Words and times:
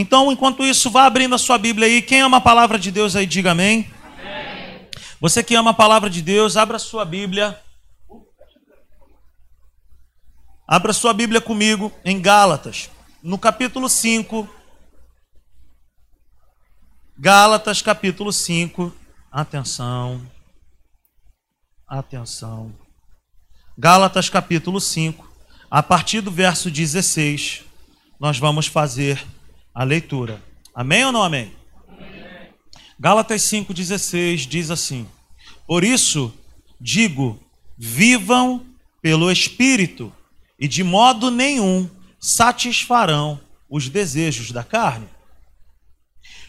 Então, 0.00 0.30
enquanto 0.30 0.64
isso, 0.64 0.92
vá 0.92 1.06
abrindo 1.06 1.34
a 1.34 1.38
sua 1.38 1.58
Bíblia 1.58 1.88
aí. 1.88 2.00
Quem 2.00 2.20
ama 2.20 2.36
a 2.36 2.40
palavra 2.40 2.78
de 2.78 2.92
Deus 2.92 3.16
aí, 3.16 3.26
diga 3.26 3.50
amém. 3.50 3.92
amém. 4.04 4.88
Você 5.20 5.42
que 5.42 5.56
ama 5.56 5.70
a 5.72 5.74
palavra 5.74 6.08
de 6.08 6.22
Deus, 6.22 6.56
abra 6.56 6.76
a 6.76 6.78
sua 6.78 7.04
Bíblia. 7.04 7.60
Abra 10.68 10.92
sua 10.92 11.12
Bíblia 11.12 11.40
comigo 11.40 11.90
em 12.04 12.22
Gálatas, 12.22 12.88
no 13.20 13.36
capítulo 13.36 13.88
5. 13.88 14.48
Gálatas, 17.18 17.82
capítulo 17.82 18.32
5. 18.32 18.94
Atenção. 19.32 20.24
Atenção. 21.88 22.72
Gálatas, 23.76 24.28
capítulo 24.28 24.80
5. 24.80 25.28
A 25.68 25.82
partir 25.82 26.20
do 26.20 26.30
verso 26.30 26.70
16, 26.70 27.64
nós 28.20 28.38
vamos 28.38 28.68
fazer 28.68 29.26
a 29.78 29.84
leitura. 29.84 30.42
Amém 30.74 31.04
ou 31.04 31.12
não 31.12 31.22
amém? 31.22 31.52
amém. 31.88 32.48
Gálatas 32.98 33.42
5,16 33.42 34.38
diz 34.48 34.72
assim: 34.72 35.06
Por 35.68 35.84
isso 35.84 36.34
digo, 36.80 37.40
vivam 37.78 38.66
pelo 39.00 39.30
Espírito, 39.30 40.12
e 40.58 40.66
de 40.66 40.82
modo 40.82 41.30
nenhum 41.30 41.88
satisfarão 42.18 43.40
os 43.70 43.88
desejos 43.88 44.50
da 44.50 44.64
carne. 44.64 45.06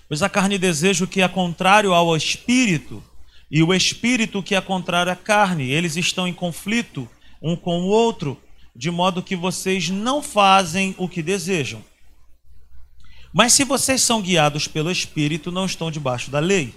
Pois 0.07 0.23
a 0.23 0.29
carne 0.29 0.57
deseja 0.57 1.05
o 1.05 1.07
que 1.07 1.21
é 1.21 1.27
contrário 1.27 1.93
ao 1.93 2.17
Espírito, 2.17 3.03
e 3.51 3.61
o 3.61 3.71
Espírito 3.71 4.41
que 4.41 4.55
é 4.55 4.61
contrário 4.61 5.11
à 5.11 5.15
carne. 5.15 5.69
Eles 5.69 5.95
estão 5.95 6.27
em 6.27 6.33
conflito 6.33 7.07
um 7.39 7.55
com 7.55 7.79
o 7.81 7.89
outro, 7.89 8.41
de 8.75 8.89
modo 8.89 9.21
que 9.21 9.35
vocês 9.35 9.87
não 9.87 10.19
fazem 10.19 10.95
o 10.97 11.07
que 11.07 11.21
desejam. 11.21 11.87
Mas 13.31 13.53
se 13.53 13.63
vocês 13.63 14.01
são 14.01 14.21
guiados 14.21 14.67
pelo 14.67 14.91
Espírito, 14.91 15.51
não 15.51 15.65
estão 15.65 15.91
debaixo 15.91 16.31
da 16.31 16.39
lei. 16.39 16.73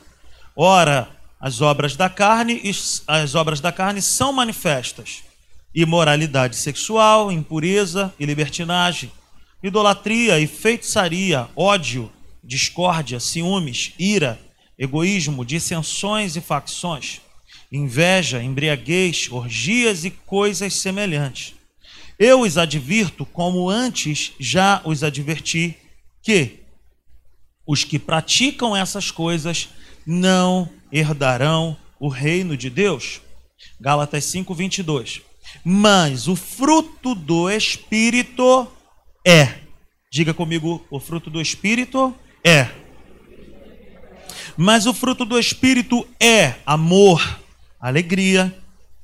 Ora, 0.54 1.08
as 1.40 1.60
obras 1.60 1.96
da 1.96 2.08
carne, 2.08 2.60
as 3.06 3.34
obras 3.34 3.60
da 3.60 3.72
carne 3.72 4.02
são 4.02 4.32
manifestas: 4.32 5.22
imoralidade 5.74 6.56
sexual, 6.56 7.32
impureza 7.32 8.12
e 8.20 8.26
libertinagem, 8.26 9.10
idolatria 9.62 10.38
e 10.38 10.46
feitiçaria, 10.46 11.48
ódio, 11.56 12.12
discórdia, 12.44 13.18
ciúmes, 13.18 13.92
ira, 13.98 14.38
egoísmo, 14.78 15.44
dissensões 15.44 16.36
e 16.36 16.40
facções, 16.40 17.20
inveja, 17.70 18.42
embriaguez, 18.42 19.28
orgias 19.30 20.04
e 20.04 20.10
coisas 20.10 20.74
semelhantes. 20.74 21.54
Eu 22.18 22.42
os 22.42 22.58
advirto, 22.58 23.24
como 23.24 23.70
antes 23.70 24.32
já 24.38 24.82
os 24.84 25.02
adverti, 25.02 25.76
que 26.22 26.60
os 27.66 27.84
que 27.84 27.98
praticam 27.98 28.76
essas 28.76 29.10
coisas 29.10 29.68
não 30.06 30.68
herdarão 30.90 31.76
o 31.98 32.08
reino 32.08 32.56
de 32.56 32.68
Deus. 32.68 33.20
Gálatas 33.80 34.24
5, 34.24 34.54
22. 34.54 35.22
Mas 35.64 36.28
o 36.28 36.36
fruto 36.36 37.14
do 37.14 37.50
Espírito 37.50 38.66
é. 39.26 39.60
Diga 40.10 40.34
comigo, 40.34 40.84
o 40.90 40.98
fruto 40.98 41.30
do 41.30 41.40
Espírito 41.40 42.14
é. 42.44 42.68
Mas 44.56 44.86
o 44.86 44.92
fruto 44.92 45.24
do 45.24 45.38
Espírito 45.38 46.06
é 46.20 46.56
amor, 46.66 47.40
alegria, 47.80 48.54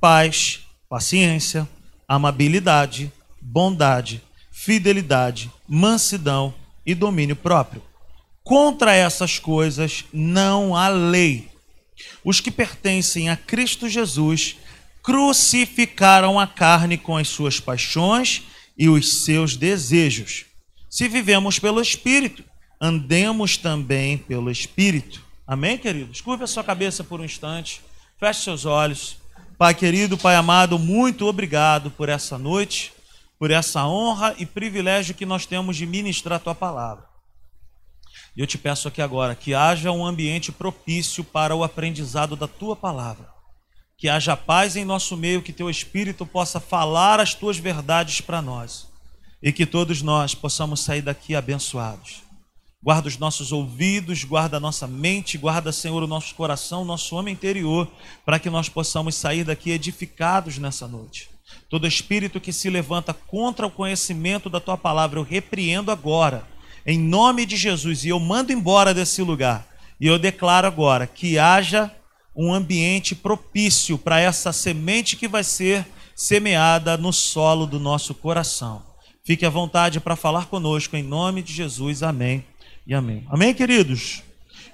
paz, 0.01 0.61
paciência, 0.89 1.67
amabilidade, 2.07 3.13
bondade, 3.41 4.23
fidelidade, 4.51 5.51
mansidão 5.67 6.53
e 6.89 6.95
domínio 6.95 7.37
próprio. 7.37 7.83
Contra 8.43 8.95
essas 8.95 9.39
coisas 9.39 10.07
não 10.11 10.75
há 10.75 10.89
lei. 10.89 11.51
Os 12.25 12.41
que 12.41 12.51
pertencem 12.51 13.29
a 13.29 13.37
Cristo 13.37 13.91
Jesus 13.91 14.57
crucificaram 15.03 16.41
a 16.41 16.47
carne 16.47 16.97
com 16.97 17.19
as 17.19 17.29
suas 17.29 17.61
paixões 17.61 18.45
e 18.77 18.89
os 18.89 19.23
seus 19.25 19.55
desejos. 19.55 20.47
Se 20.89 21.07
vivemos 21.09 21.59
pelo 21.59 21.83
Espírito, 21.83 22.43
andemos 22.81 23.59
também 23.59 24.17
pelo 24.17 24.51
Espírito. 24.51 25.23
Amém, 25.47 25.77
queridos? 25.77 26.23
Curva 26.23 26.45
a 26.45 26.47
sua 26.47 26.65
cabeça 26.65 27.05
por 27.05 27.21
um 27.21 27.25
instante, 27.25 27.83
feche 28.19 28.45
seus 28.45 28.65
olhos. 28.65 29.19
Pai 29.59 29.75
querido, 29.75 30.17
Pai 30.17 30.37
amado, 30.37 30.79
muito 30.79 31.27
obrigado 31.27 31.91
por 31.91 32.09
essa 32.09 32.39
noite 32.39 32.93
por 33.39 33.51
essa 33.51 33.87
honra 33.87 34.35
e 34.39 34.45
privilégio 34.45 35.15
que 35.15 35.25
nós 35.25 35.47
temos 35.47 35.77
de 35.77 35.87
ministrar 35.87 36.37
a 36.37 36.43
tua 36.43 36.55
palavra. 36.55 37.07
E 38.37 38.41
eu 38.41 38.47
te 38.47 38.59
peço 38.59 38.89
aqui 38.89 39.01
agora 39.01 39.35
que 39.35 39.55
haja 39.55 39.91
um 39.93 40.05
ambiente 40.05 40.53
propício 40.53 41.25
para 41.25 41.55
o 41.55 41.65
aprendizado 41.65 42.37
da 42.37 42.49
tua 42.49 42.77
palavra. 42.77 43.29
Que 43.97 44.09
haja 44.09 44.37
paz 44.37 44.77
em 44.77 44.85
nosso 44.85 45.17
meio, 45.17 45.43
que 45.43 45.53
teu 45.53 45.69
espírito 45.69 46.25
possa 46.25 46.61
falar 46.61 47.19
as 47.19 47.35
tuas 47.35 47.59
verdades 47.59 48.21
para 48.21 48.41
nós. 48.41 48.87
E 49.43 49.53
que 49.53 49.67
todos 49.67 50.03
nós 50.03 50.35
possamos 50.35 50.81
sair 50.81 51.03
daqui 51.03 51.35
abençoados. 51.35 52.23
Guarda 52.81 53.09
os 53.09 53.19
nossos 53.19 53.51
ouvidos, 53.51 54.23
guarda 54.23 54.57
a 54.57 54.61
nossa 54.61 54.87
mente, 54.87 55.37
guarda, 55.37 55.73
Senhor, 55.73 56.01
o 56.01 56.07
nosso 56.07 56.33
coração, 56.37 56.83
o 56.83 56.85
nosso 56.85 57.17
homem 57.17 57.35
interior, 57.35 57.91
para 58.25 58.39
que 58.39 58.49
nós 58.49 58.69
possamos 58.69 59.17
sair 59.17 59.43
daqui 59.43 59.73
edificados 59.73 60.59
nessa 60.59 60.87
noite. 60.87 61.29
Todo 61.69 61.87
espírito 61.87 62.41
que 62.41 62.53
se 62.53 62.71
levanta 62.71 63.13
contra 63.13 63.67
o 63.67 63.71
conhecimento 63.71 64.49
da 64.49 64.61
tua 64.61 64.77
palavra, 64.77 65.19
eu 65.19 65.23
repreendo 65.23 65.91
agora, 65.91 66.47
em 66.87 66.99
nome 66.99 67.45
de 67.45 67.57
Jesus, 67.57 68.05
e 68.05 68.09
eu 68.09 68.19
mando 68.19 68.53
embora 68.53 68.95
desse 68.95 69.21
lugar. 69.23 69.67
E 70.01 70.07
eu 70.07 70.19
declaro 70.19 70.67
agora 70.67 71.07
que 71.07 71.39
haja 71.39 71.91
um 72.35 72.55
ambiente 72.55 73.15
propício 73.15 73.99
para 73.99 74.21
essa 74.21 74.53
semente 74.53 75.17
que 75.17 75.27
vai 75.27 75.43
ser 75.43 75.87
semeada 76.15 76.97
no 76.97 77.13
solo 77.13 77.67
do 77.67 77.79
nosso 77.79 78.15
coração. 78.15 78.83
Fique 79.25 79.45
à 79.45 79.51
vontade 79.51 80.01
para 80.01 80.17
falar 80.17 80.47
conosco, 80.47 80.97
em 80.97 81.03
nome 81.03 81.43
de 81.43 81.53
Jesus. 81.53 82.03
Amém 82.03 82.45
e 82.87 82.95
amém. 82.95 83.27
Amém, 83.29 83.53
queridos? 83.53 84.23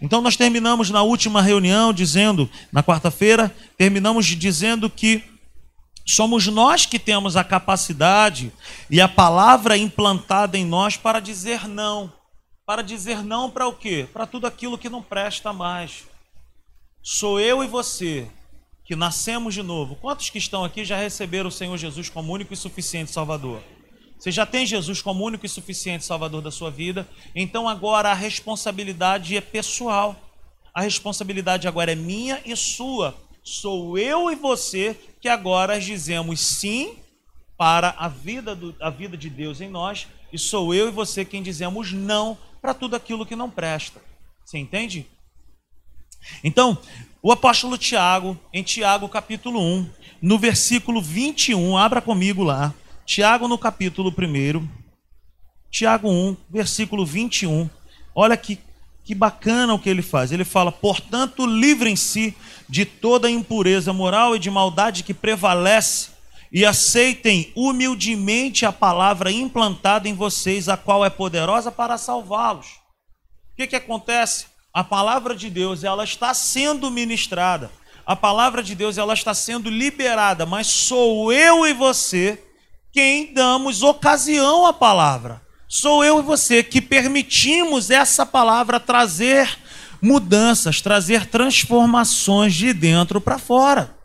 Então, 0.00 0.20
nós 0.20 0.36
terminamos 0.36 0.90
na 0.90 1.02
última 1.02 1.42
reunião 1.42 1.92
dizendo, 1.92 2.48
na 2.70 2.82
quarta-feira, 2.82 3.52
terminamos 3.76 4.26
dizendo 4.26 4.88
que 4.88 5.24
Somos 6.06 6.46
nós 6.46 6.84
que 6.84 6.98
temos 6.98 7.34
a 7.34 7.42
capacidade 7.42 8.52
e 8.90 9.00
a 9.00 9.08
palavra 9.08 9.76
implantada 9.76 10.58
em 10.58 10.64
nós 10.64 10.96
para 10.96 11.18
dizer 11.18 11.66
não. 11.66 12.12
Para 12.66 12.82
dizer 12.82 13.22
não 13.22 13.50
para 13.50 13.66
o 13.66 13.72
quê? 13.72 14.06
Para 14.12 14.26
tudo 14.26 14.46
aquilo 14.46 14.76
que 14.76 14.90
não 14.90 15.02
presta 15.02 15.52
mais. 15.52 16.04
Sou 17.02 17.40
eu 17.40 17.64
e 17.64 17.66
você 17.66 18.30
que 18.84 18.94
nascemos 18.94 19.54
de 19.54 19.62
novo. 19.62 19.96
Quantos 19.96 20.28
que 20.28 20.36
estão 20.36 20.62
aqui 20.62 20.84
já 20.84 20.96
receberam 20.96 21.48
o 21.48 21.52
Senhor 21.52 21.76
Jesus 21.78 22.10
como 22.10 22.32
único 22.32 22.52
e 22.52 22.56
suficiente 22.56 23.10
Salvador? 23.10 23.62
Você 24.18 24.30
já 24.30 24.44
tem 24.44 24.66
Jesus 24.66 25.00
como 25.00 25.24
único 25.24 25.46
e 25.46 25.48
suficiente 25.48 26.04
Salvador 26.04 26.42
da 26.42 26.50
sua 26.50 26.70
vida, 26.70 27.08
então 27.34 27.68
agora 27.68 28.10
a 28.10 28.14
responsabilidade 28.14 29.36
é 29.36 29.40
pessoal. 29.40 30.16
A 30.72 30.82
responsabilidade 30.82 31.68
agora 31.68 31.92
é 31.92 31.94
minha 31.94 32.40
e 32.44 32.54
sua 32.56 33.14
sou 33.44 33.98
eu 33.98 34.30
e 34.30 34.34
você 34.34 34.98
que 35.20 35.28
agora 35.28 35.78
dizemos 35.78 36.40
sim 36.40 36.96
para 37.56 37.94
a 37.98 38.08
vida, 38.08 38.56
do, 38.56 38.74
a 38.80 38.90
vida 38.90 39.16
de 39.16 39.28
Deus 39.30 39.60
em 39.60 39.68
nós, 39.68 40.08
e 40.32 40.38
sou 40.38 40.74
eu 40.74 40.88
e 40.88 40.90
você 40.90 41.24
quem 41.24 41.42
dizemos 41.42 41.92
não 41.92 42.36
para 42.60 42.74
tudo 42.74 42.96
aquilo 42.96 43.26
que 43.26 43.36
não 43.36 43.50
presta. 43.50 44.00
Você 44.44 44.58
entende? 44.58 45.06
Então, 46.42 46.78
o 47.22 47.30
apóstolo 47.30 47.76
Tiago, 47.76 48.38
em 48.52 48.62
Tiago 48.62 49.08
capítulo 49.08 49.60
1, 49.60 49.90
no 50.22 50.38
versículo 50.38 51.02
21, 51.02 51.76
abra 51.76 52.00
comigo 52.00 52.42
lá. 52.42 52.74
Tiago 53.04 53.46
no 53.46 53.58
capítulo 53.58 54.10
1, 54.10 54.66
Tiago 55.70 56.08
1, 56.08 56.36
versículo 56.48 57.04
21. 57.04 57.68
Olha 58.14 58.36
que 58.36 58.58
que 59.04 59.14
bacana 59.14 59.74
o 59.74 59.78
que 59.78 59.88
ele 59.88 60.02
faz. 60.02 60.32
Ele 60.32 60.44
fala: 60.44 60.72
portanto, 60.72 61.46
livrem-se 61.46 62.34
de 62.68 62.84
toda 62.84 63.30
impureza 63.30 63.92
moral 63.92 64.34
e 64.34 64.38
de 64.38 64.50
maldade 64.50 65.04
que 65.04 65.12
prevalece, 65.12 66.08
e 66.50 66.64
aceitem 66.64 67.52
humildemente 67.54 68.64
a 68.64 68.72
palavra 68.72 69.30
implantada 69.30 70.08
em 70.08 70.14
vocês, 70.14 70.68
a 70.68 70.76
qual 70.76 71.04
é 71.04 71.10
poderosa 71.10 71.70
para 71.70 71.98
salvá-los. 71.98 72.66
O 73.52 73.56
que, 73.56 73.66
que 73.66 73.76
acontece? 73.76 74.46
A 74.72 74.82
palavra 74.82 75.36
de 75.36 75.50
Deus 75.50 75.84
ela 75.84 76.04
está 76.04 76.32
sendo 76.32 76.90
ministrada, 76.90 77.70
a 78.06 78.16
palavra 78.16 78.62
de 78.62 78.74
Deus 78.74 78.98
ela 78.98 79.14
está 79.14 79.34
sendo 79.34 79.68
liberada, 79.68 80.46
mas 80.46 80.66
sou 80.66 81.32
eu 81.32 81.66
e 81.66 81.72
você 81.72 82.42
quem 82.92 83.34
damos 83.34 83.82
ocasião 83.82 84.66
à 84.66 84.72
palavra. 84.72 85.43
Sou 85.68 86.04
eu 86.04 86.18
e 86.20 86.22
você 86.22 86.62
que 86.62 86.80
permitimos 86.80 87.90
essa 87.90 88.24
palavra 88.24 88.78
trazer 88.78 89.58
mudanças, 90.00 90.80
trazer 90.80 91.26
transformações 91.26 92.54
de 92.54 92.72
dentro 92.72 93.20
para 93.20 93.38
fora. 93.38 93.96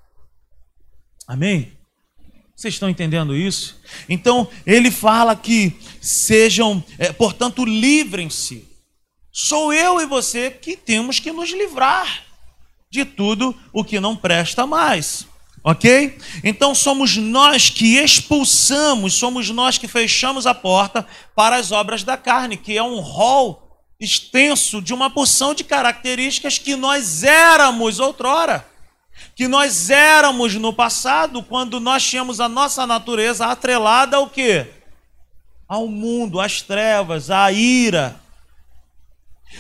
Amém? 1.28 1.74
Vocês 2.56 2.74
estão 2.74 2.90
entendendo 2.90 3.36
isso? 3.36 3.80
Então, 4.08 4.50
ele 4.66 4.92
fala 4.92 5.36
que 5.36 5.78
sejam, 6.02 6.84
é, 6.98 7.12
portanto, 7.12 7.64
livrem-se 7.64 8.70
Sou 9.42 9.72
eu 9.72 10.02
e 10.02 10.06
você 10.06 10.52
que 10.52 10.76
temos 10.76 11.20
que 11.20 11.32
nos 11.32 11.50
livrar 11.52 12.26
de 12.92 13.06
tudo 13.06 13.56
o 13.72 13.86
que 13.86 13.98
não 13.98 14.14
presta 14.14 14.68
mais. 14.68 15.26
Ok? 15.64 16.18
Então 16.44 16.74
somos 16.74 17.18
nós 17.18 17.70
que 17.70 17.98
expulsamos, 17.98 19.14
somos 19.14 19.50
nós 19.50 19.78
que 19.78 19.88
fechamos 19.88 20.48
a 20.48 20.54
porta 20.54 21.06
para 21.36 21.58
as 21.58 21.72
obras 21.72 22.04
da 22.04 22.16
carne, 22.16 22.56
que 22.56 22.78
é 22.78 22.84
um 22.84 23.00
rol 23.00 23.70
extenso 24.00 24.82
de 24.82 24.94
uma 24.94 25.10
porção 25.10 25.54
de 25.54 25.64
características 25.64 26.58
que 26.58 26.76
nós 26.76 27.24
éramos 27.24 28.00
outrora, 28.00 28.66
que 29.36 29.48
nós 29.48 29.90
éramos 29.90 30.56
no 30.56 30.72
passado, 30.72 31.44
quando 31.44 31.80
nós 31.80 32.04
tínhamos 32.04 32.40
a 32.40 32.48
nossa 32.48 32.88
natureza 32.88 33.48
atrelada 33.48 34.16
ao 34.16 34.30
quê? 34.30 34.68
Ao 35.68 35.88
mundo, 35.88 36.40
às 36.40 36.62
trevas, 36.62 37.30
à 37.30 37.52
ira. 37.52 38.20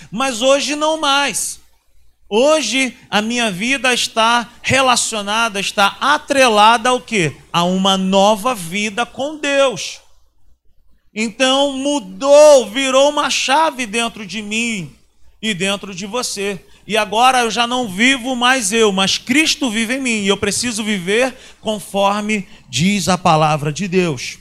Mas 0.09 0.41
hoje 0.41 0.75
não 0.75 0.97
mais. 0.97 1.58
Hoje 2.29 2.95
a 3.09 3.23
minha 3.23 3.49
vida 3.49 3.91
está 3.91 4.47
relacionada, 4.61 5.59
está 5.59 5.97
atrelada 5.99 6.89
ao 6.89 7.01
quê? 7.01 7.35
A 7.51 7.63
uma 7.63 7.97
nova 7.97 8.53
vida 8.53 9.03
com 9.03 9.37
Deus. 9.37 9.99
Então 11.13 11.75
mudou, 11.75 12.69
virou 12.69 13.09
uma 13.09 13.31
chave 13.31 13.87
dentro 13.87 14.27
de 14.27 14.43
mim 14.43 14.95
e 15.41 15.55
dentro 15.55 15.95
de 15.95 16.05
você. 16.05 16.63
E 16.85 16.95
agora 16.95 17.39
eu 17.39 17.51
já 17.51 17.65
não 17.65 17.87
vivo 17.87 18.35
mais 18.35 18.71
eu, 18.71 18.91
mas 18.91 19.17
Cristo 19.17 19.71
vive 19.71 19.95
em 19.95 20.01
mim. 20.01 20.21
E 20.21 20.27
eu 20.27 20.37
preciso 20.37 20.83
viver 20.83 21.35
conforme 21.59 22.47
diz 22.69 23.09
a 23.09 23.17
palavra 23.17 23.73
de 23.73 23.87
Deus. 23.87 24.37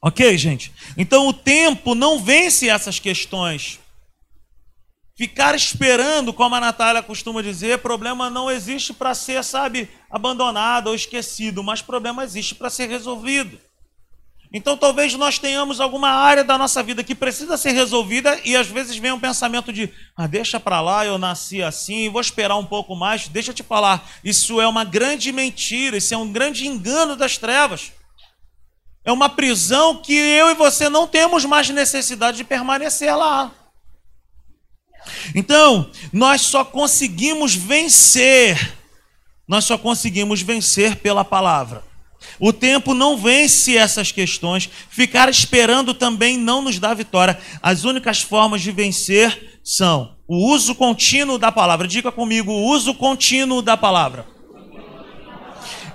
Ok, 0.00 0.38
gente? 0.38 0.72
Então 0.96 1.26
o 1.26 1.34
tempo 1.34 1.94
não 1.94 2.18
vence 2.18 2.68
essas 2.68 2.98
questões. 2.98 3.78
Ficar 5.18 5.56
esperando, 5.56 6.32
como 6.32 6.54
a 6.54 6.60
Natália 6.60 7.02
costuma 7.02 7.42
dizer, 7.42 7.78
problema 7.78 8.30
não 8.30 8.48
existe 8.48 8.92
para 8.92 9.16
ser, 9.16 9.42
sabe, 9.42 9.90
abandonado 10.08 10.86
ou 10.86 10.94
esquecido, 10.94 11.60
mas 11.60 11.82
problema 11.82 12.22
existe 12.22 12.54
para 12.54 12.70
ser 12.70 12.88
resolvido. 12.88 13.58
Então 14.52 14.76
talvez 14.76 15.12
nós 15.14 15.36
tenhamos 15.36 15.80
alguma 15.80 16.08
área 16.08 16.44
da 16.44 16.56
nossa 16.56 16.84
vida 16.84 17.02
que 17.02 17.16
precisa 17.16 17.56
ser 17.56 17.72
resolvida 17.72 18.38
e 18.44 18.54
às 18.54 18.68
vezes 18.68 18.96
vem 18.96 19.10
um 19.10 19.18
pensamento 19.18 19.72
de, 19.72 19.92
ah, 20.16 20.28
deixa 20.28 20.60
para 20.60 20.80
lá, 20.80 21.04
eu 21.04 21.18
nasci 21.18 21.64
assim, 21.64 22.08
vou 22.08 22.20
esperar 22.20 22.56
um 22.56 22.64
pouco 22.64 22.94
mais. 22.94 23.26
Deixa 23.26 23.50
eu 23.50 23.54
te 23.54 23.64
falar, 23.64 24.08
isso 24.22 24.60
é 24.60 24.68
uma 24.68 24.84
grande 24.84 25.32
mentira, 25.32 25.96
isso 25.96 26.14
é 26.14 26.16
um 26.16 26.30
grande 26.32 26.64
engano 26.64 27.16
das 27.16 27.36
trevas. 27.36 27.90
É 29.04 29.10
uma 29.10 29.28
prisão 29.28 30.00
que 30.00 30.14
eu 30.14 30.48
e 30.48 30.54
você 30.54 30.88
não 30.88 31.08
temos 31.08 31.44
mais 31.44 31.68
necessidade 31.70 32.36
de 32.36 32.44
permanecer 32.44 33.16
lá. 33.16 33.50
Então, 35.34 35.90
nós 36.12 36.42
só 36.42 36.64
conseguimos 36.64 37.54
vencer, 37.54 38.74
nós 39.46 39.64
só 39.64 39.78
conseguimos 39.78 40.42
vencer 40.42 40.96
pela 40.96 41.24
palavra. 41.24 41.88
O 42.40 42.52
tempo 42.52 42.94
não 42.94 43.16
vence 43.16 43.76
essas 43.76 44.12
questões. 44.12 44.68
Ficar 44.90 45.28
esperando 45.28 45.94
também 45.94 46.36
não 46.36 46.62
nos 46.62 46.78
dá 46.78 46.94
vitória. 46.94 47.38
As 47.62 47.84
únicas 47.84 48.20
formas 48.20 48.60
de 48.60 48.70
vencer 48.70 49.60
são 49.64 50.16
o 50.26 50.52
uso 50.52 50.74
contínuo 50.74 51.38
da 51.38 51.50
palavra. 51.50 51.88
Diga 51.88 52.12
comigo, 52.12 52.52
o 52.52 52.66
uso 52.66 52.94
contínuo 52.94 53.62
da 53.62 53.76
palavra. 53.76 54.26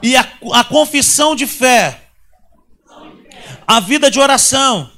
E 0.01 0.15
a, 0.17 0.27
a 0.53 0.63
confissão 0.63 1.35
de 1.35 1.47
fé. 1.47 2.09
A 3.65 3.79
vida 3.79 4.11
de 4.11 4.19
oração. 4.19 4.91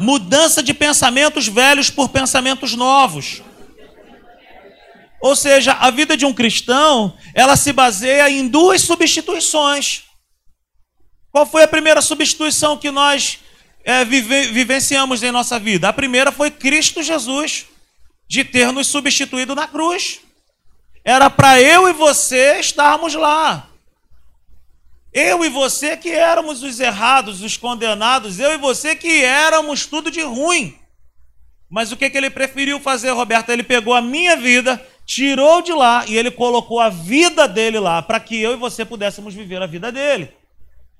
Mudança 0.00 0.62
de 0.62 0.72
pensamentos 0.72 1.46
velhos 1.46 1.90
por 1.90 2.08
pensamentos 2.08 2.74
novos. 2.74 3.42
Ou 5.20 5.36
seja, 5.36 5.74
a 5.74 5.90
vida 5.90 6.16
de 6.16 6.24
um 6.24 6.32
cristão, 6.32 7.14
ela 7.34 7.54
se 7.54 7.72
baseia 7.72 8.30
em 8.30 8.48
duas 8.48 8.80
substituições. 8.80 10.04
Qual 11.30 11.44
foi 11.44 11.62
a 11.62 11.68
primeira 11.68 12.00
substituição 12.00 12.78
que 12.78 12.90
nós 12.90 13.38
é, 13.84 14.04
vive, 14.04 14.46
vivenciamos 14.46 15.22
em 15.22 15.30
nossa 15.30 15.58
vida? 15.58 15.88
A 15.88 15.92
primeira 15.92 16.32
foi 16.32 16.50
Cristo 16.50 17.02
Jesus, 17.02 17.66
de 18.26 18.42
ter 18.42 18.72
nos 18.72 18.86
substituído 18.86 19.54
na 19.54 19.68
cruz. 19.68 20.20
Era 21.04 21.28
para 21.28 21.60
eu 21.60 21.88
e 21.88 21.92
você 21.92 22.58
estarmos 22.58 23.14
lá. 23.14 23.69
Eu 25.12 25.44
e 25.44 25.48
você 25.48 25.96
que 25.96 26.10
éramos 26.10 26.62
os 26.62 26.78
errados, 26.78 27.42
os 27.42 27.56
condenados, 27.56 28.38
eu 28.38 28.52
e 28.52 28.58
você 28.58 28.94
que 28.94 29.24
éramos 29.24 29.86
tudo 29.86 30.10
de 30.10 30.22
ruim. 30.22 30.76
Mas 31.68 31.90
o 31.90 31.96
que, 31.96 32.08
que 32.10 32.16
ele 32.16 32.30
preferiu 32.30 32.78
fazer, 32.80 33.10
Roberto? 33.10 33.50
Ele 33.50 33.62
pegou 33.62 33.94
a 33.94 34.02
minha 34.02 34.36
vida, 34.36 34.84
tirou 35.04 35.62
de 35.62 35.72
lá 35.72 36.04
e 36.06 36.16
ele 36.16 36.30
colocou 36.30 36.80
a 36.80 36.88
vida 36.88 37.48
dele 37.48 37.78
lá, 37.78 38.02
para 38.02 38.20
que 38.20 38.40
eu 38.40 38.52
e 38.52 38.56
você 38.56 38.84
pudéssemos 38.84 39.34
viver 39.34 39.60
a 39.60 39.66
vida 39.66 39.90
dele. 39.90 40.32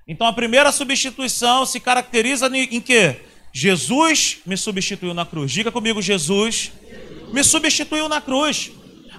Então 0.06 0.26
a 0.26 0.32
primeira 0.32 0.72
substituição 0.72 1.64
se 1.64 1.78
caracteriza 1.78 2.50
em 2.52 2.80
que? 2.80 3.16
Jesus 3.52 4.38
me 4.46 4.56
substituiu 4.56 5.12
na 5.12 5.26
cruz. 5.26 5.50
Diga 5.50 5.72
comigo, 5.72 6.00
Jesus 6.00 6.72
me 7.32 7.42
substituiu 7.42 8.08
na 8.08 8.20
cruz. 8.20 8.70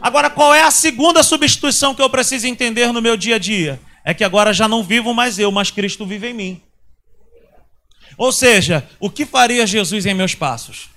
Agora, 0.02 0.30
qual 0.30 0.54
é 0.54 0.64
a 0.64 0.72
segunda 0.72 1.22
substituição 1.22 1.94
que 1.94 2.02
eu 2.02 2.10
preciso 2.10 2.48
entender 2.48 2.92
no 2.92 3.02
meu 3.02 3.16
dia 3.16 3.36
a 3.36 3.40
dia? 3.40 3.80
É 4.04 4.14
que 4.14 4.24
agora 4.24 4.54
já 4.54 4.68
não 4.68 4.84
vivo 4.84 5.14
mais 5.14 5.38
eu, 5.38 5.52
mas 5.52 5.72
Cristo 5.72 6.06
vive 6.06 6.30
em 6.30 6.34
mim. 6.34 6.62
Ou 8.18 8.32
seja, 8.32 8.88
o 9.00 9.10
que 9.10 9.26
faria 9.26 9.66
Jesus 9.66 10.06
em 10.06 10.14
meus 10.14 10.36
passos? 10.36 10.90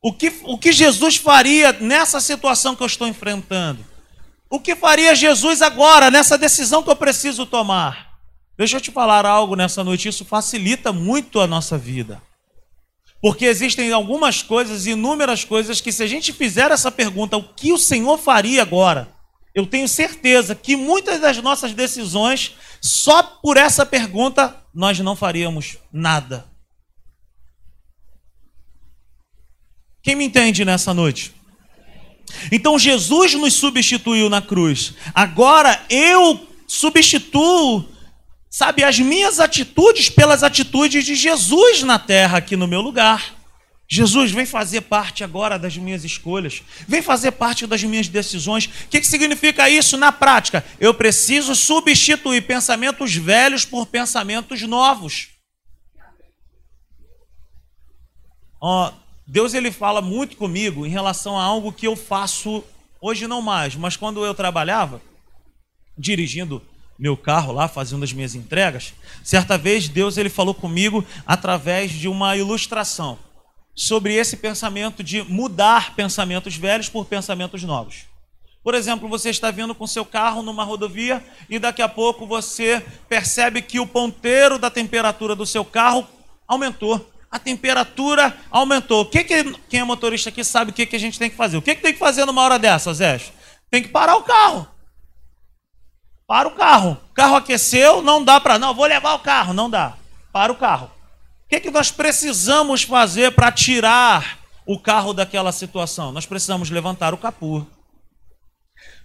O 0.00 0.12
que, 0.12 0.32
o 0.44 0.56
que 0.56 0.72
Jesus 0.72 1.16
faria 1.16 1.72
nessa 1.72 2.20
situação 2.20 2.76
que 2.76 2.82
eu 2.82 2.86
estou 2.86 3.06
enfrentando? 3.06 3.84
O 4.48 4.60
que 4.60 4.76
faria 4.76 5.14
Jesus 5.14 5.60
agora, 5.60 6.10
nessa 6.10 6.38
decisão 6.38 6.82
que 6.82 6.90
eu 6.90 6.96
preciso 6.96 7.44
tomar? 7.44 8.18
Deixa 8.56 8.76
eu 8.76 8.80
te 8.80 8.90
falar 8.90 9.26
algo 9.26 9.54
nessa 9.54 9.84
noite, 9.84 10.08
isso 10.08 10.24
facilita 10.24 10.92
muito 10.92 11.40
a 11.40 11.46
nossa 11.46 11.76
vida. 11.76 12.22
Porque 13.20 13.44
existem 13.44 13.92
algumas 13.92 14.42
coisas, 14.42 14.86
inúmeras 14.86 15.44
coisas, 15.44 15.80
que 15.80 15.92
se 15.92 16.02
a 16.02 16.06
gente 16.06 16.32
fizer 16.32 16.70
essa 16.70 16.90
pergunta, 16.90 17.36
o 17.36 17.42
que 17.42 17.72
o 17.72 17.78
Senhor 17.78 18.16
faria 18.18 18.62
agora? 18.62 19.08
Eu 19.58 19.66
tenho 19.66 19.88
certeza 19.88 20.54
que 20.54 20.76
muitas 20.76 21.20
das 21.20 21.38
nossas 21.38 21.72
decisões, 21.72 22.54
só 22.80 23.24
por 23.24 23.56
essa 23.56 23.84
pergunta, 23.84 24.56
nós 24.72 25.00
não 25.00 25.16
faríamos 25.16 25.78
nada. 25.92 26.46
Quem 30.00 30.14
me 30.14 30.24
entende 30.24 30.64
nessa 30.64 30.94
noite? 30.94 31.34
Então 32.52 32.78
Jesus 32.78 33.34
nos 33.34 33.54
substituiu 33.54 34.30
na 34.30 34.40
cruz. 34.40 34.94
Agora 35.12 35.84
eu 35.90 36.46
substituo, 36.68 37.84
sabe, 38.48 38.84
as 38.84 39.00
minhas 39.00 39.40
atitudes 39.40 40.08
pelas 40.08 40.44
atitudes 40.44 41.04
de 41.04 41.16
Jesus 41.16 41.82
na 41.82 41.98
terra, 41.98 42.38
aqui 42.38 42.54
no 42.54 42.68
meu 42.68 42.80
lugar. 42.80 43.34
Jesus 43.90 44.30
vem 44.30 44.44
fazer 44.44 44.82
parte 44.82 45.24
agora 45.24 45.58
das 45.58 45.74
minhas 45.78 46.04
escolhas, 46.04 46.62
vem 46.86 47.00
fazer 47.00 47.32
parte 47.32 47.66
das 47.66 47.82
minhas 47.82 48.06
decisões. 48.06 48.66
O 48.66 48.88
que, 48.90 49.00
que 49.00 49.06
significa 49.06 49.70
isso 49.70 49.96
na 49.96 50.12
prática? 50.12 50.62
Eu 50.78 50.92
preciso 50.92 51.54
substituir 51.54 52.42
pensamentos 52.42 53.14
velhos 53.14 53.64
por 53.64 53.86
pensamentos 53.86 54.60
novos. 54.60 55.28
Ó, 58.60 58.92
Deus 59.26 59.54
ele 59.54 59.72
fala 59.72 60.02
muito 60.02 60.36
comigo 60.36 60.84
em 60.84 60.90
relação 60.90 61.38
a 61.38 61.44
algo 61.44 61.72
que 61.72 61.86
eu 61.86 61.96
faço 61.96 62.62
hoje 63.00 63.26
não 63.26 63.40
mais, 63.40 63.74
mas 63.74 63.96
quando 63.96 64.22
eu 64.22 64.34
trabalhava 64.34 65.00
dirigindo 65.96 66.60
meu 66.98 67.16
carro 67.16 67.52
lá, 67.52 67.68
fazendo 67.68 68.04
as 68.04 68.12
minhas 68.12 68.34
entregas, 68.34 68.92
certa 69.24 69.56
vez 69.56 69.88
Deus 69.88 70.18
ele 70.18 70.28
falou 70.28 70.52
comigo 70.52 71.06
através 71.24 71.90
de 71.92 72.06
uma 72.06 72.36
ilustração 72.36 73.18
sobre 73.78 74.14
esse 74.14 74.36
pensamento 74.36 75.04
de 75.04 75.22
mudar 75.22 75.94
pensamentos 75.94 76.56
velhos 76.56 76.88
por 76.88 77.06
pensamentos 77.06 77.62
novos. 77.62 78.06
Por 78.64 78.74
exemplo, 78.74 79.08
você 79.08 79.30
está 79.30 79.52
vindo 79.52 79.72
com 79.72 79.86
seu 79.86 80.04
carro 80.04 80.42
numa 80.42 80.64
rodovia 80.64 81.24
e 81.48 81.60
daqui 81.60 81.80
a 81.80 81.88
pouco 81.88 82.26
você 82.26 82.84
percebe 83.08 83.62
que 83.62 83.78
o 83.78 83.86
ponteiro 83.86 84.58
da 84.58 84.68
temperatura 84.68 85.36
do 85.36 85.46
seu 85.46 85.64
carro 85.64 86.06
aumentou 86.46 87.08
a 87.30 87.38
temperatura 87.38 88.36
aumentou. 88.50 89.02
O 89.02 89.06
que, 89.06 89.22
que 89.22 89.44
quem 89.68 89.80
é 89.80 89.84
motorista 89.84 90.30
aqui 90.30 90.42
sabe 90.42 90.70
o 90.70 90.74
que, 90.74 90.86
que 90.86 90.96
a 90.96 91.00
gente 91.00 91.18
tem 91.18 91.28
que 91.28 91.36
fazer? 91.36 91.56
O 91.58 91.62
que, 91.62 91.74
que 91.74 91.82
tem 91.82 91.92
que 91.92 91.98
fazer 91.98 92.24
numa 92.24 92.42
hora 92.42 92.58
dessa, 92.58 92.92
Zé? 92.94 93.20
Tem 93.70 93.82
que 93.82 93.88
parar 93.90 94.16
o 94.16 94.22
carro. 94.22 94.66
Para 96.26 96.48
o 96.48 96.52
carro. 96.52 96.98
O 97.10 97.14
carro 97.14 97.36
aqueceu, 97.36 98.02
não 98.02 98.24
dá 98.24 98.40
para. 98.40 98.58
Não, 98.58 98.74
vou 98.74 98.86
levar 98.86 99.14
o 99.14 99.18
carro. 99.18 99.52
Não 99.52 99.68
dá. 99.68 99.94
Para 100.32 100.52
o 100.52 100.56
carro. 100.56 100.90
O 101.48 101.50
que, 101.50 101.60
que 101.60 101.70
nós 101.70 101.90
precisamos 101.90 102.82
fazer 102.82 103.32
para 103.32 103.50
tirar 103.50 104.38
o 104.66 104.78
carro 104.78 105.14
daquela 105.14 105.50
situação? 105.50 106.12
Nós 106.12 106.26
precisamos 106.26 106.68
levantar 106.68 107.14
o 107.14 107.18
capô. 107.18 107.64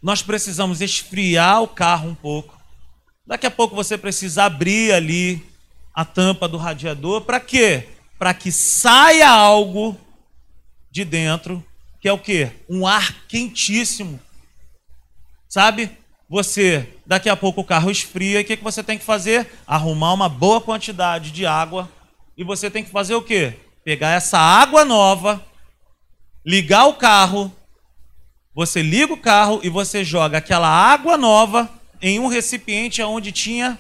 Nós 0.01 0.21
precisamos 0.21 0.81
esfriar 0.81 1.63
o 1.63 1.67
carro 1.67 2.09
um 2.09 2.15
pouco. 2.15 2.59
Daqui 3.25 3.47
a 3.47 3.51
pouco 3.51 3.75
você 3.75 3.97
precisa 3.97 4.43
abrir 4.43 4.93
ali 4.93 5.41
a 5.95 6.03
tampa 6.03 6.47
do 6.47 6.57
radiador. 6.57 7.21
Para 7.21 7.39
quê? 7.39 7.87
para 8.23 8.33
que 8.33 8.53
saia 8.53 9.29
algo 9.29 9.97
de 10.89 11.03
dentro, 11.03 11.61
que 11.99 12.07
é 12.07 12.13
o 12.13 12.17
quê? 12.17 12.51
Um 12.69 12.87
ar 12.87 13.13
quentíssimo. 13.27 14.17
Sabe? 15.49 15.91
Você, 16.29 16.87
daqui 17.05 17.27
a 17.27 17.35
pouco 17.35 17.59
o 17.59 17.65
carro 17.65 17.91
esfria, 17.91 18.39
e 18.39 18.43
o 18.43 18.45
que, 18.45 18.55
que 18.55 18.63
você 18.63 18.81
tem 18.81 18.97
que 18.97 19.03
fazer? 19.03 19.51
Arrumar 19.67 20.13
uma 20.13 20.29
boa 20.29 20.61
quantidade 20.61 21.31
de 21.31 21.45
água. 21.45 21.91
E 22.37 22.43
você 22.43 22.69
tem 22.69 22.83
que 22.83 22.89
fazer 22.89 23.15
o 23.15 23.21
quê? 23.21 23.53
Pegar 23.83 24.11
essa 24.11 24.39
água 24.39 24.83
nova, 24.83 25.45
ligar 26.45 26.85
o 26.85 26.95
carro, 26.95 27.53
você 28.55 28.81
liga 28.81 29.13
o 29.13 29.17
carro 29.17 29.59
e 29.63 29.69
você 29.69 30.03
joga 30.03 30.37
aquela 30.37 30.67
água 30.67 31.17
nova 31.17 31.69
em 32.01 32.19
um 32.19 32.27
recipiente 32.27 33.01
onde 33.01 33.31
tinha 33.31 33.79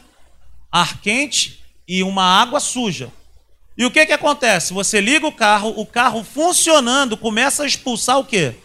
ar 0.71 0.99
quente 0.99 1.63
e 1.87 2.03
uma 2.03 2.23
água 2.23 2.59
suja. 2.59 3.11
E 3.77 3.85
o 3.85 3.91
que, 3.91 4.05
que 4.05 4.13
acontece? 4.13 4.73
Você 4.73 5.01
liga 5.01 5.27
o 5.27 5.31
carro, 5.31 5.73
o 5.77 5.85
carro 5.85 6.23
funcionando 6.23 7.17
começa 7.17 7.63
a 7.63 7.67
expulsar 7.67 8.19
o 8.19 8.25
quê? 8.25 8.55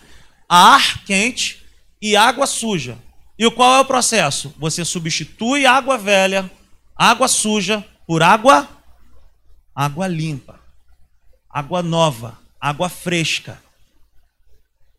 Ar 0.48 1.04
quente 1.04 1.62
e 2.00 2.16
água 2.16 2.46
suja. 2.46 2.98
E 3.38 3.50
qual 3.50 3.76
é 3.76 3.80
o 3.80 3.84
processo? 3.84 4.54
Você 4.58 4.84
substitui 4.84 5.64
água 5.64 5.96
velha, 5.96 6.50
água 6.96 7.28
suja, 7.28 7.84
por 8.06 8.22
água 8.22 8.68
água 9.78 10.08
limpa, 10.08 10.58
água 11.48 11.84
nova, 11.84 12.36
água 12.60 12.88
fresca. 12.88 13.62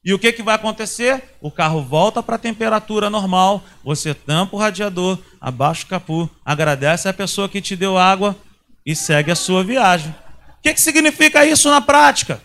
E 0.06 0.14
o 0.14 0.18
que, 0.18 0.32
que 0.32 0.42
vai 0.42 0.56
acontecer? 0.56 1.36
O 1.42 1.52
carro 1.52 1.84
volta 1.84 2.24
para 2.24 2.38
a 2.38 2.40
temperatura 2.40 3.10
normal, 3.10 3.62
você 3.84 4.14
tampa 4.14 4.56
o 4.56 4.60
radiador, 4.60 5.20
abaixa 5.42 5.84
o 5.84 5.88
capô, 5.88 6.30
agradece 6.46 7.10
a 7.10 7.14
pessoa 7.14 7.50
que 7.50 7.62
te 7.62 7.76
deu 7.76 7.98
água 7.98 8.38
e 8.86 8.96
segue 8.96 9.30
a 9.30 9.36
sua 9.36 9.66
viagem. 9.66 10.16
O 10.58 10.62
que, 10.62 10.74
que 10.74 10.80
significa 10.80 11.46
isso 11.46 11.70
na 11.70 11.82
prática? 11.82 12.42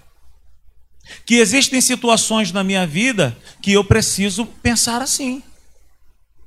Que 1.25 1.37
existem 1.37 1.81
situações 1.81 2.51
na 2.51 2.65
minha 2.65 2.85
vida 2.85 3.37
que 3.63 3.73
eu 3.73 3.85
preciso 3.85 4.45
pensar 4.45 5.01
assim. 5.01 5.41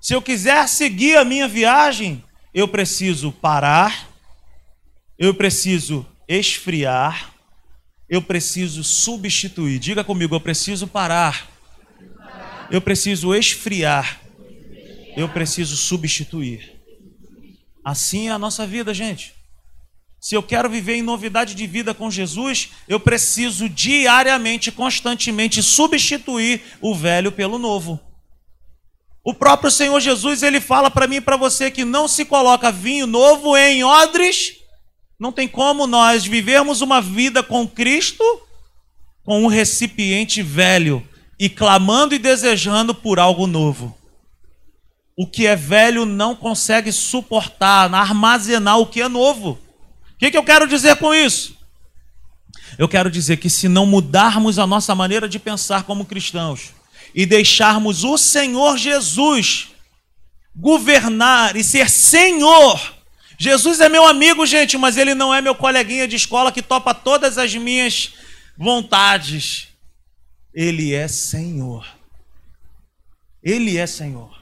Se 0.01 0.13
eu 0.13 0.21
quiser 0.21 0.67
seguir 0.67 1.17
a 1.17 1.23
minha 1.23 1.47
viagem, 1.47 2.21
eu 2.53 2.67
preciso 2.67 3.31
parar, 3.31 4.16
eu 5.17 5.33
preciso 5.33 6.05
esfriar, 6.27 7.33
eu 8.09 8.21
preciso 8.21 8.83
substituir. 8.83 9.79
Diga 9.79 10.03
comigo, 10.03 10.35
eu 10.35 10.39
preciso 10.39 10.87
parar. 10.87 11.49
Eu 12.69 12.81
preciso 12.81 13.33
esfriar. 13.33 14.21
Eu 15.15 15.27
preciso 15.29 15.75
substituir. 15.75 16.77
Assim 17.83 18.27
é 18.27 18.31
a 18.31 18.39
nossa 18.39 18.67
vida, 18.67 18.93
gente. 18.93 19.33
Se 20.19 20.35
eu 20.35 20.43
quero 20.43 20.69
viver 20.69 20.95
em 20.95 21.01
novidade 21.01 21.55
de 21.55 21.65
vida 21.65 21.93
com 21.93 22.11
Jesus, 22.11 22.69
eu 22.87 22.99
preciso 22.99 23.69
diariamente, 23.69 24.71
constantemente 24.71 25.63
substituir 25.63 26.61
o 26.81 26.93
velho 26.93 27.31
pelo 27.31 27.57
novo. 27.57 27.99
O 29.23 29.33
próprio 29.33 29.69
Senhor 29.69 29.99
Jesus, 29.99 30.43
ele 30.43 30.59
fala 30.59 30.89
para 30.89 31.07
mim 31.07 31.17
e 31.17 31.21
para 31.21 31.37
você 31.37 31.69
que 31.69 31.83
não 31.83 32.07
se 32.07 32.25
coloca 32.25 32.71
vinho 32.71 33.05
novo 33.05 33.55
em 33.57 33.83
odres. 33.83 34.53
Não 35.19 35.31
tem 35.31 35.47
como 35.47 35.87
nós 35.87 36.25
vivermos 36.25 36.81
uma 36.81 37.01
vida 37.01 37.41
com 37.41 37.67
Cristo 37.67 38.23
com 39.23 39.43
um 39.43 39.47
recipiente 39.47 40.41
velho 40.41 41.05
e 41.37 41.49
clamando 41.49 42.15
e 42.15 42.19
desejando 42.19 42.95
por 42.95 43.19
algo 43.19 43.45
novo. 43.45 43.97
O 45.17 45.27
que 45.27 45.45
é 45.45 45.55
velho 45.55 46.05
não 46.05 46.35
consegue 46.35 46.91
suportar, 46.91 47.93
armazenar 47.93 48.79
o 48.79 48.85
que 48.85 49.01
é 49.01 49.09
novo. 49.09 49.59
O 50.13 50.17
que, 50.17 50.31
que 50.31 50.37
eu 50.37 50.43
quero 50.43 50.67
dizer 50.67 50.95
com 50.97 51.13
isso? 51.13 51.57
Eu 52.77 52.87
quero 52.87 53.09
dizer 53.11 53.37
que 53.37 53.49
se 53.49 53.67
não 53.67 53.85
mudarmos 53.85 54.59
a 54.59 54.67
nossa 54.67 54.93
maneira 54.93 55.27
de 55.27 55.39
pensar 55.39 55.83
como 55.83 56.05
cristãos, 56.05 56.71
e 57.13 57.25
deixarmos 57.25 58.03
o 58.03 58.17
Senhor 58.17 58.77
Jesus 58.77 59.69
governar 60.55 61.55
e 61.55 61.63
ser 61.63 61.89
Senhor. 61.89 62.96
Jesus 63.37 63.79
é 63.79 63.87
meu 63.87 64.05
amigo, 64.07 64.45
gente, 64.45 64.77
mas 64.77 64.97
ele 64.97 65.13
não 65.13 65.33
é 65.33 65.41
meu 65.41 65.53
coleguinha 65.53 66.07
de 66.07 66.15
escola 66.15 66.51
que 66.51 66.61
topa 66.61 66.93
todas 66.93 67.37
as 67.37 67.53
minhas 67.55 68.13
vontades. 68.57 69.67
Ele 70.53 70.93
é 70.93 71.07
Senhor. 71.07 71.85
Ele 73.43 73.77
é 73.77 73.85
Senhor. 73.85 74.35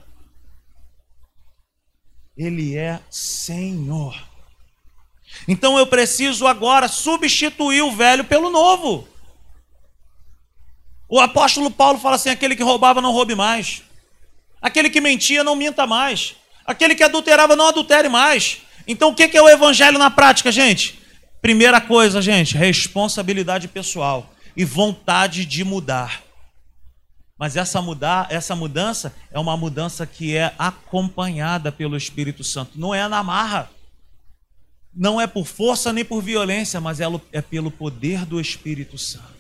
Ele 2.38 2.78
é 2.78 3.02
Senhor. 3.10 4.16
Então 5.48 5.78
eu 5.78 5.86
preciso 5.86 6.48
agora 6.48 6.88
substituir 6.88 7.82
o 7.82 7.92
velho 7.92 8.24
pelo 8.24 8.50
novo. 8.50 9.08
O 11.10 11.20
apóstolo 11.20 11.70
Paulo 11.70 12.00
fala 12.00 12.16
assim: 12.16 12.30
aquele 12.30 12.56
que 12.56 12.64
roubava 12.64 13.02
não 13.02 13.12
roube 13.12 13.36
mais, 13.36 13.84
aquele 14.62 14.90
que 14.90 15.02
mentia 15.02 15.44
não 15.44 15.56
minta 15.56 15.86
mais, 15.86 16.36
aquele 16.66 16.96
que 16.96 17.04
adulterava 17.04 17.56
não 17.56 17.68
adultere 17.68 18.10
mais. 18.10 18.62
Então 18.88 19.10
o 19.10 19.16
que 19.16 19.36
é 19.36 19.42
o 19.42 19.50
evangelho 19.50 19.98
na 19.98 20.10
prática, 20.10 20.52
gente? 20.52 21.00
Primeira 21.42 21.80
coisa, 21.80 22.22
gente, 22.22 22.58
responsabilidade 22.58 23.68
pessoal 23.68 24.34
e 24.56 24.66
vontade 24.66 25.46
de 25.46 25.64
mudar. 25.64 26.24
Mas 27.38 27.58
essa 27.58 27.82
mudar, 27.82 28.28
essa 28.30 28.56
mudança 28.56 29.14
é 29.30 29.38
uma 29.38 29.58
mudança 29.58 30.06
que 30.06 30.36
é 30.36 30.54
acompanhada 30.58 31.72
pelo 31.72 31.98
Espírito 31.98 32.44
Santo, 32.44 32.80
não 32.80 32.96
é 32.96 33.08
na 33.08 33.22
marra. 33.22 33.70
Não 34.96 35.20
é 35.20 35.28
por 35.28 35.46
força 35.46 35.92
nem 35.92 36.06
por 36.06 36.22
violência, 36.22 36.80
mas 36.80 37.02
é, 37.02 37.06
é 37.34 37.42
pelo 37.42 37.70
poder 37.70 38.26
do 38.26 38.40
Espírito 38.40 38.98
Santo. 38.98 39.36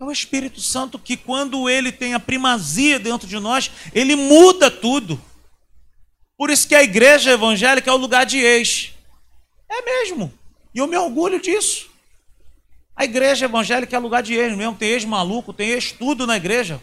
É 0.00 0.04
o 0.04 0.10
Espírito 0.10 0.62
Santo 0.62 0.98
que, 0.98 1.14
quando 1.14 1.68
ele 1.68 1.92
tem 1.92 2.14
a 2.14 2.20
primazia 2.20 2.98
dentro 2.98 3.28
de 3.28 3.38
nós, 3.38 3.70
ele 3.94 4.16
muda 4.16 4.70
tudo. 4.70 5.20
Por 6.40 6.48
isso 6.48 6.66
que 6.66 6.74
a 6.74 6.82
igreja 6.82 7.32
evangélica 7.32 7.90
é 7.90 7.92
o 7.92 7.98
lugar 7.98 8.24
de 8.24 8.38
ex. 8.38 8.94
É 9.68 9.82
mesmo. 9.82 10.32
E 10.74 10.78
eu 10.78 10.86
me 10.86 10.96
orgulho 10.96 11.38
disso. 11.38 11.90
A 12.96 13.04
igreja 13.04 13.44
evangélica 13.44 13.94
é 13.94 13.98
lugar 13.98 14.22
de 14.22 14.32
ex 14.32 14.56
mesmo. 14.56 14.74
Tem 14.74 14.88
ex 14.88 15.04
maluco, 15.04 15.52
tem 15.52 15.68
ex 15.68 15.92
tudo 15.92 16.26
na 16.26 16.38
igreja. 16.38 16.80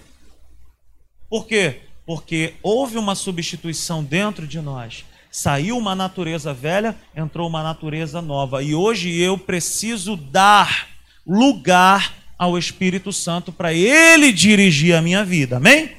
Por 1.27 1.47
quê? 1.47 1.81
Porque 2.05 2.53
houve 2.61 2.99
uma 2.99 3.15
substituição 3.15 4.03
dentro 4.03 4.45
de 4.45 4.61
nós. 4.61 5.03
Saiu 5.31 5.75
uma 5.75 5.95
natureza 5.95 6.53
velha, 6.53 6.95
entrou 7.15 7.49
uma 7.49 7.63
natureza 7.63 8.21
nova. 8.21 8.61
E 8.61 8.75
hoje 8.75 9.19
eu 9.19 9.39
preciso 9.39 10.15
dar 10.15 10.87
lugar 11.25 12.13
ao 12.37 12.59
Espírito 12.59 13.11
Santo 13.11 13.51
para 13.51 13.73
ele 13.73 14.31
dirigir 14.31 14.95
a 14.95 15.01
minha 15.01 15.25
vida. 15.25 15.57
Amém? 15.57 15.96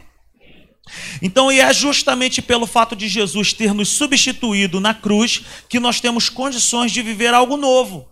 Então, 1.21 1.51
e 1.51 1.61
é 1.61 1.73
justamente 1.73 2.41
pelo 2.41 2.67
fato 2.67 2.95
de 2.95 3.09
Jesus 3.09 3.53
ter 3.53 3.73
nos 3.75 3.89
substituído 3.89 4.81
na 4.81 4.95
cruz 4.95 5.43
que 5.69 5.81
nós 5.81 6.01
temos 6.01 6.29
condições 6.29 6.93
de 6.93 7.03
viver 7.03 7.35
algo 7.35 7.57
novo. 7.57 8.09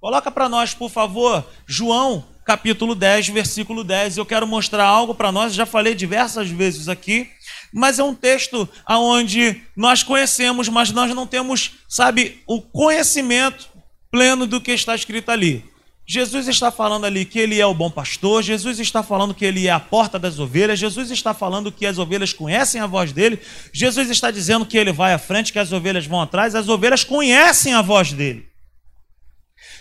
Coloca 0.00 0.30
para 0.30 0.48
nós, 0.48 0.74
por 0.74 0.90
favor, 0.90 1.46
João, 1.66 2.24
capítulo 2.44 2.94
10, 2.94 3.28
versículo 3.28 3.84
10. 3.84 4.16
Eu 4.16 4.26
quero 4.26 4.46
mostrar 4.46 4.84
algo 4.84 5.14
para 5.14 5.30
nós, 5.30 5.54
já 5.54 5.64
falei 5.64 5.94
diversas 5.94 6.48
vezes 6.48 6.88
aqui, 6.88 7.28
mas 7.72 7.98
é 7.98 8.04
um 8.04 8.14
texto 8.14 8.68
aonde 8.84 9.62
nós 9.76 10.02
conhecemos, 10.02 10.68
mas 10.68 10.90
nós 10.90 11.14
não 11.14 11.26
temos, 11.26 11.72
sabe, 11.88 12.42
o 12.46 12.60
conhecimento 12.60 13.68
pleno 14.10 14.46
do 14.46 14.60
que 14.60 14.72
está 14.72 14.94
escrito 14.94 15.30
ali. 15.30 15.64
Jesus 16.06 16.48
está 16.48 16.70
falando 16.72 17.06
ali 17.06 17.24
que 17.24 17.38
ele 17.38 17.60
é 17.60 17.66
o 17.66 17.74
bom 17.74 17.90
pastor, 17.90 18.42
Jesus 18.42 18.78
está 18.80 19.02
falando 19.02 19.32
que 19.32 19.44
ele 19.44 19.68
é 19.68 19.70
a 19.70 19.78
porta 19.78 20.18
das 20.18 20.38
ovelhas, 20.38 20.78
Jesus 20.78 21.10
está 21.10 21.32
falando 21.32 21.70
que 21.70 21.86
as 21.86 21.96
ovelhas 21.96 22.32
conhecem 22.32 22.80
a 22.80 22.86
voz 22.86 23.12
dele, 23.12 23.38
Jesus 23.72 24.10
está 24.10 24.30
dizendo 24.30 24.66
que 24.66 24.76
ele 24.76 24.92
vai 24.92 25.14
à 25.14 25.18
frente, 25.18 25.52
que 25.52 25.60
as 25.60 25.70
ovelhas 25.70 26.04
vão 26.04 26.20
atrás, 26.20 26.54
as 26.54 26.68
ovelhas 26.68 27.04
conhecem 27.04 27.72
a 27.72 27.82
voz 27.82 28.12
dele. 28.12 28.46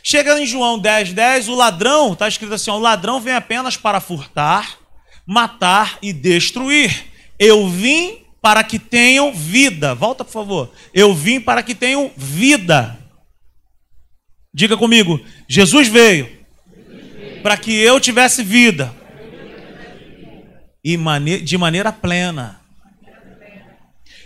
Chega 0.04 0.40
em 0.40 0.46
João 0.46 0.80
10, 0.80 1.13
10, 1.13 1.50
o 1.50 1.56
ladrão, 1.56 2.13
está 2.13 2.28
escrito 2.28 2.54
assim: 2.54 2.72
o 2.72 2.80
ladrão 2.80 3.20
vem 3.20 3.34
apenas 3.34 3.75
para 3.75 4.00
furtar, 4.00 4.78
matar 5.25 5.98
e 6.01 6.13
destruir. 6.13 7.06
Eu 7.38 7.68
vim 7.68 8.20
para 8.42 8.63
que 8.63 8.80
tenham 8.80 9.34
vida. 9.34 9.94
Volta, 9.94 10.25
por 10.25 10.32
favor. 10.32 10.72
Eu 10.94 11.13
vim 11.13 11.40
para 11.40 11.62
que 11.62 11.75
tenham 11.75 12.12
vida 12.18 13.00
Diga 14.53 14.75
comigo: 14.75 15.20
Jesus 15.48 15.88
veio, 15.88 16.29
para 17.41 17.58
que 17.58 17.74
eu 17.74 18.00
tivesse 18.00 18.43
vida 18.43 18.93
e 20.84 20.98
de 21.43 21.58
maneira 21.58 21.91
plena. 21.91 22.60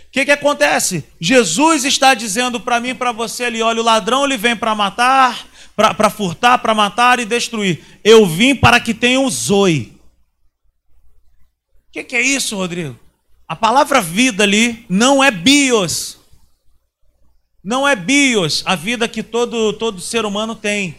O 0.06 0.10
que, 0.16 0.24
que 0.24 0.30
acontece? 0.30 1.04
Jesus 1.20 1.84
está 1.84 2.14
dizendo 2.14 2.58
para 2.58 2.80
mim 2.80 2.94
para 2.94 3.12
você 3.12 3.44
ali: 3.44 3.62
olha, 3.62 3.80
o 3.80 3.84
ladrão 3.84 4.24
ele 4.24 4.36
vem 4.36 4.56
para 4.56 4.74
matar, 4.74 5.46
para 5.76 6.10
furtar, 6.10 6.58
para 6.58 6.74
matar 6.74 7.20
e 7.20 7.26
destruir. 7.26 7.84
Eu 8.02 8.24
vim 8.26 8.54
para 8.54 8.80
que 8.80 8.94
tenham 8.94 9.28
zoe. 9.28 9.94
O 11.88 11.92
que, 11.92 12.02
que 12.02 12.16
é 12.16 12.22
isso, 12.22 12.56
Rodrigo? 12.56 12.98
A 13.46 13.54
palavra 13.54 14.00
vida 14.00 14.42
ali 14.42 14.84
não 14.88 15.22
é 15.22 15.30
bios, 15.30 16.18
não 17.66 17.86
é 17.86 17.96
bios, 17.96 18.62
a 18.64 18.76
vida 18.76 19.08
que 19.08 19.24
todo, 19.24 19.72
todo 19.72 20.00
ser 20.00 20.24
humano 20.24 20.54
tem. 20.54 20.94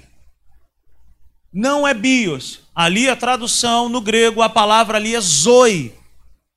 não 1.54 1.88
é 1.88 1.94
bios. 1.94 2.60
Ali 2.76 3.10
a 3.10 3.16
tradução 3.16 3.88
no 3.88 4.02
grego, 4.02 4.42
a 4.42 4.50
palavra 4.50 4.98
ali 4.98 5.16
é 5.16 5.22
zoe. 5.22 5.94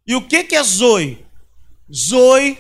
E 0.05 0.17
o 0.17 0.21
que, 0.21 0.43
que 0.43 0.57
é 0.57 0.63
zoe? 0.65 1.25
Zoe 1.95 2.59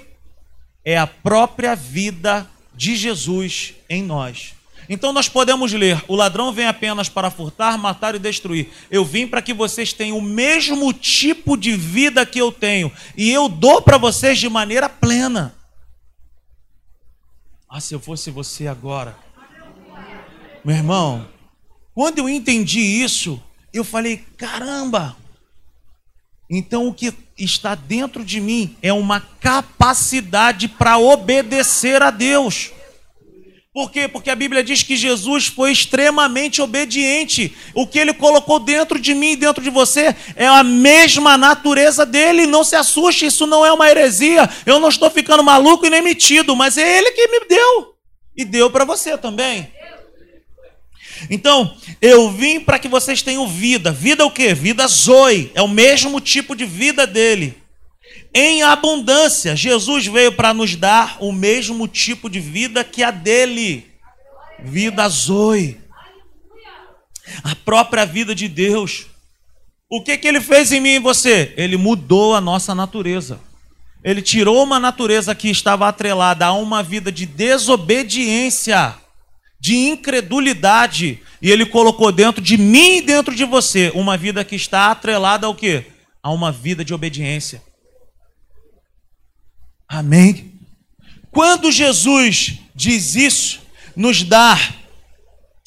é 0.84 0.96
a 0.96 1.08
própria 1.08 1.74
vida 1.74 2.48
de 2.72 2.94
Jesus 2.94 3.74
em 3.88 4.00
nós. 4.04 4.54
Então 4.88 5.12
nós 5.12 5.28
podemos 5.28 5.72
ler: 5.72 6.00
o 6.06 6.14
ladrão 6.14 6.52
vem 6.52 6.66
apenas 6.66 7.08
para 7.08 7.32
furtar, 7.32 7.76
matar 7.76 8.14
e 8.14 8.20
destruir. 8.20 8.68
Eu 8.88 9.04
vim 9.04 9.26
para 9.26 9.42
que 9.42 9.52
vocês 9.52 9.92
tenham 9.92 10.16
o 10.16 10.22
mesmo 10.22 10.92
tipo 10.92 11.56
de 11.56 11.76
vida 11.76 12.24
que 12.24 12.40
eu 12.40 12.52
tenho, 12.52 12.92
e 13.16 13.28
eu 13.28 13.48
dou 13.48 13.82
para 13.82 13.98
vocês 13.98 14.38
de 14.38 14.48
maneira 14.48 14.88
plena. 14.88 15.59
Ah, 17.72 17.80
se 17.80 17.94
eu 17.94 18.00
fosse 18.00 18.32
você 18.32 18.66
agora, 18.66 19.16
meu 20.64 20.74
irmão, 20.74 21.28
quando 21.94 22.18
eu 22.18 22.28
entendi 22.28 22.80
isso, 22.80 23.40
eu 23.72 23.84
falei: 23.84 24.16
caramba! 24.36 25.16
Então 26.50 26.88
o 26.88 26.92
que 26.92 27.14
está 27.38 27.76
dentro 27.76 28.24
de 28.24 28.40
mim 28.40 28.76
é 28.82 28.92
uma 28.92 29.20
capacidade 29.20 30.66
para 30.66 30.98
obedecer 30.98 32.02
a 32.02 32.10
Deus. 32.10 32.72
Por 33.72 33.92
quê? 33.92 34.08
Porque 34.08 34.28
a 34.30 34.34
Bíblia 34.34 34.64
diz 34.64 34.82
que 34.82 34.96
Jesus 34.96 35.46
foi 35.46 35.70
extremamente 35.70 36.60
obediente. 36.60 37.56
O 37.72 37.86
que 37.86 38.00
ele 38.00 38.12
colocou 38.12 38.58
dentro 38.58 38.98
de 38.98 39.14
mim 39.14 39.32
e 39.32 39.36
dentro 39.36 39.62
de 39.62 39.70
você 39.70 40.14
é 40.34 40.48
a 40.48 40.64
mesma 40.64 41.38
natureza 41.38 42.04
dele. 42.04 42.48
Não 42.48 42.64
se 42.64 42.74
assuste, 42.74 43.26
isso 43.26 43.46
não 43.46 43.64
é 43.64 43.72
uma 43.72 43.88
heresia. 43.88 44.50
Eu 44.66 44.80
não 44.80 44.88
estou 44.88 45.08
ficando 45.08 45.44
maluco 45.44 45.86
e 45.86 45.90
nem 45.90 46.02
metido, 46.02 46.56
mas 46.56 46.76
é 46.76 46.98
ele 46.98 47.12
que 47.12 47.28
me 47.28 47.46
deu. 47.46 47.94
E 48.36 48.44
deu 48.44 48.70
para 48.70 48.84
você 48.84 49.16
também. 49.16 49.70
Então, 51.30 51.76
eu 52.02 52.28
vim 52.28 52.58
para 52.58 52.78
que 52.78 52.88
vocês 52.88 53.22
tenham 53.22 53.46
vida. 53.46 53.92
Vida 53.92 54.26
o 54.26 54.32
quê? 54.32 54.52
Vida 54.52 54.84
zoe. 54.88 55.52
É 55.54 55.62
o 55.62 55.68
mesmo 55.68 56.20
tipo 56.20 56.56
de 56.56 56.64
vida 56.64 57.06
dele 57.06 57.59
em 58.34 58.62
abundância. 58.62 59.56
Jesus 59.56 60.06
veio 60.06 60.32
para 60.32 60.54
nos 60.54 60.76
dar 60.76 61.16
o 61.20 61.32
mesmo 61.32 61.88
tipo 61.88 62.28
de 62.28 62.40
vida 62.40 62.84
que 62.84 63.02
a 63.02 63.10
dele. 63.10 63.86
Vida 64.62 65.08
zoe. 65.08 65.80
A 67.42 67.54
própria 67.54 68.04
vida 68.04 68.34
de 68.34 68.48
Deus. 68.48 69.06
O 69.88 70.02
que, 70.02 70.16
que 70.16 70.28
ele 70.28 70.40
fez 70.40 70.70
em 70.70 70.80
mim 70.80 70.94
e 70.94 70.98
você? 71.00 71.52
Ele 71.56 71.76
mudou 71.76 72.34
a 72.34 72.40
nossa 72.40 72.74
natureza. 72.74 73.40
Ele 74.02 74.22
tirou 74.22 74.62
uma 74.62 74.78
natureza 74.78 75.34
que 75.34 75.48
estava 75.50 75.88
atrelada 75.88 76.46
a 76.46 76.52
uma 76.52 76.82
vida 76.82 77.12
de 77.12 77.26
desobediência, 77.26 78.94
de 79.60 79.76
incredulidade, 79.76 81.20
e 81.42 81.50
ele 81.50 81.66
colocou 81.66 82.10
dentro 82.10 82.40
de 82.40 82.56
mim 82.56 82.98
e 82.98 83.02
dentro 83.02 83.34
de 83.34 83.44
você 83.44 83.90
uma 83.94 84.16
vida 84.16 84.44
que 84.44 84.56
está 84.56 84.90
atrelada 84.90 85.46
ao 85.46 85.54
quê? 85.54 85.84
A 86.22 86.30
uma 86.30 86.50
vida 86.50 86.84
de 86.84 86.94
obediência. 86.94 87.62
Amém? 89.92 90.52
Quando 91.32 91.72
Jesus 91.72 92.60
diz 92.76 93.16
isso, 93.16 93.60
nos 93.96 94.22
dá 94.22 94.56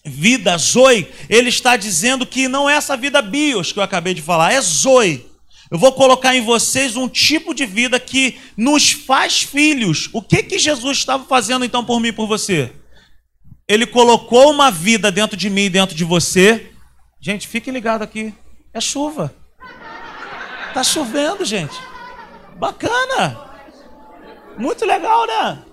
vida 0.06 0.58
zoe, 0.58 1.10
ele 1.28 1.50
está 1.50 1.76
dizendo 1.76 2.26
que 2.26 2.48
não 2.48 2.70
é 2.70 2.76
essa 2.76 2.96
vida 2.96 3.22
bios 3.22 3.74
que 3.74 3.80
eu 3.80 3.84
acabei 3.84 4.14
de 4.14 4.22
falar, 4.22 4.54
é 4.54 4.62
zoe. 4.62 5.26
Eu 5.70 5.78
vou 5.78 5.92
colocar 5.92 6.34
em 6.34 6.42
vocês 6.42 6.96
um 6.96 7.10
tipo 7.10 7.54
de 7.54 7.66
vida 7.66 8.00
que 8.00 8.40
nos 8.56 8.94
faz 8.94 9.42
filhos. 9.42 10.10
O 10.14 10.22
que 10.22 10.42
que 10.42 10.58
Jesus 10.58 11.00
estava 11.00 11.26
fazendo 11.26 11.66
então 11.66 11.84
por 11.84 12.00
mim 12.00 12.10
e 12.10 12.14
por 12.14 12.26
você? 12.26 12.72
Ele 13.68 13.86
colocou 13.86 14.52
uma 14.52 14.72
vida 14.72 15.12
dentro 15.12 15.36
de 15.36 15.50
mim 15.50 15.64
e 15.64 15.70
dentro 15.70 15.96
de 15.96 16.06
você. 16.06 16.72
Gente, 17.20 17.46
fique 17.46 17.70
ligado 17.70 18.04
aqui. 18.04 18.34
É 18.74 18.80
chuva. 18.80 19.36
Tá 20.74 20.82
chovendo, 20.82 21.44
gente. 21.44 21.76
Bacana. 22.58 23.53
Muito 24.58 24.86
legal, 24.86 25.26
né? 25.26 25.64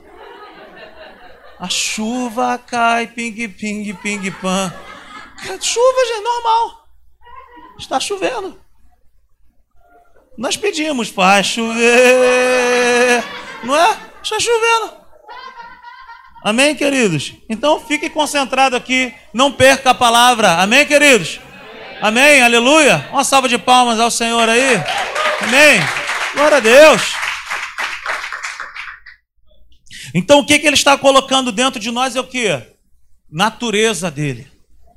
A 1.59 1.69
chuva 1.69 2.59
cai, 2.59 3.07
ping, 3.07 3.49
ping, 3.49 3.95
ping, 3.95 4.31
pan. 4.33 4.73
Chuva, 5.61 6.07
gente, 6.07 6.23
normal. 6.23 6.89
Está 7.79 8.01
chovendo. 8.01 8.59
Nós 10.37 10.57
pedimos, 10.57 11.09
faz 11.09 11.47
chover. 11.47 13.23
Não 13.63 13.77
é? 13.77 13.97
Está 14.23 14.41
chovendo. 14.41 15.01
Amém, 16.43 16.75
queridos? 16.75 17.35
Então 17.49 17.79
fique 17.79 18.09
concentrado 18.09 18.75
aqui, 18.75 19.15
não 19.35 19.53
perca 19.53 19.91
a 19.91 19.95
palavra. 19.95 20.53
Amém, 20.63 20.87
queridos? 20.87 21.41
Amém, 22.01 22.41
aleluia. 22.41 23.07
Uma 23.13 23.25
salva 23.25 23.47
de 23.47 23.59
palmas 23.59 24.01
ao 24.01 24.11
Senhor 24.11 24.49
aí. 24.49 24.83
Amém. 25.43 25.81
Glória 26.35 26.57
a 26.57 26.61
Deus. 26.61 27.30
Então 30.15 30.41
o 30.41 30.47
que, 30.47 30.59
que 30.59 30.67
ele 30.67 30.75
está 30.75 30.97
colocando 30.97 31.53
dentro 31.53 31.81
de 31.81 31.91
nós 31.91 32.17
é 32.17 32.21
o 32.21 32.27
que? 32.27 32.61
Natureza 33.31 34.11
dele. 34.11 34.47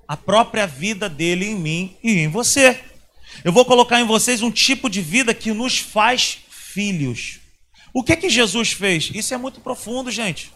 A 0.08 0.17
própria 0.17 0.67
vida 0.67 1.08
dele 1.08 1.45
em 1.45 1.56
mim 1.56 1.97
e 2.04 2.19
em 2.19 2.28
você. 2.28 2.80
Eu 3.43 3.52
vou 3.52 3.65
colocar 3.65 3.99
em 3.99 4.06
vocês 4.06 4.41
um 4.41 4.52
tipo 4.52 4.89
de 4.89 5.02
vida 5.02 5.34
que 5.34 5.52
nos 5.52 5.80
faz 5.80 6.39
filhos. 6.49 7.39
O 7.93 8.04
que 8.04 8.15
que 8.15 8.30
Jesus 8.30 8.71
fez? 8.71 9.12
Isso 9.13 9.34
é 9.34 9.38
muito 9.38 9.62
profundo, 9.62 10.10
gente. 10.10 10.52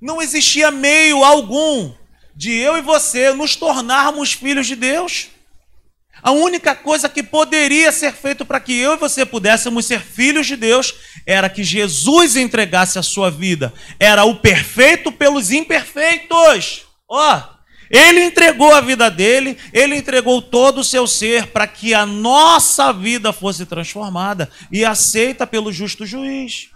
Não 0.00 0.22
existia 0.22 0.70
meio 0.70 1.24
algum 1.24 1.92
de 2.34 2.52
eu 2.52 2.76
e 2.76 2.82
você 2.82 3.32
nos 3.32 3.56
tornarmos 3.56 4.32
filhos 4.32 4.66
de 4.66 4.76
Deus. 4.76 5.28
A 6.24 6.30
única 6.30 6.74
coisa 6.74 7.06
que 7.06 7.22
poderia 7.22 7.92
ser 7.92 8.14
feito 8.14 8.46
para 8.46 8.58
que 8.58 8.72
eu 8.72 8.94
e 8.94 8.96
você 8.96 9.26
pudéssemos 9.26 9.84
ser 9.84 10.00
filhos 10.00 10.46
de 10.46 10.56
Deus 10.56 10.94
era 11.26 11.50
que 11.50 11.62
Jesus 11.62 12.34
entregasse 12.34 12.98
a 12.98 13.02
sua 13.02 13.30
vida. 13.30 13.74
Era 14.00 14.24
o 14.24 14.36
perfeito 14.36 15.12
pelos 15.12 15.50
imperfeitos. 15.50 16.86
Ó, 17.06 17.36
oh, 17.36 17.42
ele 17.90 18.24
entregou 18.24 18.74
a 18.74 18.80
vida 18.80 19.10
dele, 19.10 19.58
ele 19.70 19.96
entregou 19.96 20.40
todo 20.40 20.78
o 20.78 20.84
seu 20.84 21.06
ser 21.06 21.48
para 21.48 21.66
que 21.66 21.92
a 21.92 22.06
nossa 22.06 22.90
vida 22.90 23.30
fosse 23.30 23.66
transformada 23.66 24.48
e 24.72 24.82
aceita 24.82 25.46
pelo 25.46 25.70
justo 25.70 26.06
juiz. 26.06 26.70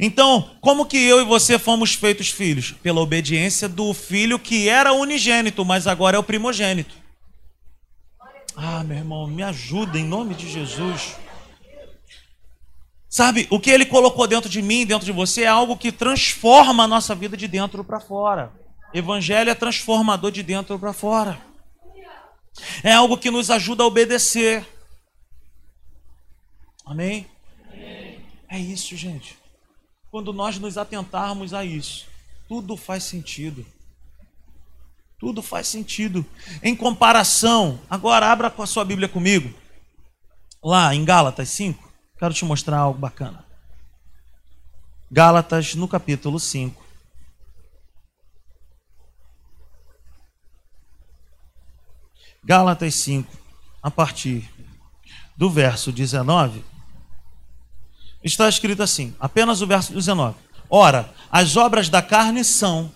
Então, 0.00 0.50
como 0.60 0.86
que 0.86 0.98
eu 0.98 1.20
e 1.20 1.24
você 1.24 1.60
fomos 1.60 1.94
feitos 1.94 2.28
filhos? 2.28 2.74
Pela 2.82 3.00
obediência 3.00 3.68
do 3.68 3.94
filho 3.94 4.36
que 4.36 4.68
era 4.68 4.92
unigênito, 4.92 5.64
mas 5.64 5.86
agora 5.86 6.16
é 6.16 6.18
o 6.18 6.24
primogênito. 6.24 7.01
Ah, 8.56 8.84
meu 8.84 8.96
irmão, 8.98 9.26
me 9.26 9.42
ajuda 9.42 9.98
em 9.98 10.04
nome 10.04 10.34
de 10.34 10.48
Jesus. 10.48 11.16
Sabe, 13.08 13.46
o 13.50 13.60
que 13.60 13.70
ele 13.70 13.84
colocou 13.84 14.26
dentro 14.26 14.48
de 14.48 14.62
mim, 14.62 14.86
dentro 14.86 15.04
de 15.04 15.12
você, 15.12 15.42
é 15.42 15.46
algo 15.46 15.76
que 15.76 15.92
transforma 15.92 16.84
a 16.84 16.88
nossa 16.88 17.14
vida 17.14 17.36
de 17.36 17.46
dentro 17.46 17.84
para 17.84 18.00
fora. 18.00 18.52
Evangelho 18.94 19.50
é 19.50 19.54
transformador 19.54 20.30
de 20.30 20.42
dentro 20.42 20.78
para 20.78 20.92
fora. 20.92 21.40
É 22.82 22.92
algo 22.92 23.16
que 23.16 23.30
nos 23.30 23.50
ajuda 23.50 23.82
a 23.82 23.86
obedecer. 23.86 24.66
Amém? 26.84 27.26
É 28.48 28.58
isso, 28.58 28.96
gente. 28.96 29.38
Quando 30.10 30.32
nós 30.32 30.58
nos 30.58 30.76
atentarmos 30.76 31.54
a 31.54 31.64
isso, 31.64 32.06
tudo 32.46 32.76
faz 32.76 33.04
sentido. 33.04 33.64
Tudo 35.22 35.40
faz 35.40 35.68
sentido. 35.68 36.26
Em 36.60 36.74
comparação, 36.74 37.78
agora 37.88 38.26
abra 38.26 38.50
com 38.50 38.60
a 38.60 38.66
sua 38.66 38.84
Bíblia 38.84 39.08
comigo. 39.08 39.56
Lá 40.60 40.92
em 40.96 41.04
Gálatas 41.04 41.48
5, 41.50 41.92
quero 42.18 42.34
te 42.34 42.44
mostrar 42.44 42.78
algo 42.78 42.98
bacana. 42.98 43.44
Gálatas 45.08 45.76
no 45.76 45.86
capítulo 45.86 46.40
5. 46.40 46.84
Gálatas 52.42 52.92
5, 52.96 53.32
a 53.80 53.92
partir 53.92 54.52
do 55.36 55.48
verso 55.48 55.92
19, 55.92 56.64
está 58.24 58.48
escrito 58.48 58.82
assim, 58.82 59.14
apenas 59.20 59.62
o 59.62 59.68
verso 59.68 59.92
19. 59.92 60.36
Ora, 60.68 61.14
as 61.30 61.56
obras 61.56 61.88
da 61.88 62.02
carne 62.02 62.42
são 62.42 62.92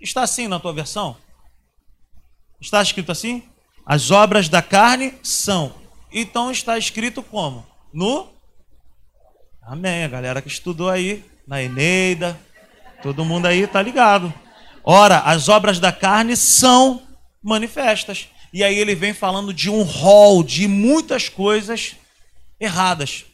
Está 0.00 0.22
assim 0.22 0.46
na 0.46 0.60
tua 0.60 0.72
versão? 0.72 1.16
Está 2.60 2.80
escrito 2.80 3.10
assim? 3.10 3.42
As 3.84 4.10
obras 4.10 4.48
da 4.48 4.62
carne 4.62 5.14
são. 5.22 5.74
Então 6.12 6.50
está 6.50 6.78
escrito 6.78 7.22
como? 7.22 7.66
No. 7.92 8.28
Amém. 9.62 10.04
A 10.04 10.08
galera 10.08 10.40
que 10.40 10.48
estudou 10.48 10.88
aí, 10.88 11.24
na 11.46 11.62
Eneida, 11.62 12.38
todo 13.02 13.24
mundo 13.24 13.46
aí 13.46 13.62
está 13.62 13.82
ligado. 13.82 14.32
Ora, 14.84 15.18
as 15.20 15.48
obras 15.48 15.80
da 15.80 15.90
carne 15.90 16.36
são 16.36 17.02
manifestas. 17.42 18.28
E 18.52 18.62
aí 18.62 18.78
ele 18.78 18.94
vem 18.94 19.12
falando 19.12 19.52
de 19.52 19.68
um 19.68 19.82
rol 19.82 20.44
de 20.44 20.68
muitas 20.68 21.28
coisas 21.28 21.96
erradas. 22.60 23.24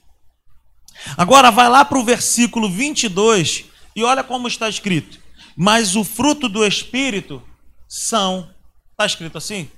Agora 1.16 1.50
vai 1.50 1.68
lá 1.68 1.84
para 1.84 1.98
o 1.98 2.04
versículo 2.04 2.70
22 2.70 3.66
e 3.94 4.02
olha 4.02 4.24
como 4.24 4.48
está 4.48 4.68
escrito 4.68 5.23
mas 5.56 5.96
o 5.96 6.04
fruto 6.04 6.48
do 6.48 6.64
Espírito 6.66 7.42
são 7.88 8.54
Está 8.94 9.06
escrito 9.06 9.36
assim? 9.36 9.68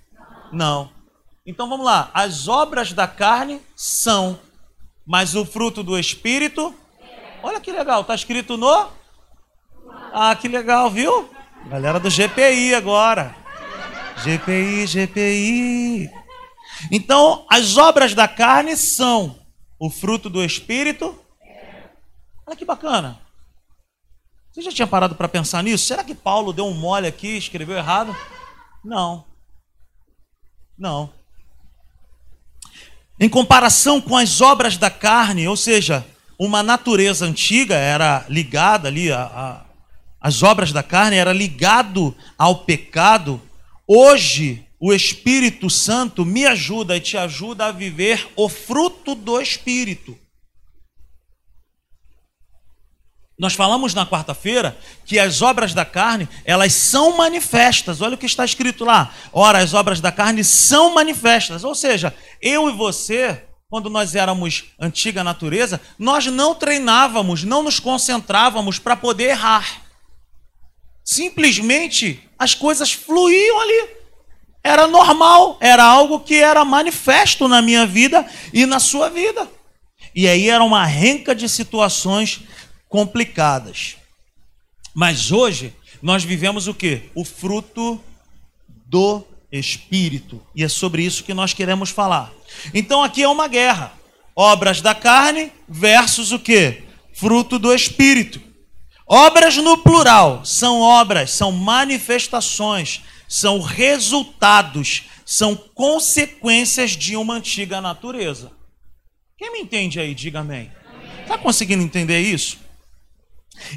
Não. 0.52 0.90
Então 1.46 1.70
vamos 1.70 1.86
lá. 1.86 2.10
As 2.12 2.48
obras 2.48 2.92
da 2.92 3.08
carne 3.08 3.62
são, 3.74 4.38
mas 5.06 5.34
o 5.34 5.46
fruto 5.46 5.82
do 5.82 5.98
Espírito. 5.98 6.74
Olha 7.42 7.58
que 7.58 7.72
legal, 7.72 8.02
está 8.02 8.14
escrito 8.14 8.58
no. 8.58 8.90
Ah, 10.12 10.36
que 10.38 10.48
legal, 10.48 10.90
viu? 10.90 11.30
Galera 11.66 11.98
do 11.98 12.10
GPI 12.10 12.74
agora. 12.74 13.34
GPI, 14.18 14.86
GPI. 14.86 16.10
Então, 16.92 17.46
as 17.48 17.78
obras 17.78 18.12
da 18.12 18.28
carne 18.28 18.76
são 18.76 19.38
o 19.78 19.88
fruto 19.88 20.28
do 20.28 20.44
Espírito. 20.44 21.18
Olha 22.46 22.54
que 22.56 22.66
bacana. 22.66 23.18
Você 24.56 24.62
já 24.62 24.72
tinha 24.72 24.86
parado 24.86 25.14
para 25.14 25.28
pensar 25.28 25.62
nisso? 25.62 25.84
Será 25.84 26.02
que 26.02 26.14
Paulo 26.14 26.50
deu 26.50 26.64
um 26.66 26.72
mole 26.72 27.06
aqui, 27.06 27.36
escreveu 27.36 27.76
errado? 27.76 28.16
Não. 28.82 29.26
Não. 30.78 31.12
Em 33.20 33.28
comparação 33.28 34.00
com 34.00 34.16
as 34.16 34.40
obras 34.40 34.78
da 34.78 34.88
carne, 34.88 35.46
ou 35.46 35.58
seja, 35.58 36.06
uma 36.38 36.62
natureza 36.62 37.26
antiga 37.26 37.74
era 37.74 38.24
ligada 38.30 38.88
ali, 38.88 39.12
a, 39.12 39.24
a, 39.24 39.64
as 40.18 40.42
obras 40.42 40.72
da 40.72 40.82
carne 40.82 41.18
era 41.18 41.34
ligado 41.34 42.16
ao 42.38 42.64
pecado. 42.64 43.38
Hoje, 43.86 44.66
o 44.80 44.90
Espírito 44.90 45.68
Santo 45.68 46.24
me 46.24 46.46
ajuda 46.46 46.96
e 46.96 47.00
te 47.00 47.18
ajuda 47.18 47.66
a 47.66 47.72
viver 47.72 48.26
o 48.34 48.48
fruto 48.48 49.14
do 49.14 49.38
Espírito. 49.38 50.18
Nós 53.38 53.52
falamos 53.52 53.92
na 53.92 54.06
quarta-feira 54.06 54.76
que 55.04 55.18
as 55.18 55.42
obras 55.42 55.74
da 55.74 55.84
carne, 55.84 56.26
elas 56.44 56.72
são 56.72 57.16
manifestas. 57.18 58.00
Olha 58.00 58.14
o 58.14 58.18
que 58.18 58.24
está 58.24 58.44
escrito 58.44 58.82
lá. 58.84 59.12
Ora, 59.30 59.58
as 59.58 59.74
obras 59.74 60.00
da 60.00 60.10
carne 60.10 60.42
são 60.42 60.94
manifestas. 60.94 61.62
Ou 61.62 61.74
seja, 61.74 62.14
eu 62.40 62.70
e 62.70 62.72
você, 62.72 63.44
quando 63.68 63.90
nós 63.90 64.14
éramos 64.14 64.72
antiga 64.80 65.22
natureza, 65.22 65.78
nós 65.98 66.26
não 66.26 66.54
treinávamos, 66.54 67.44
não 67.44 67.62
nos 67.62 67.78
concentrávamos 67.78 68.78
para 68.78 68.96
poder 68.96 69.30
errar. 69.30 69.82
Simplesmente 71.04 72.26
as 72.38 72.54
coisas 72.54 72.90
fluíam 72.90 73.60
ali. 73.60 73.96
Era 74.64 74.86
normal, 74.86 75.58
era 75.60 75.84
algo 75.84 76.20
que 76.20 76.36
era 76.36 76.64
manifesto 76.64 77.46
na 77.46 77.60
minha 77.60 77.86
vida 77.86 78.26
e 78.52 78.64
na 78.64 78.80
sua 78.80 79.10
vida. 79.10 79.46
E 80.14 80.26
aí 80.26 80.48
era 80.48 80.64
uma 80.64 80.86
renca 80.86 81.34
de 81.34 81.46
situações 81.46 82.40
complicadas. 82.96 83.98
Mas 84.94 85.30
hoje 85.30 85.74
nós 86.00 86.24
vivemos 86.24 86.66
o 86.66 86.72
que? 86.72 87.10
O 87.14 87.26
fruto 87.26 88.02
do 88.86 89.22
Espírito. 89.52 90.40
E 90.54 90.64
é 90.64 90.68
sobre 90.68 91.02
isso 91.02 91.22
que 91.22 91.34
nós 91.34 91.52
queremos 91.52 91.90
falar. 91.90 92.32
Então 92.72 93.04
aqui 93.04 93.22
é 93.22 93.28
uma 93.28 93.48
guerra. 93.48 93.92
Obras 94.34 94.80
da 94.80 94.94
carne 94.94 95.52
versus 95.68 96.32
o 96.32 96.38
que? 96.38 96.84
Fruto 97.12 97.58
do 97.58 97.74
Espírito. 97.74 98.40
Obras 99.06 99.58
no 99.58 99.76
plural 99.76 100.42
são 100.42 100.80
obras, 100.80 101.32
são 101.32 101.52
manifestações, 101.52 103.02
são 103.28 103.60
resultados, 103.60 105.02
são 105.22 105.54
consequências 105.54 106.92
de 106.92 107.14
uma 107.14 107.34
antiga 107.34 107.78
natureza. 107.82 108.52
Quem 109.36 109.52
me 109.52 109.60
entende 109.60 110.00
aí, 110.00 110.14
diga 110.14 110.40
amém. 110.40 110.72
Está 111.24 111.36
conseguindo 111.36 111.82
entender 111.82 112.20
isso? 112.20 112.64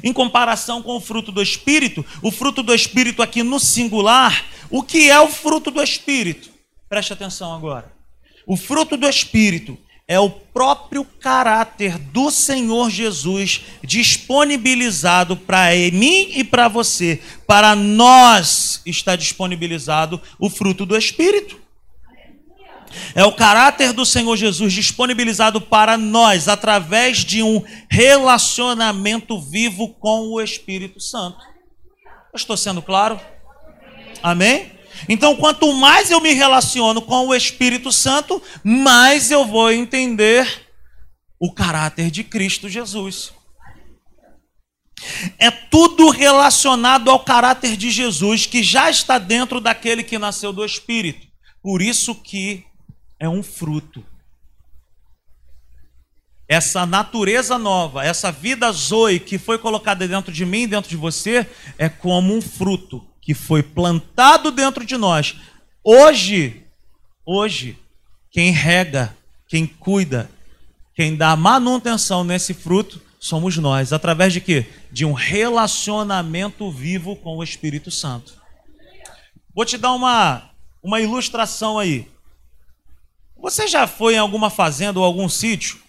Em 0.02 0.12
comparação 0.12 0.82
com 0.82 0.96
o 0.96 1.00
fruto 1.00 1.30
do 1.30 1.42
Espírito, 1.42 2.04
o 2.22 2.30
fruto 2.30 2.62
do 2.62 2.74
Espírito 2.74 3.22
aqui 3.22 3.42
no 3.42 3.60
singular, 3.60 4.44
o 4.70 4.82
que 4.82 5.10
é 5.10 5.20
o 5.20 5.28
fruto 5.28 5.70
do 5.70 5.82
Espírito? 5.82 6.50
Preste 6.88 7.12
atenção 7.12 7.54
agora. 7.54 7.92
O 8.46 8.56
fruto 8.56 8.96
do 8.96 9.08
Espírito 9.08 9.78
é 10.10 10.18
o 10.18 10.28
próprio 10.28 11.04
caráter 11.04 11.96
do 11.96 12.32
Senhor 12.32 12.90
Jesus 12.90 13.60
disponibilizado 13.80 15.36
para 15.36 15.70
mim 15.92 16.32
e 16.34 16.42
para 16.42 16.66
você. 16.66 17.22
Para 17.46 17.76
nós 17.76 18.82
está 18.84 19.14
disponibilizado 19.14 20.20
o 20.36 20.50
fruto 20.50 20.84
do 20.84 20.96
Espírito. 20.96 21.59
É 23.14 23.24
o 23.24 23.32
caráter 23.32 23.92
do 23.92 24.04
Senhor 24.04 24.36
Jesus 24.36 24.72
disponibilizado 24.72 25.60
para 25.60 25.96
nós 25.96 26.48
através 26.48 27.18
de 27.18 27.42
um 27.42 27.62
relacionamento 27.88 29.40
vivo 29.40 29.88
com 29.94 30.28
o 30.28 30.40
Espírito 30.40 31.00
Santo. 31.00 31.38
Eu 32.32 32.36
estou 32.36 32.56
sendo 32.56 32.82
claro? 32.82 33.20
Amém? 34.22 34.72
Então, 35.08 35.36
quanto 35.36 35.72
mais 35.72 36.10
eu 36.10 36.20
me 36.20 36.32
relaciono 36.32 37.00
com 37.00 37.28
o 37.28 37.34
Espírito 37.34 37.90
Santo, 37.90 38.42
mais 38.62 39.30
eu 39.30 39.46
vou 39.46 39.72
entender 39.72 40.66
o 41.38 41.52
caráter 41.52 42.10
de 42.10 42.22
Cristo 42.22 42.68
Jesus. 42.68 43.32
É 45.38 45.50
tudo 45.50 46.10
relacionado 46.10 47.10
ao 47.10 47.20
caráter 47.20 47.76
de 47.76 47.90
Jesus 47.90 48.44
que 48.44 48.62
já 48.62 48.90
está 48.90 49.18
dentro 49.18 49.60
daquele 49.60 50.02
que 50.02 50.18
nasceu 50.18 50.52
do 50.52 50.64
Espírito. 50.64 51.26
Por 51.62 51.80
isso 51.80 52.14
que 52.14 52.64
é 53.20 53.28
um 53.28 53.42
fruto. 53.42 54.02
Essa 56.48 56.84
natureza 56.84 57.56
nova, 57.58 58.04
essa 58.04 58.32
vida 58.32 58.72
zoe 58.72 59.20
que 59.20 59.38
foi 59.38 59.58
colocada 59.58 60.08
dentro 60.08 60.32
de 60.32 60.44
mim, 60.44 60.66
dentro 60.66 60.90
de 60.90 60.96
você, 60.96 61.46
é 61.78 61.88
como 61.88 62.34
um 62.34 62.42
fruto 62.42 63.06
que 63.20 63.34
foi 63.34 63.62
plantado 63.62 64.50
dentro 64.50 64.84
de 64.84 64.96
nós. 64.96 65.36
Hoje, 65.84 66.64
hoje, 67.24 67.78
quem 68.32 68.50
rega, 68.50 69.16
quem 69.46 69.64
cuida, 69.64 70.28
quem 70.94 71.14
dá 71.14 71.36
manutenção 71.36 72.24
nesse 72.24 72.52
fruto 72.52 73.00
somos 73.20 73.56
nós, 73.58 73.92
através 73.92 74.32
de 74.32 74.40
quê? 74.40 74.66
De 74.90 75.04
um 75.04 75.12
relacionamento 75.12 76.68
vivo 76.72 77.14
com 77.14 77.36
o 77.36 77.44
Espírito 77.44 77.90
Santo. 77.90 78.34
Vou 79.54 79.64
te 79.64 79.76
dar 79.76 79.92
uma, 79.92 80.50
uma 80.82 81.00
ilustração 81.00 81.78
aí. 81.78 82.09
Você 83.40 83.66
já 83.66 83.86
foi 83.86 84.14
em 84.14 84.18
alguma 84.18 84.50
fazenda 84.50 84.98
ou 84.98 85.04
algum 85.04 85.28
sítio? 85.28 85.80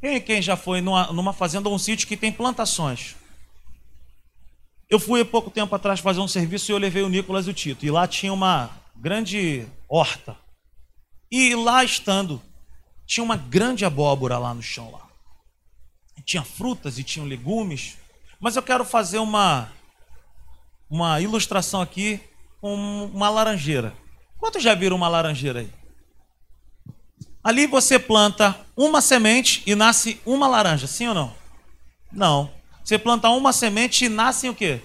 Quem, 0.00 0.20
quem 0.20 0.40
já 0.40 0.56
foi 0.56 0.80
numa, 0.80 1.12
numa 1.12 1.32
fazenda 1.32 1.68
ou 1.68 1.74
um 1.74 1.78
sítio 1.78 2.06
que 2.06 2.16
tem 2.16 2.30
plantações? 2.30 3.16
Eu 4.88 5.00
fui 5.00 5.20
há 5.20 5.24
pouco 5.24 5.50
tempo 5.50 5.74
atrás 5.74 6.00
fazer 6.00 6.20
um 6.20 6.28
serviço 6.28 6.70
e 6.70 6.72
eu 6.72 6.78
levei 6.78 7.02
o 7.02 7.08
Nicolas 7.08 7.46
e 7.46 7.50
o 7.50 7.54
Tito. 7.54 7.84
E 7.84 7.90
lá 7.90 8.06
tinha 8.06 8.32
uma 8.32 8.70
grande 8.96 9.66
horta. 9.88 10.36
E 11.30 11.54
lá 11.54 11.84
estando, 11.84 12.40
tinha 13.06 13.22
uma 13.22 13.36
grande 13.36 13.84
abóbora 13.84 14.38
lá 14.38 14.54
no 14.54 14.62
chão 14.62 14.90
lá. 14.90 15.08
E 16.16 16.22
tinha 16.22 16.42
frutas 16.42 16.98
e 16.98 17.04
tinha 17.04 17.24
legumes. 17.24 17.98
Mas 18.40 18.56
eu 18.56 18.62
quero 18.62 18.84
fazer 18.84 19.18
uma, 19.18 19.70
uma 20.88 21.20
ilustração 21.20 21.80
aqui 21.80 22.20
com 22.60 23.04
uma 23.12 23.28
laranjeira. 23.28 23.92
Quantos 24.38 24.62
já 24.62 24.74
viram 24.74 24.96
uma 24.96 25.08
laranjeira 25.08 25.60
aí? 25.60 25.79
Ali 27.42 27.66
você 27.66 27.98
planta 27.98 28.56
uma 28.76 29.00
semente 29.00 29.62
e 29.66 29.74
nasce 29.74 30.20
uma 30.26 30.46
laranja, 30.46 30.86
sim 30.86 31.08
ou 31.08 31.14
não? 31.14 31.34
Não. 32.12 32.50
Você 32.84 32.98
planta 32.98 33.28
uma 33.30 33.52
semente 33.52 34.04
e 34.04 34.08
nascem 34.08 34.50
o 34.50 34.54
quê? 34.54 34.80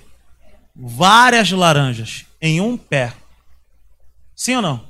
Várias 0.76 1.52
laranjas 1.52 2.26
em 2.42 2.62
um 2.62 2.78
pé. 2.78 3.14
Sim 4.36 4.58
ou 4.58 4.62
não? 4.62 4.88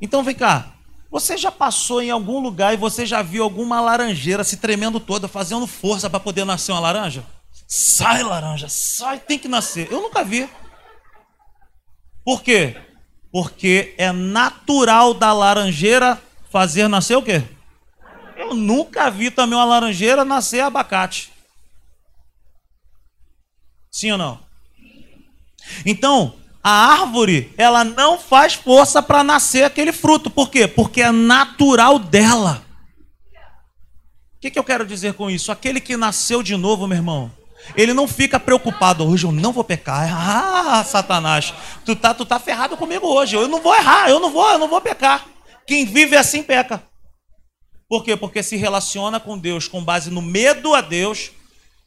Então 0.00 0.22
vem 0.22 0.34
cá. 0.34 0.72
Você 1.10 1.36
já 1.36 1.50
passou 1.50 2.02
em 2.02 2.10
algum 2.10 2.40
lugar 2.40 2.74
e 2.74 2.76
você 2.76 3.06
já 3.06 3.22
viu 3.22 3.42
alguma 3.42 3.80
laranjeira 3.80 4.44
se 4.44 4.58
tremendo 4.58 5.00
toda, 5.00 5.28
fazendo 5.28 5.66
força 5.66 6.10
para 6.10 6.20
poder 6.20 6.44
nascer 6.44 6.72
uma 6.72 6.80
laranja? 6.80 7.24
Sai, 7.66 8.22
laranja, 8.22 8.68
sai, 8.68 9.18
tem 9.18 9.38
que 9.38 9.48
nascer. 9.48 9.88
Eu 9.90 10.02
nunca 10.02 10.22
vi. 10.22 10.48
Por 12.24 12.42
quê? 12.42 12.76
Porque 13.32 13.94
é 13.96 14.12
natural 14.12 15.14
da 15.14 15.32
laranjeira 15.32 16.20
fazer 16.50 16.88
nascer 16.88 17.16
o 17.16 17.22
quê? 17.22 17.42
Eu 18.36 18.54
nunca 18.54 19.10
vi 19.10 19.30
também 19.30 19.58
uma 19.58 19.64
laranjeira 19.64 20.24
nascer 20.24 20.60
abacate. 20.60 21.32
Sim 23.90 24.12
ou 24.12 24.18
não? 24.18 24.40
Então, 25.84 26.34
a 26.62 26.70
árvore, 26.70 27.52
ela 27.56 27.82
não 27.84 28.18
faz 28.18 28.54
força 28.54 29.02
para 29.02 29.24
nascer 29.24 29.64
aquele 29.64 29.92
fruto. 29.92 30.28
Por 30.28 30.50
quê? 30.50 30.66
Porque 30.68 31.00
é 31.00 31.10
natural 31.10 31.98
dela. 31.98 32.62
O 34.36 34.40
que, 34.40 34.50
que 34.50 34.58
eu 34.58 34.64
quero 34.64 34.84
dizer 34.84 35.14
com 35.14 35.30
isso? 35.30 35.50
Aquele 35.50 35.80
que 35.80 35.96
nasceu 35.96 36.42
de 36.42 36.56
novo, 36.56 36.86
meu 36.86 36.98
irmão, 36.98 37.32
ele 37.74 37.94
não 37.94 38.06
fica 38.06 38.38
preocupado, 38.38 39.04
hoje 39.08 39.24
eu 39.24 39.32
não 39.32 39.52
vou 39.52 39.64
pecar. 39.64 40.12
Ah, 40.12 40.84
Satanás, 40.84 41.54
tu 41.84 41.96
tá, 41.96 42.12
tu 42.12 42.24
tá 42.24 42.38
ferrado 42.38 42.76
comigo 42.76 43.06
hoje. 43.06 43.34
Eu 43.34 43.48
não 43.48 43.60
vou 43.60 43.74
errar, 43.74 44.10
eu 44.10 44.20
não 44.20 44.30
vou, 44.30 44.50
eu 44.50 44.58
não 44.58 44.68
vou 44.68 44.80
pecar. 44.80 45.24
Quem 45.66 45.84
vive 45.84 46.16
assim 46.16 46.42
peca. 46.42 46.82
Por 47.88 48.04
quê? 48.04 48.16
Porque 48.16 48.42
se 48.42 48.56
relaciona 48.56 49.20
com 49.20 49.38
Deus 49.38 49.68
com 49.68 49.82
base 49.82 50.10
no 50.10 50.22
medo 50.22 50.74
a 50.74 50.80
Deus 50.80 51.30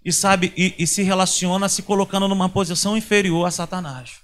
e 0.04 0.14
sabe 0.14 0.54
e, 0.56 0.76
e 0.78 0.88
se 0.88 1.04
relaciona 1.04 1.68
se 1.68 1.82
colocando 1.82 2.28
numa 2.28 2.50
posição 2.50 2.96
inferior 2.96 3.46
a 3.46 3.52
Satanás. 3.52 4.22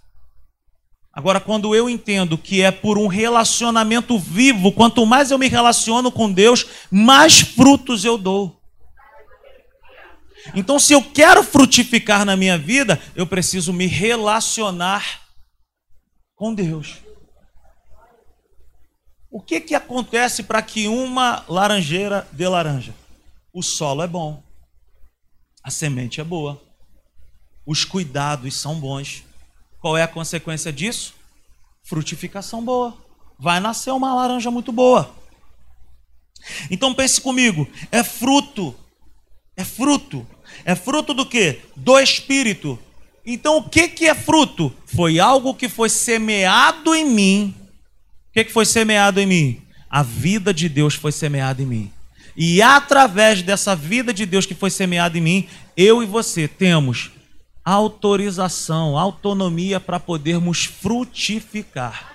Agora, 1.13 1.39
quando 1.39 1.73
eu 1.73 1.89
entendo 1.89 2.37
que 2.37 2.61
é 2.61 2.71
por 2.71 2.97
um 2.97 3.07
relacionamento 3.07 4.19
vivo, 4.19 4.71
quanto 4.73 5.05
mais 5.05 5.31
eu 5.31 5.37
me 5.37 5.47
relaciono 5.47 6.11
com 6.11 6.29
Deus, 6.29 6.65
mais 6.91 7.39
frutos 7.39 8.03
eu 8.03 8.17
dou. 8.17 8.59
Então, 10.53 10.77
se 10.77 10.93
eu 10.93 11.01
quero 11.01 11.41
frutificar 11.41 12.25
na 12.25 12.35
minha 12.35 12.57
vida, 12.57 13.01
eu 13.15 13.25
preciso 13.25 13.71
me 13.71 13.87
relacionar 13.87 15.21
com 16.35 16.53
Deus. 16.53 17.04
O 19.36 19.41
que, 19.41 19.60
que 19.60 19.76
acontece 19.76 20.43
para 20.43 20.62
que 20.62 20.88
uma 20.88 21.43
laranjeira 21.50 22.26
dê 22.32 22.48
laranja? 22.48 22.95
O 23.52 23.62
solo 23.62 24.02
é 24.02 24.08
bom, 24.08 24.41
a 25.62 25.69
semente 25.69 26.21
é 26.21 26.24
boa, 26.24 26.62
os 27.65 27.84
cuidados 27.84 28.56
são 28.56 28.80
bons. 28.80 29.26
Qual 29.82 29.98
é 29.98 30.04
a 30.04 30.08
consequência 30.08 30.71
disso? 30.71 31.15
Frutificação 31.84 32.63
boa. 32.63 32.98
Vai 33.38 33.60
nascer 33.60 33.91
uma 33.91 34.15
laranja 34.15 34.50
muito 34.50 34.71
boa. 34.71 35.13
Então 36.71 36.93
pense 36.93 37.19
comigo, 37.19 37.67
é 37.91 38.06
fruto. 38.06 38.74
É 39.58 39.65
fruto. 39.65 40.26
É 40.63 40.76
fruto 40.76 41.13
do 41.13 41.26
que? 41.26 41.60
Do 41.76 42.00
espírito. 42.00 42.80
Então 43.26 43.58
o 43.58 43.69
que 43.69 43.89
que 43.89 44.06
é 44.06 44.15
fruto? 44.15 44.74
Foi 44.86 45.19
algo 45.19 45.54
que 45.54 45.67
foi 45.67 45.89
semeado 45.89 46.95
em 46.95 47.04
mim. 47.04 47.64
Que 48.36 48.43
que 48.43 48.52
foi 48.52 48.65
semeado 48.65 49.21
em 49.21 49.26
mim? 49.26 49.62
A 49.89 50.04
vida 50.04 50.54
de 50.54 50.67
Deus 50.67 50.93
foi 50.93 51.13
semeada 51.13 51.62
em 51.62 51.65
mim. 51.65 51.93
E 52.36 52.62
através 52.62 53.41
dessa 53.41 53.74
vida 53.74 54.13
de 54.13 54.26
Deus 54.26 54.45
que 54.45 54.54
foi 54.54 54.69
semeada 54.69 55.17
em 55.17 55.21
mim, 55.21 55.48
eu 55.78 56.04
e 56.04 56.06
você 56.06 56.45
temos 56.45 57.12
autorização, 57.63 58.98
autonomia 58.98 59.80
para 59.80 60.02
podermos 60.02 60.65
frutificar. 60.65 62.13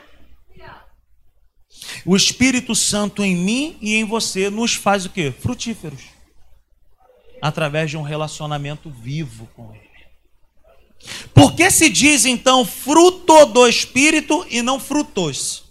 O 2.05 2.15
Espírito 2.15 2.75
Santo 2.75 3.25
em 3.25 3.35
mim 3.35 3.79
e 3.81 3.95
em 3.95 4.05
você 4.05 4.51
nos 4.51 4.75
faz 4.75 5.07
o 5.07 5.09
quê? 5.09 5.33
Frutíferos. 5.33 6.03
Através 7.41 7.89
de 7.89 7.97
um 7.97 8.03
relacionamento 8.03 8.91
vivo 8.91 9.49
com 9.57 9.75
Ele. 9.75 9.89
Por 11.33 11.55
que 11.55 11.71
se 11.71 11.89
diz 11.89 12.27
então 12.27 12.63
fruto 12.67 13.47
do 13.47 13.67
Espírito 13.67 14.47
e 14.51 14.61
não 14.61 14.79
frutos? 14.79 15.70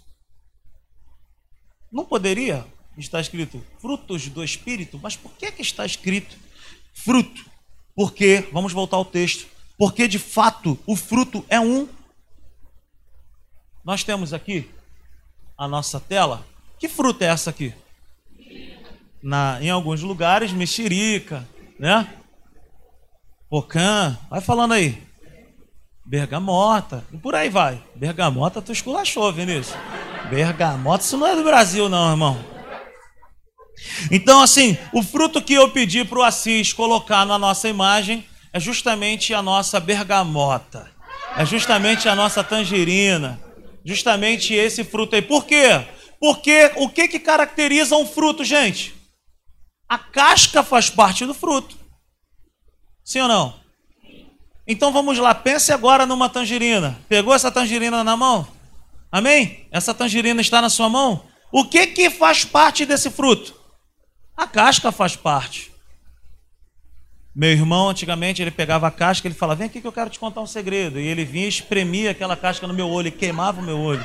Não 1.90 2.04
poderia 2.04 2.64
estar 2.96 3.20
escrito 3.20 3.64
frutos 3.78 4.28
do 4.28 4.44
Espírito, 4.44 4.98
mas 5.02 5.16
por 5.16 5.32
que, 5.32 5.50
que 5.50 5.62
está 5.62 5.84
escrito 5.84 6.36
fruto? 6.94 7.44
Porque, 7.94 8.48
vamos 8.52 8.72
voltar 8.72 8.96
ao 8.96 9.04
texto, 9.04 9.46
porque 9.76 10.06
de 10.06 10.18
fato 10.18 10.78
o 10.86 10.94
fruto 10.94 11.44
é 11.48 11.60
um. 11.60 11.88
Nós 13.84 14.04
temos 14.04 14.32
aqui 14.32 14.70
a 15.56 15.66
nossa 15.66 15.98
tela. 15.98 16.46
Que 16.78 16.88
fruta 16.88 17.24
é 17.24 17.28
essa 17.28 17.50
aqui? 17.50 17.74
Na, 19.22 19.58
em 19.60 19.68
alguns 19.68 20.00
lugares, 20.00 20.52
mexerica, 20.52 21.46
né? 21.78 22.14
Pocã, 23.48 24.18
vai 24.30 24.40
falando 24.40 24.72
aí. 24.72 25.02
Bergamota, 26.06 27.04
e 27.12 27.18
por 27.18 27.34
aí 27.34 27.50
vai. 27.50 27.82
Bergamota, 27.94 28.62
tu 28.62 28.72
esculachou, 28.72 29.32
Vinícius. 29.32 29.76
Bergamota, 30.30 31.02
isso 31.02 31.16
não 31.16 31.26
é 31.26 31.34
do 31.34 31.42
Brasil, 31.42 31.88
não, 31.88 32.10
irmão. 32.10 32.44
Então, 34.12 34.40
assim, 34.40 34.78
o 34.92 35.02
fruto 35.02 35.42
que 35.42 35.54
eu 35.54 35.70
pedi 35.70 36.04
para 36.04 36.18
o 36.20 36.22
Assis 36.22 36.72
colocar 36.72 37.26
na 37.26 37.36
nossa 37.36 37.68
imagem 37.68 38.24
é 38.52 38.60
justamente 38.60 39.34
a 39.34 39.42
nossa 39.42 39.80
bergamota, 39.80 40.88
é 41.36 41.44
justamente 41.44 42.08
a 42.08 42.14
nossa 42.14 42.44
tangerina, 42.44 43.40
justamente 43.84 44.54
esse 44.54 44.84
fruto 44.84 45.16
aí. 45.16 45.22
Por 45.22 45.44
quê? 45.44 45.84
Porque 46.20 46.70
o 46.76 46.88
que, 46.88 47.08
que 47.08 47.18
caracteriza 47.18 47.96
um 47.96 48.06
fruto, 48.06 48.44
gente? 48.44 48.94
A 49.88 49.98
casca 49.98 50.62
faz 50.62 50.88
parte 50.88 51.26
do 51.26 51.34
fruto. 51.34 51.76
Sim 53.04 53.22
ou 53.22 53.28
não? 53.28 53.60
Então 54.66 54.92
vamos 54.92 55.18
lá, 55.18 55.34
pense 55.34 55.72
agora 55.72 56.06
numa 56.06 56.28
tangerina. 56.28 56.96
Pegou 57.08 57.34
essa 57.34 57.50
tangerina 57.50 58.04
na 58.04 58.16
mão? 58.16 58.59
Amém? 59.10 59.66
Essa 59.70 59.92
tangerina 59.92 60.40
está 60.40 60.62
na 60.62 60.68
sua 60.68 60.88
mão? 60.88 61.24
O 61.52 61.64
que 61.64 61.88
que 61.88 62.10
faz 62.10 62.44
parte 62.44 62.86
desse 62.86 63.10
fruto? 63.10 63.54
A 64.36 64.46
casca 64.46 64.92
faz 64.92 65.16
parte. 65.16 65.70
Meu 67.34 67.50
irmão, 67.50 67.88
antigamente, 67.88 68.42
ele 68.42 68.50
pegava 68.50 68.86
a 68.86 68.90
casca, 68.90 69.26
ele 69.26 69.34
falava: 69.34 69.58
Vem 69.58 69.66
aqui 69.66 69.80
que 69.80 69.86
eu 69.86 69.92
quero 69.92 70.10
te 70.10 70.18
contar 70.18 70.40
um 70.40 70.46
segredo. 70.46 70.98
E 70.98 71.06
ele 71.06 71.24
vinha 71.24 71.46
e 71.46 71.48
espremia 71.48 72.10
aquela 72.10 72.36
casca 72.36 72.66
no 72.66 72.74
meu 72.74 72.88
olho 72.88 73.08
e 73.08 73.12
queimava 73.12 73.60
o 73.60 73.64
meu 73.64 73.78
olho. 73.78 74.04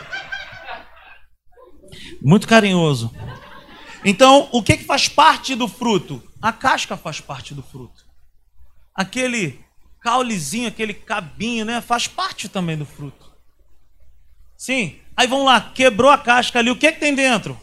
Muito 2.21 2.47
carinhoso. 2.47 3.13
Então, 4.03 4.49
o 4.51 4.61
que, 4.61 4.77
que 4.77 4.83
faz 4.83 5.07
parte 5.07 5.55
do 5.55 5.67
fruto? 5.67 6.21
A 6.41 6.53
casca 6.53 6.95
faz 6.95 7.19
parte 7.19 7.53
do 7.53 7.63
fruto. 7.63 8.05
Aquele 8.93 9.59
caulezinho, 9.99 10.67
aquele 10.67 10.93
cabinho, 10.93 11.65
né? 11.65 11.81
Faz 11.81 12.07
parte 12.07 12.47
também 12.47 12.77
do 12.77 12.85
fruto. 12.85 13.24
Sim. 14.65 14.99
Aí 15.15 15.27
vamos 15.27 15.45
lá, 15.45 15.61
quebrou 15.61 16.09
a 16.09 16.17
casca 16.17 16.57
ali. 16.57 16.71
O 16.71 16.75
que, 16.75 16.91
que 16.91 16.99
tem 16.99 17.13
dentro? 17.13 17.55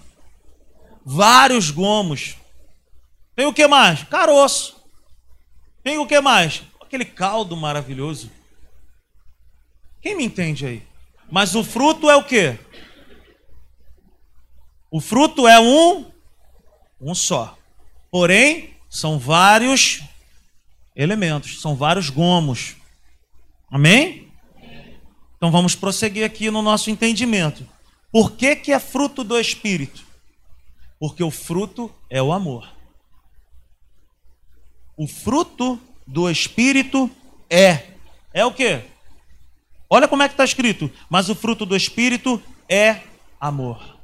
Vários 1.04 1.68
gomos. 1.68 2.36
Tem 3.34 3.44
o 3.44 3.52
que 3.52 3.66
mais? 3.66 4.04
Caroço. 4.04 4.80
Tem 5.82 5.98
o 5.98 6.06
que 6.06 6.20
mais? 6.20 6.62
Aquele 6.80 7.04
caldo 7.04 7.56
maravilhoso. 7.56 8.30
Quem 10.00 10.16
me 10.16 10.24
entende 10.24 10.64
aí? 10.64 10.86
Mas 11.28 11.56
o 11.56 11.64
fruto 11.64 12.08
é 12.08 12.14
o 12.14 12.22
que? 12.22 12.56
O 14.88 15.00
fruto 15.00 15.48
é 15.48 15.58
um, 15.58 16.08
um 17.00 17.16
só. 17.16 17.58
Porém, 18.12 18.76
são 18.88 19.18
vários 19.18 20.04
elementos, 20.94 21.60
são 21.60 21.74
vários 21.74 22.10
gomos. 22.10 22.76
Amém? 23.68 24.21
Então 25.42 25.50
vamos 25.50 25.74
prosseguir 25.74 26.24
aqui 26.24 26.52
no 26.52 26.62
nosso 26.62 26.88
entendimento. 26.88 27.66
Por 28.12 28.30
que, 28.30 28.54
que 28.54 28.70
é 28.70 28.78
fruto 28.78 29.24
do 29.24 29.36
Espírito? 29.36 30.04
Porque 31.00 31.20
o 31.24 31.32
fruto 31.32 31.92
é 32.08 32.22
o 32.22 32.32
amor. 32.32 32.72
O 34.96 35.08
fruto 35.08 35.80
do 36.06 36.30
Espírito 36.30 37.10
é. 37.50 37.88
É 38.32 38.46
o 38.46 38.52
que? 38.52 38.82
Olha 39.90 40.06
como 40.06 40.22
é 40.22 40.28
que 40.28 40.34
está 40.34 40.44
escrito. 40.44 40.88
Mas 41.10 41.28
o 41.28 41.34
fruto 41.34 41.66
do 41.66 41.74
Espírito 41.74 42.40
é 42.68 43.00
amor. 43.40 43.98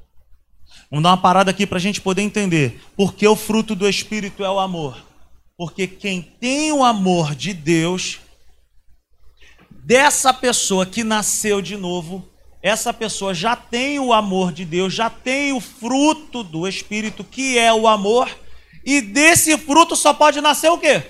Vamos 0.90 1.04
dar 1.04 1.10
uma 1.10 1.22
parada 1.22 1.52
aqui 1.52 1.68
para 1.68 1.78
a 1.78 1.80
gente 1.80 2.00
poder 2.00 2.22
entender. 2.22 2.80
Porque 2.96 3.28
o 3.28 3.36
fruto 3.36 3.76
do 3.76 3.88
Espírito 3.88 4.42
é 4.42 4.50
o 4.50 4.58
amor. 4.58 5.06
Porque 5.56 5.86
quem 5.86 6.20
tem 6.20 6.72
o 6.72 6.82
amor 6.82 7.36
de 7.36 7.54
Deus, 7.54 8.18
dessa 9.88 10.34
pessoa 10.34 10.84
que 10.84 11.02
nasceu 11.02 11.62
de 11.62 11.74
novo, 11.74 12.28
essa 12.60 12.92
pessoa 12.92 13.32
já 13.32 13.56
tem 13.56 13.98
o 13.98 14.12
amor 14.12 14.52
de 14.52 14.66
Deus, 14.66 14.92
já 14.92 15.08
tem 15.08 15.54
o 15.54 15.60
fruto 15.60 16.44
do 16.44 16.68
Espírito, 16.68 17.24
que 17.24 17.58
é 17.58 17.72
o 17.72 17.88
amor 17.88 18.28
e 18.84 19.00
desse 19.00 19.56
fruto 19.56 19.96
só 19.96 20.12
pode 20.12 20.42
nascer 20.42 20.70
o 20.70 20.76
quê? 20.76 21.02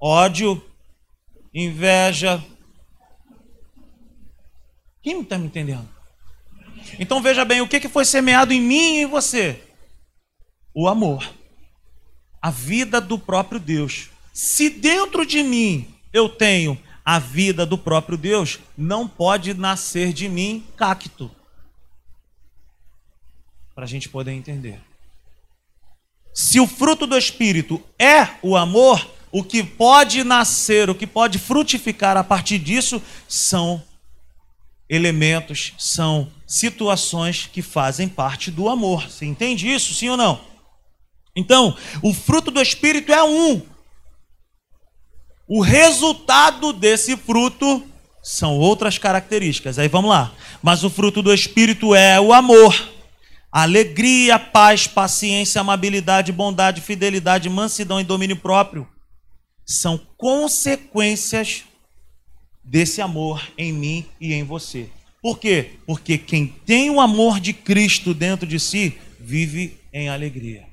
Ódio, 0.00 0.60
inveja. 1.54 2.44
Quem 5.00 5.20
está 5.20 5.38
me 5.38 5.46
entendendo? 5.46 5.88
Então 6.98 7.22
veja 7.22 7.44
bem, 7.44 7.60
o 7.60 7.68
que 7.68 7.88
foi 7.88 8.04
semeado 8.04 8.52
em 8.52 8.60
mim 8.60 8.96
e 8.96 9.02
em 9.02 9.06
você? 9.06 9.62
O 10.74 10.88
amor. 10.88 11.24
A 12.42 12.50
vida 12.50 13.00
do 13.00 13.16
próprio 13.16 13.60
Deus. 13.60 14.10
Se 14.32 14.68
dentro 14.68 15.24
de 15.24 15.44
mim 15.44 15.94
eu 16.12 16.28
tenho 16.28 16.76
a 17.06 17.20
vida 17.20 17.64
do 17.64 17.78
próprio 17.78 18.18
Deus, 18.18 18.58
não 18.76 19.06
pode 19.06 19.54
nascer 19.54 20.12
de 20.12 20.28
mim 20.28 20.66
cacto. 20.76 21.30
Para 23.72 23.84
a 23.84 23.86
gente 23.86 24.08
poder 24.08 24.32
entender. 24.32 24.80
Se 26.34 26.58
o 26.58 26.66
fruto 26.66 27.06
do 27.06 27.16
Espírito 27.16 27.80
é 27.96 28.28
o 28.42 28.56
amor, 28.56 29.08
o 29.30 29.44
que 29.44 29.62
pode 29.62 30.24
nascer, 30.24 30.90
o 30.90 30.96
que 30.96 31.06
pode 31.06 31.38
frutificar 31.38 32.16
a 32.16 32.24
partir 32.24 32.58
disso 32.58 33.00
são 33.28 33.80
elementos, 34.88 35.74
são 35.78 36.28
situações 36.44 37.46
que 37.46 37.62
fazem 37.62 38.08
parte 38.08 38.50
do 38.50 38.68
amor. 38.68 39.08
Você 39.08 39.24
entende 39.26 39.72
isso, 39.72 39.94
sim 39.94 40.08
ou 40.08 40.16
não? 40.16 40.40
Então, 41.36 41.76
o 42.02 42.12
fruto 42.12 42.50
do 42.50 42.60
Espírito 42.60 43.12
é 43.12 43.22
um. 43.22 43.75
O 45.48 45.60
resultado 45.60 46.72
desse 46.72 47.16
fruto 47.16 47.82
são 48.22 48.58
outras 48.58 48.98
características. 48.98 49.78
Aí 49.78 49.88
vamos 49.88 50.10
lá. 50.10 50.32
Mas 50.62 50.82
o 50.82 50.90
fruto 50.90 51.22
do 51.22 51.32
Espírito 51.32 51.94
é 51.94 52.20
o 52.20 52.32
amor 52.32 52.96
alegria, 53.52 54.38
paz, 54.38 54.86
paciência, 54.86 55.60
amabilidade, 55.60 56.30
bondade, 56.30 56.82
fidelidade, 56.82 57.48
mansidão 57.48 57.98
e 57.98 58.04
domínio 58.04 58.36
próprio 58.36 58.86
são 59.66 60.00
consequências 60.16 61.64
desse 62.62 63.00
amor 63.00 63.42
em 63.58 63.72
mim 63.72 64.06
e 64.20 64.32
em 64.32 64.44
você. 64.44 64.88
Por 65.20 65.38
quê? 65.38 65.70
Porque 65.84 66.16
quem 66.16 66.46
tem 66.46 66.88
o 66.88 67.00
amor 67.00 67.40
de 67.40 67.52
Cristo 67.52 68.14
dentro 68.14 68.46
de 68.46 68.60
si 68.60 68.96
vive 69.18 69.76
em 69.92 70.08
alegria. 70.08 70.65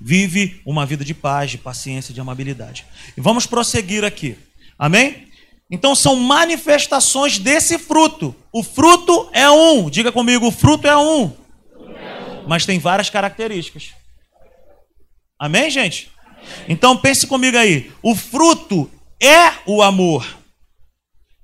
Vive 0.00 0.60
uma 0.64 0.86
vida 0.86 1.04
de 1.04 1.14
paz, 1.14 1.50
de 1.50 1.58
paciência, 1.58 2.14
de 2.14 2.20
amabilidade. 2.20 2.84
E 3.16 3.20
vamos 3.20 3.46
prosseguir 3.46 4.04
aqui. 4.04 4.36
Amém? 4.78 5.28
Então 5.70 5.94
são 5.94 6.16
manifestações 6.16 7.38
desse 7.38 7.78
fruto. 7.78 8.34
O 8.52 8.62
fruto 8.62 9.28
é 9.32 9.50
um. 9.50 9.88
Diga 9.88 10.12
comigo, 10.12 10.46
o 10.46 10.52
fruto 10.52 10.86
é 10.86 10.96
um. 10.96 11.32
Mas 12.46 12.66
tem 12.66 12.78
várias 12.78 13.10
características. 13.10 13.90
Amém, 15.38 15.70
gente? 15.70 16.10
Então 16.68 16.96
pense 16.96 17.26
comigo 17.26 17.56
aí. 17.56 17.90
O 18.02 18.14
fruto 18.14 18.90
é 19.20 19.52
o 19.66 19.82
amor. 19.82 20.26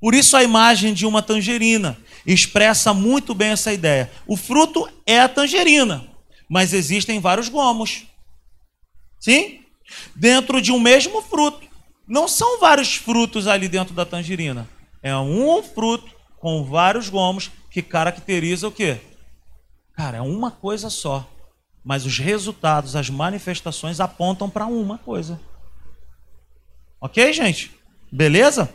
Por 0.00 0.14
isso 0.14 0.37
a 0.37 0.42
imagem 0.42 0.94
de 0.94 1.07
uma 1.07 1.22
tangerina 1.22 1.98
expressa 2.26 2.94
muito 2.94 3.35
bem 3.35 3.50
essa 3.50 3.72
ideia. 3.72 4.11
O 4.26 4.37
fruto 4.37 4.88
é 5.07 5.20
a 5.20 5.29
tangerina, 5.29 6.07
mas 6.48 6.72
existem 6.72 7.20
vários 7.20 7.48
gomos. 7.48 8.05
Sim? 9.20 9.61
Dentro 10.16 10.61
de 10.61 10.72
um 10.72 10.80
mesmo 10.80 11.22
fruto. 11.22 11.68
Não 12.09 12.26
são 12.26 12.59
vários 12.59 12.96
frutos 12.96 13.46
ali 13.46 13.68
dentro 13.68 13.94
da 13.94 14.04
tangerina. 14.04 14.68
É 15.02 15.16
um 15.16 15.62
fruto 15.62 16.11
com 16.38 16.64
vários 16.64 17.09
gomos 17.09 17.50
que 17.70 17.83
caracteriza 17.83 18.66
o 18.66 18.72
quê? 18.72 18.98
Cara, 19.92 20.16
é 20.16 20.20
uma 20.20 20.50
coisa 20.50 20.90
só. 20.90 21.28
Mas 21.85 22.04
os 22.04 22.18
resultados, 22.18 22.96
as 22.96 23.09
manifestações 23.09 24.00
apontam 24.00 24.50
para 24.50 24.66
uma 24.66 24.98
coisa. 24.98 25.40
Ok, 27.00 27.33
gente? 27.33 27.70
Beleza? 28.11 28.72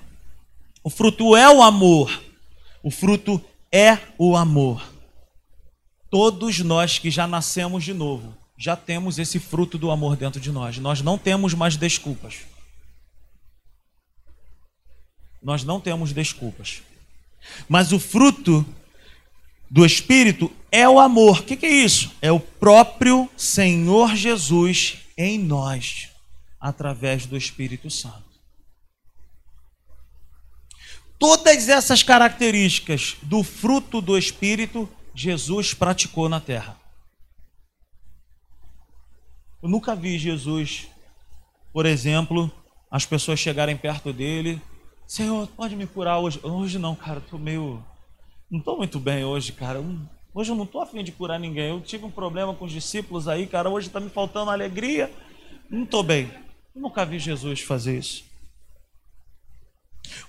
O 0.83 0.89
fruto 0.89 1.35
é 1.35 1.49
o 1.49 1.61
amor. 1.61 2.21
O 2.81 2.89
fruto 2.89 3.43
é 3.71 3.97
o 4.17 4.35
amor. 4.35 4.83
Todos 6.09 6.59
nós 6.59 6.97
que 6.97 7.11
já 7.11 7.27
nascemos 7.27 7.83
de 7.83 7.93
novo, 7.93 8.35
já 8.57 8.75
temos 8.75 9.19
esse 9.19 9.39
fruto 9.39 9.77
do 9.77 9.91
amor 9.91 10.15
dentro 10.15 10.39
de 10.39 10.51
nós. 10.51 10.77
Nós 10.77 11.01
não 11.01 11.17
temos 11.17 11.53
mais 11.53 11.75
desculpas. 11.75 12.39
Nós 15.41 15.63
não 15.63 15.79
temos 15.79 16.13
desculpas. 16.13 16.81
Mas 17.67 17.91
o 17.91 17.99
fruto 17.99 18.65
do 19.69 19.85
Espírito 19.85 20.51
é 20.71 20.87
o 20.87 20.99
amor. 20.99 21.39
O 21.39 21.43
que, 21.43 21.65
é 21.65 21.69
isso? 21.69 22.11
É 22.21 22.31
o 22.31 22.39
próprio 22.39 23.29
Senhor 23.37 24.15
Jesus 24.15 24.97
em 25.17 25.37
nós, 25.37 26.09
através 26.59 27.25
do 27.25 27.37
Espírito 27.37 27.89
Santo. 27.89 28.23
Todas 31.17 31.69
essas 31.69 32.03
características 32.03 33.15
do 33.21 33.43
fruto 33.43 34.01
do 34.01 34.17
Espírito, 34.17 34.89
Jesus 35.13 35.73
praticou 35.73 36.27
na 36.27 36.41
terra. 36.41 36.84
Eu 39.65 39.69
nunca 39.69 39.95
vi 39.95 40.19
Jesus, 40.19 40.87
por 41.73 41.87
exemplo, 41.87 42.51
as 42.91 43.03
pessoas 43.03 43.39
chegarem 43.39 43.75
perto 43.75 44.13
dele, 44.13 44.61
Senhor, 45.07 45.47
pode 45.57 45.75
me 45.75 45.87
curar 45.87 46.19
hoje? 46.19 46.39
Hoje 46.43 46.77
não, 46.77 46.93
cara, 46.93 47.17
estou 47.17 47.39
meio. 47.39 47.83
Não 48.47 48.59
estou 48.59 48.77
muito 48.77 48.99
bem 48.99 49.25
hoje, 49.25 49.51
cara. 49.53 49.83
Hoje 50.35 50.51
eu 50.51 50.55
não 50.55 50.65
estou 50.65 50.83
afim 50.83 51.03
de 51.03 51.11
curar 51.11 51.39
ninguém. 51.39 51.69
Eu 51.69 51.81
tive 51.81 52.05
um 52.05 52.11
problema 52.11 52.53
com 52.53 52.65
os 52.65 52.71
discípulos 52.71 53.27
aí, 53.27 53.47
cara. 53.47 53.67
Hoje 53.67 53.87
está 53.87 53.99
me 53.99 54.11
faltando 54.11 54.51
alegria. 54.51 55.11
Não 55.67 55.81
estou 55.81 56.03
bem. 56.03 56.29
Eu 56.75 56.83
nunca 56.83 57.03
vi 57.03 57.17
Jesus 57.17 57.61
fazer 57.61 57.97
isso. 57.97 58.23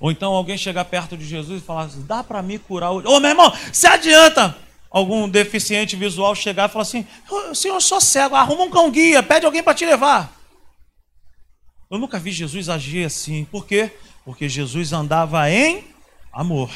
Ou 0.01 0.11
então 0.11 0.33
alguém 0.33 0.57
chegar 0.57 0.87
perto 0.87 1.15
de 1.15 1.27
Jesus 1.27 1.61
e 1.61 1.67
falar 1.67 1.83
assim, 1.83 2.07
dá 2.07 2.25
para 2.25 2.41
me 2.41 2.59
curar 2.59 2.91
hoje? 2.91 3.07
Ô 3.07 3.21
meu 3.21 3.29
irmão, 3.29 3.53
se 3.71 3.87
adianta! 3.87 4.57
Algum 4.91 5.29
deficiente 5.29 5.97
visual 5.97 6.35
chegar 6.35 6.69
e 6.69 6.73
falar 6.73 6.83
assim, 6.83 7.07
senhor, 7.55 7.77
eu 7.77 7.81
sou 7.81 8.01
cego, 8.01 8.35
arruma 8.35 8.65
um 8.65 8.71
cão 8.71 8.91
guia, 8.91 9.23
pede 9.23 9.45
alguém 9.45 9.63
para 9.63 9.75
te 9.75 9.85
levar. 9.85 10.35
Eu 11.91 11.99
nunca 11.99 12.19
vi 12.19 12.33
Jesus 12.33 12.69
agir 12.69 13.05
assim. 13.05 13.45
Por 13.45 13.67
quê? 13.67 13.93
Porque 14.25 14.49
Jesus 14.49 14.93
andava 14.93 15.51
em 15.51 15.85
amor. 16.33 16.71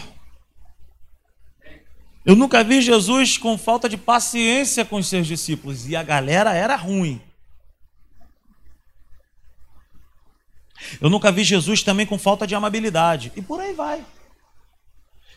Eu 2.25 2.37
nunca 2.37 2.63
vi 2.63 2.81
Jesus 2.81 3.39
com 3.39 3.57
falta 3.57 3.89
de 3.89 3.97
paciência 3.97 4.85
com 4.85 4.97
os 4.97 5.09
seus 5.09 5.27
discípulos 5.27 5.89
e 5.89 5.97
a 5.97 6.03
galera 6.03 6.53
era 6.53 6.77
ruim. 6.77 7.21
Eu 11.01 11.11
nunca 11.11 11.33
vi 11.33 11.45
Jesus 11.45 11.83
também 11.83 12.07
com 12.07 12.19
falta 12.19 12.47
de 12.47 12.55
amabilidade. 12.55 13.33
E 13.37 13.43
por 13.43 13.61
aí 13.61 13.73
vai. 13.73 14.05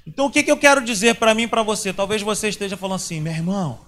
Então 0.06 0.26
o 0.26 0.32
que, 0.32 0.44
que 0.44 0.52
eu 0.52 0.58
quero 0.58 0.84
dizer 0.84 1.16
para 1.16 1.34
mim 1.34 1.44
e 1.44 1.48
para 1.48 1.64
você? 1.64 1.94
Talvez 1.94 2.22
você 2.22 2.50
esteja 2.50 2.76
falando 2.76 2.96
assim, 2.96 3.22
meu 3.22 3.34
irmão, 3.34 3.80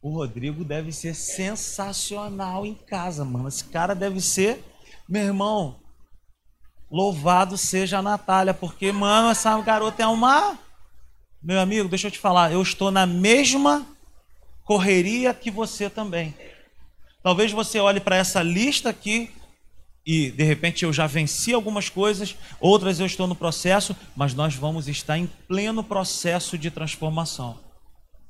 o 0.00 0.10
Rodrigo 0.10 0.64
deve 0.64 0.92
ser 0.92 1.14
sensacional 1.14 2.64
em 2.64 2.74
casa, 2.74 3.24
mano. 3.24 3.48
Esse 3.48 3.64
cara 3.64 3.94
deve 3.94 4.20
ser, 4.20 4.64
meu 5.08 5.22
irmão, 5.22 5.80
louvado 6.90 7.58
seja 7.58 7.98
a 7.98 8.02
Natália, 8.02 8.54
porque, 8.54 8.92
mano, 8.92 9.30
essa 9.30 9.60
garota 9.60 10.02
é 10.02 10.06
uma. 10.06 10.58
Meu 11.42 11.60
amigo, 11.60 11.88
deixa 11.88 12.06
eu 12.06 12.10
te 12.10 12.18
falar, 12.18 12.52
eu 12.52 12.62
estou 12.62 12.90
na 12.90 13.06
mesma 13.06 13.86
correria 14.64 15.34
que 15.34 15.50
você 15.50 15.90
também. 15.90 16.34
Talvez 17.22 17.52
você 17.52 17.78
olhe 17.78 18.00
para 18.00 18.16
essa 18.16 18.42
lista 18.42 18.90
aqui 18.90 19.32
e 20.06 20.30
de 20.30 20.44
repente 20.44 20.84
eu 20.84 20.92
já 20.92 21.06
venci 21.06 21.52
algumas 21.52 21.88
coisas, 21.88 22.36
outras 22.60 23.00
eu 23.00 23.06
estou 23.06 23.26
no 23.26 23.34
processo, 23.34 23.96
mas 24.14 24.32
nós 24.32 24.54
vamos 24.54 24.86
estar 24.86 25.18
em 25.18 25.26
pleno 25.48 25.82
processo 25.82 26.56
de 26.56 26.70
transformação. 26.70 27.58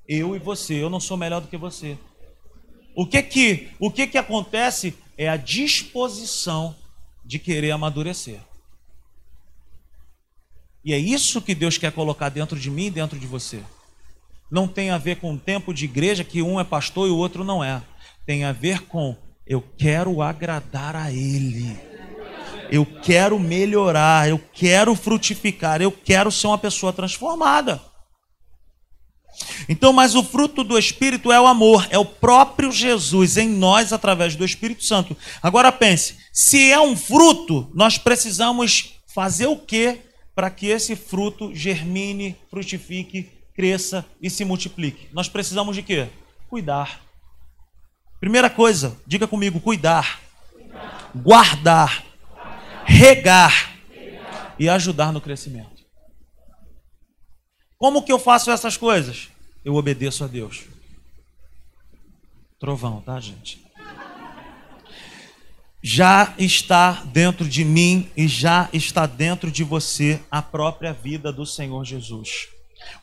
Eu 0.09 0.35
e 0.35 0.39
você, 0.39 0.75
eu 0.83 0.89
não 0.89 1.01
sou 1.01 1.17
melhor 1.17 1.41
do 1.41 1.49
que 1.49 1.57
você. 1.57 1.99
O 2.95 3.07
que 3.07 3.23
que, 3.23 3.69
o 3.79 3.91
que 3.91 4.07
que 4.07 4.17
acontece 4.17 4.95
é 5.19 5.29
a 5.29 5.37
disposição 5.37 6.75
de 7.23 7.39
querer 7.39 7.73
amadurecer. 7.73 8.41
E 10.83 10.95
é 10.95 10.99
isso 10.99 11.43
que 11.43 11.55
Deus 11.55 11.77
quer 11.77 11.93
colocar 11.93 12.29
dentro 12.29 12.59
de 12.59 12.71
mim 12.71 12.87
e 12.87 12.91
dentro 12.91 13.19
de 13.19 13.27
você. 13.27 13.63
Não 14.51 14.69
tem 14.69 14.91
a 14.91 14.99
ver 14.99 15.17
com 15.17 15.35
o 15.35 15.39
tempo 15.39 15.75
de 15.75 15.85
igreja 15.85 16.23
que 16.23 16.41
um 16.41 16.61
é 16.61 16.65
pastor 16.65 17.09
e 17.09 17.11
o 17.11 17.17
outro 17.17 17.43
não 17.43 17.63
é. 17.63 17.83
Tem 18.25 18.45
a 18.45 18.53
ver 18.53 18.83
com 18.83 19.17
eu 19.47 19.63
quero 19.77 20.21
agradar 20.21 20.97
a 20.97 21.13
Ele. 21.13 21.79
Eu 22.71 22.85
quero 22.85 23.39
melhorar, 23.39 24.29
eu 24.29 24.41
quero 24.53 24.95
frutificar, 24.97 25.81
eu 25.81 25.93
quero 25.93 26.33
ser 26.33 26.49
uma 26.49 26.59
pessoa 26.59 26.93
transformada. 26.93 27.81
Então, 29.69 29.93
mas 29.93 30.15
o 30.15 30.23
fruto 30.23 30.65
do 30.65 30.79
Espírito 30.79 31.31
é 31.31 31.41
o 31.41 31.47
amor, 31.47 31.87
é 31.91 31.99
o 31.99 32.05
próprio 32.05 32.73
Jesus 32.73 33.37
em 33.37 33.49
nós 33.49 33.93
através 33.93 34.35
do 34.35 34.45
Espírito 34.45 34.85
Santo. 34.85 35.17
Agora 35.43 35.71
pense, 35.71 36.17
se 36.33 36.71
é 36.71 36.81
um 36.81 36.97
fruto, 36.97 37.71
nós 37.75 37.99
precisamos 37.99 38.95
fazer 39.15 39.47
o 39.47 39.57
que 39.57 39.99
para 40.35 40.51
que 40.51 40.67
esse 40.67 40.97
fruto 40.97 41.55
germine, 41.55 42.37
frutifique, 42.51 43.31
cresça 43.55 44.05
e 44.21 44.29
se 44.29 44.45
multiplique? 44.45 45.09
Nós 45.13 45.29
precisamos 45.29 45.77
de 45.77 45.83
quê? 45.83 46.09
Cuidar. 46.49 47.06
Primeira 48.27 48.51
coisa, 48.51 49.01
diga 49.07 49.29
comigo: 49.29 49.61
cuidar. 49.61 50.21
Guardar, 51.15 52.05
regar 52.85 53.79
e 54.59 54.69
ajudar 54.69 55.13
no 55.13 55.21
crescimento. 55.21 55.87
Como 57.79 58.03
que 58.03 58.11
eu 58.11 58.19
faço 58.19 58.51
essas 58.51 58.77
coisas? 58.77 59.29
Eu 59.65 59.77
obedeço 59.77 60.25
a 60.25 60.27
Deus. 60.27 60.65
Trovão, 62.59 63.01
tá, 63.01 63.21
gente? 63.21 63.65
Já 65.81 66.35
está 66.37 67.05
dentro 67.05 67.49
de 67.49 67.65
mim 67.65 68.11
e 68.17 68.27
já 68.27 68.69
está 68.73 69.07
dentro 69.07 69.53
de 69.53 69.63
você 69.63 70.21
a 70.29 70.43
própria 70.43 70.93
vida 70.93 71.33
do 71.33 71.47
Senhor 71.47 71.85
Jesus. 71.85 72.49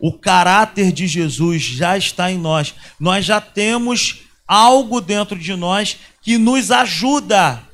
O 0.02 0.12
caráter 0.12 0.92
de 0.92 1.08
Jesus 1.08 1.62
já 1.62 1.98
está 1.98 2.30
em 2.30 2.38
nós. 2.38 2.76
Nós 3.00 3.24
já 3.24 3.40
temos 3.40 4.24
algo 4.48 5.02
dentro 5.02 5.38
de 5.38 5.56
nós 5.56 5.98
que 6.22 6.38
nos 6.38 6.72
ajuda 6.72 7.68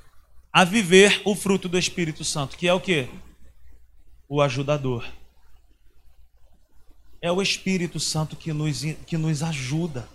a 0.51 0.63
viver 0.63 1.21
o 1.25 1.35
fruto 1.35 1.69
do 1.69 1.77
Espírito 1.77 2.23
Santo, 2.23 2.57
que 2.57 2.67
é 2.67 2.73
o 2.73 2.79
que? 2.79 3.07
O 4.27 4.41
ajudador. 4.41 5.05
É 7.21 7.31
o 7.31 7.41
Espírito 7.41 7.99
Santo 7.99 8.35
que 8.35 8.53
nos, 8.53 8.81
que 9.05 9.17
nos 9.17 9.43
ajuda, 9.43 10.07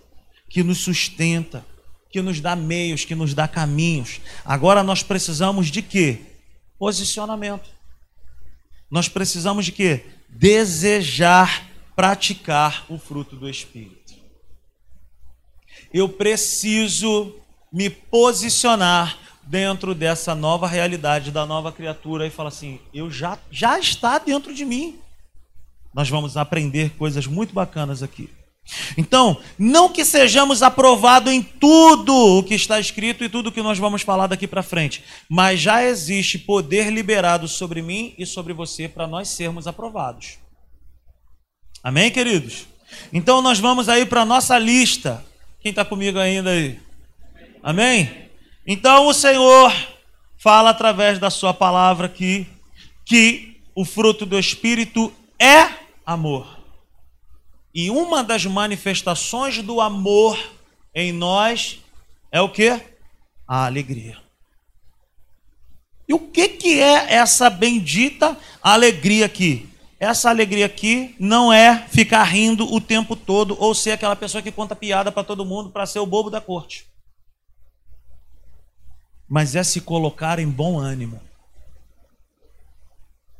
que 0.49 0.63
nos 0.63 0.79
sustenta, 0.79 1.65
que 2.09 2.21
nos 2.21 2.39
dá 2.41 2.55
meios, 2.55 3.05
que 3.05 3.15
nos 3.15 3.33
dá 3.33 3.47
caminhos. 3.47 4.21
Agora 4.43 4.83
nós 4.83 5.03
precisamos 5.03 5.67
de 5.67 5.81
quê? 5.81 6.21
Posicionamento. 6.79 7.69
Nós 8.89 9.07
precisamos 9.07 9.65
de 9.65 9.71
quê? 9.71 10.05
Desejar 10.29 11.69
praticar 11.95 12.85
o 12.89 12.97
fruto 12.97 13.35
do 13.35 13.49
Espírito 13.49 14.04
eu 15.95 16.09
preciso 16.09 17.33
me 17.71 17.89
posicionar 17.89 19.17
dentro 19.43 19.95
dessa 19.95 20.35
nova 20.35 20.67
realidade 20.67 21.31
da 21.31 21.45
nova 21.45 21.71
criatura 21.71 22.27
e 22.27 22.29
fala 22.29 22.49
assim: 22.49 22.81
eu 22.93 23.09
já 23.09 23.39
já 23.49 23.79
está 23.79 24.19
dentro 24.19 24.53
de 24.53 24.65
mim. 24.65 24.99
Nós 25.93 26.09
vamos 26.09 26.35
aprender 26.35 26.91
coisas 26.97 27.25
muito 27.25 27.53
bacanas 27.53 28.03
aqui. 28.03 28.29
Então, 28.97 29.39
não 29.57 29.87
que 29.87 30.03
sejamos 30.03 30.61
aprovados 30.61 31.31
em 31.31 31.41
tudo 31.41 32.13
o 32.13 32.43
que 32.43 32.55
está 32.55 32.77
escrito 32.77 33.23
e 33.23 33.29
tudo 33.29 33.51
que 33.51 33.61
nós 33.61 33.77
vamos 33.77 34.01
falar 34.01 34.27
daqui 34.27 34.47
para 34.47 34.63
frente, 34.63 35.01
mas 35.29 35.61
já 35.61 35.81
existe 35.81 36.37
poder 36.37 36.91
liberado 36.91 37.47
sobre 37.47 37.81
mim 37.81 38.13
e 38.17 38.25
sobre 38.25 38.51
você 38.51 38.89
para 38.89 39.07
nós 39.07 39.29
sermos 39.29 39.65
aprovados. 39.65 40.39
Amém, 41.81 42.11
queridos? 42.11 42.65
Então, 43.13 43.41
nós 43.41 43.59
vamos 43.59 43.87
aí 43.87 44.05
para 44.05 44.23
a 44.23 44.25
nossa 44.25 44.57
lista. 44.57 45.23
Quem 45.65 45.71
está 45.71 45.83
comigo 45.83 46.19
ainda 46.19 46.51
aí? 46.51 46.79
Amém? 47.63 48.29
Então, 48.67 49.07
o 49.07 49.13
Senhor 49.15 49.73
fala 50.37 50.69
através 50.69 51.17
da 51.17 51.31
Sua 51.31 51.55
palavra 51.55 52.05
aqui 52.05 52.45
que 53.03 53.59
o 53.73 53.83
fruto 53.83 54.27
do 54.27 54.37
Espírito 54.37 55.11
é 55.39 55.67
amor. 56.05 56.59
E 57.73 57.89
uma 57.89 58.23
das 58.23 58.45
manifestações 58.45 59.59
do 59.63 59.81
amor 59.81 60.37
em 60.93 61.11
nós 61.11 61.79
é 62.31 62.39
o 62.39 62.47
que? 62.47 62.69
A 63.47 63.65
alegria. 63.65 64.19
E 66.07 66.13
o 66.13 66.19
que, 66.19 66.47
que 66.47 66.79
é 66.79 67.15
essa 67.15 67.49
bendita 67.49 68.37
alegria 68.61 69.25
aqui? 69.25 69.67
Essa 70.05 70.29
alegria 70.29 70.67
aqui 70.67 71.15
não 71.19 71.51
é 71.51 71.79
ficar 71.87 72.23
rindo 72.25 72.71
o 72.71 72.79
tempo 72.79 73.15
todo 73.15 73.57
ou 73.59 73.73
ser 73.73 73.93
aquela 73.93 74.15
pessoa 74.15 74.39
que 74.39 74.51
conta 74.51 74.75
piada 74.75 75.11
para 75.11 75.23
todo 75.23 75.43
mundo 75.43 75.71
para 75.71 75.87
ser 75.87 75.97
o 75.97 76.05
bobo 76.05 76.29
da 76.29 76.39
corte. 76.39 76.85
Mas 79.27 79.55
é 79.55 79.63
se 79.63 79.81
colocar 79.81 80.37
em 80.37 80.47
bom 80.47 80.77
ânimo. 80.77 81.19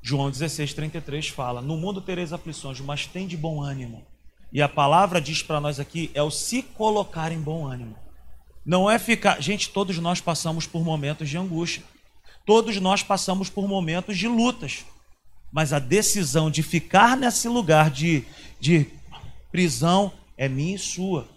João 0.01 0.31
16, 0.31 0.73
33 0.73 1.27
fala: 1.27 1.61
No 1.61 1.77
mundo 1.77 2.01
tereis 2.01 2.33
aflições, 2.33 2.79
mas 2.79 3.05
tem 3.05 3.27
de 3.27 3.37
bom 3.37 3.61
ânimo. 3.61 4.03
E 4.51 4.59
a 4.59 4.67
palavra 4.67 5.21
diz 5.21 5.43
para 5.43 5.61
nós 5.61 5.79
aqui 5.79 6.09
é 6.15 6.23
o 6.23 6.31
se 6.31 6.63
colocar 6.63 7.31
em 7.31 7.39
bom 7.39 7.67
ânimo. 7.67 7.95
Não 8.65 8.89
é 8.89 8.97
ficar. 8.97 9.39
Gente, 9.39 9.69
todos 9.69 9.99
nós 9.99 10.19
passamos 10.19 10.65
por 10.65 10.83
momentos 10.83 11.29
de 11.29 11.37
angústia. 11.37 11.83
Todos 12.43 12.79
nós 12.81 13.03
passamos 13.03 13.51
por 13.51 13.67
momentos 13.67 14.17
de 14.17 14.27
lutas. 14.27 14.83
Mas 15.55 15.71
a 15.71 15.79
decisão 15.79 16.51
de 16.51 16.61
ficar 16.61 17.15
nesse 17.15 17.47
lugar 17.47 17.89
de, 17.89 18.25
de 18.59 18.87
prisão 19.49 20.11
é 20.37 20.49
minha 20.49 20.75
e 20.75 20.77
sua. 20.77 21.29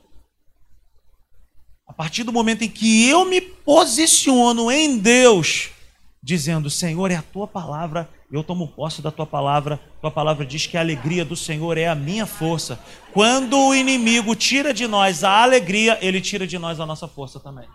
A 1.86 1.92
partir 1.92 2.24
do 2.24 2.32
momento 2.32 2.62
em 2.62 2.68
que 2.68 3.08
eu 3.08 3.24
me 3.24 3.40
posiciono 3.40 4.72
em 4.72 4.98
Deus, 4.98 5.70
dizendo: 6.20 6.68
Senhor, 6.68 7.12
é 7.12 7.14
a 7.14 7.22
tua 7.22 7.46
palavra 7.46 8.10
eu 8.30 8.44
tomo 8.44 8.68
posse 8.68 9.00
da 9.00 9.10
tua 9.10 9.26
palavra. 9.26 9.80
Tua 10.00 10.10
palavra 10.10 10.44
diz 10.44 10.66
que 10.66 10.76
a 10.76 10.80
alegria 10.80 11.24
do 11.24 11.34
Senhor 11.34 11.78
é 11.78 11.88
a 11.88 11.94
minha 11.94 12.26
força. 12.26 12.78
Quando 13.12 13.56
o 13.56 13.74
inimigo 13.74 14.34
tira 14.34 14.74
de 14.74 14.86
nós 14.86 15.24
a 15.24 15.42
alegria, 15.42 15.98
ele 16.02 16.20
tira 16.20 16.46
de 16.46 16.58
nós 16.58 16.78
a 16.78 16.84
nossa 16.84 17.08
força 17.08 17.40
também. 17.40 17.66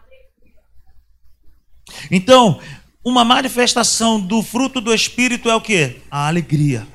Então, 2.12 2.60
uma 3.04 3.26
manifestação 3.26 4.20
do 4.20 4.42
fruto 4.42 4.80
do 4.80 4.94
Espírito 4.94 5.50
é 5.50 5.56
o 5.56 5.62
que? 5.62 6.02
A 6.10 6.28
alegria. 6.28 6.88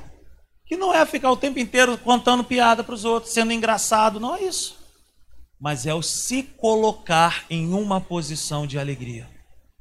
Que 0.66 0.76
não 0.76 0.92
é 0.92 1.04
ficar 1.04 1.30
o 1.30 1.36
tempo 1.36 1.58
inteiro 1.58 1.98
contando 1.98 2.44
piada 2.44 2.82
para 2.82 2.94
os 2.94 3.04
outros, 3.04 3.32
sendo 3.32 3.52
engraçado, 3.52 4.18
não 4.18 4.34
é 4.34 4.42
isso. 4.42 4.76
Mas 5.60 5.86
é 5.86 5.94
o 5.94 6.02
se 6.02 6.42
colocar 6.42 7.44
em 7.50 7.72
uma 7.72 8.00
posição 8.00 8.66
de 8.66 8.78
alegria. 8.78 9.28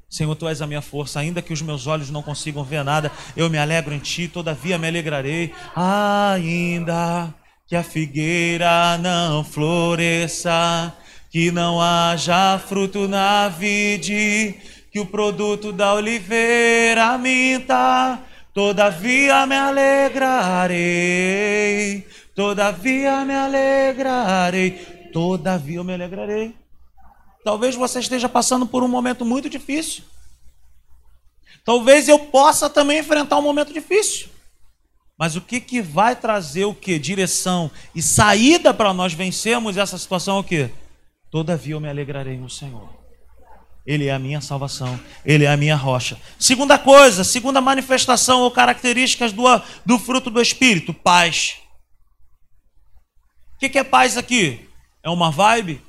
Senhor, 0.10 0.34
tu 0.36 0.48
és 0.48 0.62
a 0.62 0.68
minha 0.68 0.82
força, 0.82 1.20
ainda 1.20 1.42
que 1.42 1.52
os 1.52 1.62
meus 1.62 1.86
olhos 1.86 2.10
não 2.10 2.24
consigam 2.24 2.64
ver 2.64 2.84
nada, 2.84 3.12
eu 3.36 3.50
me 3.50 3.58
alegro 3.58 3.94
em 3.94 4.00
ti, 4.00 4.28
todavia 4.28 4.78
me 4.78 4.88
alegrarei. 4.88 5.54
Ainda 5.76 7.34
que 7.68 7.76
a 7.76 7.84
figueira 7.84 8.98
não 8.98 9.44
floresça, 9.44 10.96
que 11.30 11.52
não 11.52 11.82
haja 11.82 12.58
fruto 12.58 13.08
na 13.08 13.50
vide, 13.50 14.56
que 14.98 15.00
o 15.00 15.06
produto 15.06 15.72
da 15.72 15.94
oliveira 15.94 17.16
minta, 17.20 18.20
todavia 18.52 19.46
me 19.46 19.56
alegrarei, 19.56 20.74
todavia 22.34 23.24
me 23.24 23.36
alegrarei, 23.36 24.72
todavia 25.14 25.78
eu 25.78 25.84
me 25.84 25.94
alegrarei. 25.94 26.56
Talvez 27.44 27.76
você 27.76 28.00
esteja 28.00 28.28
passando 28.28 28.66
por 28.66 28.82
um 28.82 28.88
momento 28.88 29.24
muito 29.24 29.48
difícil. 29.48 30.04
Talvez 31.64 32.10
eu 32.10 32.18
possa 32.18 32.68
também 32.68 32.98
enfrentar 32.98 33.38
um 33.38 33.44
momento 33.44 33.72
difícil. 33.72 34.30
Mas 35.16 35.36
o 35.36 35.42
que, 35.42 35.60
que 35.60 35.80
vai 35.80 36.16
trazer 36.16 36.66
o 36.66 36.74
que? 36.74 36.98
Direção 36.98 37.70
e 37.94 38.02
saída 38.02 38.74
para 38.74 38.92
nós 38.96 39.14
vencermos 39.14 39.78
essa 39.78 39.96
situação 40.00 40.38
é 40.38 40.40
o 40.40 40.44
que? 40.44 40.72
Todavia 41.30 41.76
eu 41.76 41.80
me 41.80 41.88
alegrarei 41.88 42.36
no 42.36 42.50
Senhor. 42.50 42.97
Ele 43.88 44.08
é 44.08 44.14
a 44.14 44.20
minha 44.20 44.42
salvação, 44.42 45.00
Ele 45.26 45.46
é 45.46 45.48
a 45.48 45.56
minha 45.56 45.78
rocha. 45.78 46.18
Segunda 46.38 46.78
coisa, 46.78 47.24
segunda 47.24 47.62
manifestação 47.62 48.42
ou 48.42 48.52
características 48.52 49.32
do, 49.32 49.44
do 49.86 49.98
fruto 49.98 50.30
do 50.30 50.42
Espírito: 50.42 50.94
paz. 50.94 51.56
O 53.56 53.60
que, 53.60 53.70
que 53.70 53.80
é 53.80 53.84
paz 53.86 54.18
aqui? 54.18 54.70
É 55.02 55.10
uma 55.10 55.32
vibe? 55.32 55.82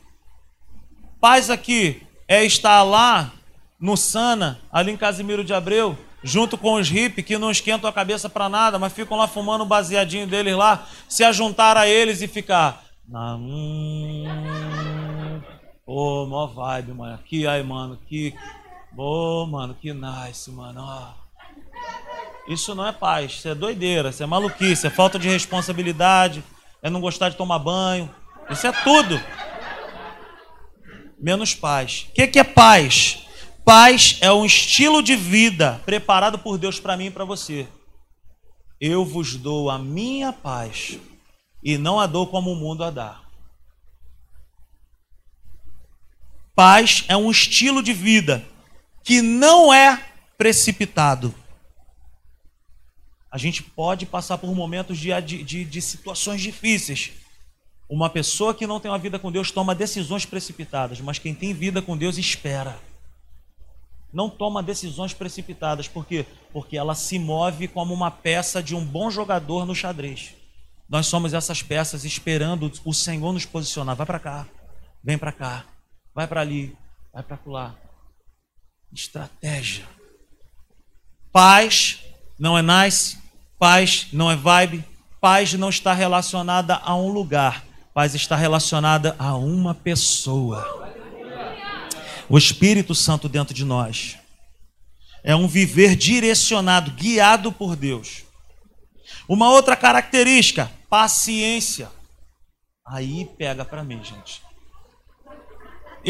Paz 1.21 1.51
aqui 1.51 2.01
é 2.29 2.45
estar 2.45 2.85
lá 2.85 3.33
no 3.81 3.97
Sana, 3.97 4.61
ali 4.73 4.93
em 4.93 4.97
Casimiro 4.97 5.43
de 5.43 5.53
Abreu, 5.53 5.99
junto 6.23 6.57
com 6.57 6.75
os 6.75 6.89
hippies 6.89 7.27
que 7.27 7.37
não 7.37 7.51
esquentam 7.51 7.91
a 7.91 7.93
cabeça 7.93 8.29
para 8.29 8.49
nada, 8.49 8.79
mas 8.79 8.93
ficam 8.93 9.17
lá 9.17 9.27
fumando 9.27 9.63
o 9.63 9.67
baseadinho 9.67 10.27
deles 10.27 10.55
lá, 10.55 10.87
se 11.09 11.25
ajuntar 11.25 11.77
a 11.77 11.89
eles 11.89 12.23
e 12.23 12.29
ficar. 12.29 12.85
Hum, 15.89 15.95
Pô, 15.95 16.27
mó 16.27 16.47
vibe, 16.47 16.93
mano. 16.93 17.19
Que 17.25 17.47
aí, 17.47 17.63
mano, 17.63 17.99
que. 18.07 18.35
Pô, 18.95 19.47
mano, 19.47 19.75
que 19.75 19.93
nice, 19.93 20.51
mano. 20.51 20.81
Ó. 20.83 21.13
Isso 22.47 22.75
não 22.75 22.87
é 22.87 22.93
paz, 22.93 23.33
isso 23.33 23.49
é 23.49 23.55
doideira, 23.55 24.11
isso 24.11 24.23
é 24.23 24.27
maluquice, 24.27 24.87
é 24.87 24.91
falta 24.91 25.19
de 25.19 25.29
responsabilidade, 25.29 26.43
é 26.83 26.89
não 26.89 27.01
gostar 27.01 27.29
de 27.29 27.37
tomar 27.37 27.59
banho. 27.59 28.09
Isso 28.51 28.67
é 28.67 28.73
tudo 28.73 29.21
menos 31.21 31.55
paz. 31.55 32.07
O 32.09 32.13
que, 32.13 32.27
que 32.27 32.39
é 32.39 32.45
paz? 32.45 33.27
Paz 33.65 34.19
é 34.21 34.33
um 34.33 34.45
estilo 34.45 35.03
de 35.03 35.17
vida 35.17 35.81
preparado 35.85 36.39
por 36.39 36.57
Deus 36.57 36.81
para 36.81 36.97
mim 36.97 37.07
e 37.07 37.11
para 37.11 37.25
você. 37.25 37.69
Eu 38.81 39.05
vos 39.05 39.37
dou 39.37 39.69
a 39.69 39.79
minha 39.79 40.33
paz 40.33 40.99
e 41.63 41.77
não 41.77 41.99
a 41.99 42.07
dou 42.07 42.27
como 42.27 42.53
o 42.53 42.57
mundo 42.57 42.85
a 42.85 42.91
dá. 42.91 43.21
Paz 46.59 47.05
é 47.07 47.17
um 47.17 47.31
estilo 47.31 47.81
de 47.81 47.93
vida 47.93 48.45
que 49.05 49.23
não 49.23 49.73
é 49.73 50.05
precipitado. 50.37 51.33
A 53.31 53.39
gente 53.39 53.63
pode 53.63 54.05
passar 54.05 54.39
por 54.39 54.53
momentos 54.53 54.99
de, 54.99 55.21
de, 55.23 55.65
de 55.65 55.81
situações 55.81 56.41
difíceis, 56.41 57.13
uma 57.89 58.11
pessoa 58.11 58.53
que 58.53 58.67
não 58.67 58.81
tem 58.81 58.91
uma 58.91 58.99
vida 58.99 59.21
com 59.21 59.31
Deus 59.31 59.53
toma 59.53 59.73
decisões 59.73 60.27
precipitadas, 60.27 61.01
mas 61.01 61.21
quem 61.21 61.33
tem 61.33 61.55
vida 61.55 61.81
com 61.81 61.97
Deus 61.97 62.19
espera. 62.19 62.77
Não 64.13 64.29
toma 64.29 64.61
decisões 64.61 65.15
precipitadas, 65.15 65.87
por 65.87 66.05
quê? 66.05 66.27
Porque 66.53 66.77
ela 66.77 66.97
se 66.97 67.21
move 67.21 67.69
como 67.69 67.95
uma 67.95 68.11
peça 68.11 68.61
de 68.61 68.75
um 68.75 68.85
bom 68.85 69.13
jogador 69.13 69.65
no 69.65 69.77
xadrez. 69.77 70.35
Nós 70.89 71.07
somos 71.07 71.35
essas 71.35 71.63
peças 71.63 72.05
esperando 72.05 72.69
o 72.85 72.93
Senhor 72.93 73.33
nos 73.33 73.47
posicionar. 73.47 73.95
Vai 73.95 74.07
para 74.07 74.19
cá, 74.19 74.49
vem 75.05 75.17
para 75.17 75.31
cá, 75.31 75.65
vai 76.19 76.27
para 76.27 76.41
ali, 76.41 76.77
vai 77.15 77.23
para 77.23 77.39
lá. 77.47 77.77
Estratégia. 78.93 79.87
Paz 81.31 82.01
não 82.37 82.59
é 82.59 82.63
nice, 82.63 83.17
paz 83.57 84.09
não 84.13 84.29
é 84.29 84.35
vibe, 84.35 84.85
paz 85.21 85.53
não 85.55 85.69
está 85.69 85.95
relacionada 85.95 86.75
a 86.75 86.93
um 86.97 87.09
lugar, 87.13 87.65
Paz 87.95 88.17
está 88.17 88.35
relacionada 88.35 89.15
a 89.17 89.37
uma 89.37 89.75
pessoa. 89.75 90.89
O 92.29 92.37
Espírito 92.37 92.97
Santo 92.97 93.29
dentro 93.29 93.55
de 93.55 93.65
nós. 93.65 94.19
É 95.23 95.37
um 95.37 95.47
viver 95.47 95.95
direcionado, 95.95 96.91
guiado 96.93 97.53
por 97.53 97.77
Deus. 97.77 98.25
Uma 99.29 99.51
outra 99.51 99.77
característica, 99.77 100.69
paciência. 100.91 101.89
Aí 102.85 103.25
pega 103.37 103.65
para 103.65 103.85
mim, 103.85 104.03
gente. 104.03 104.48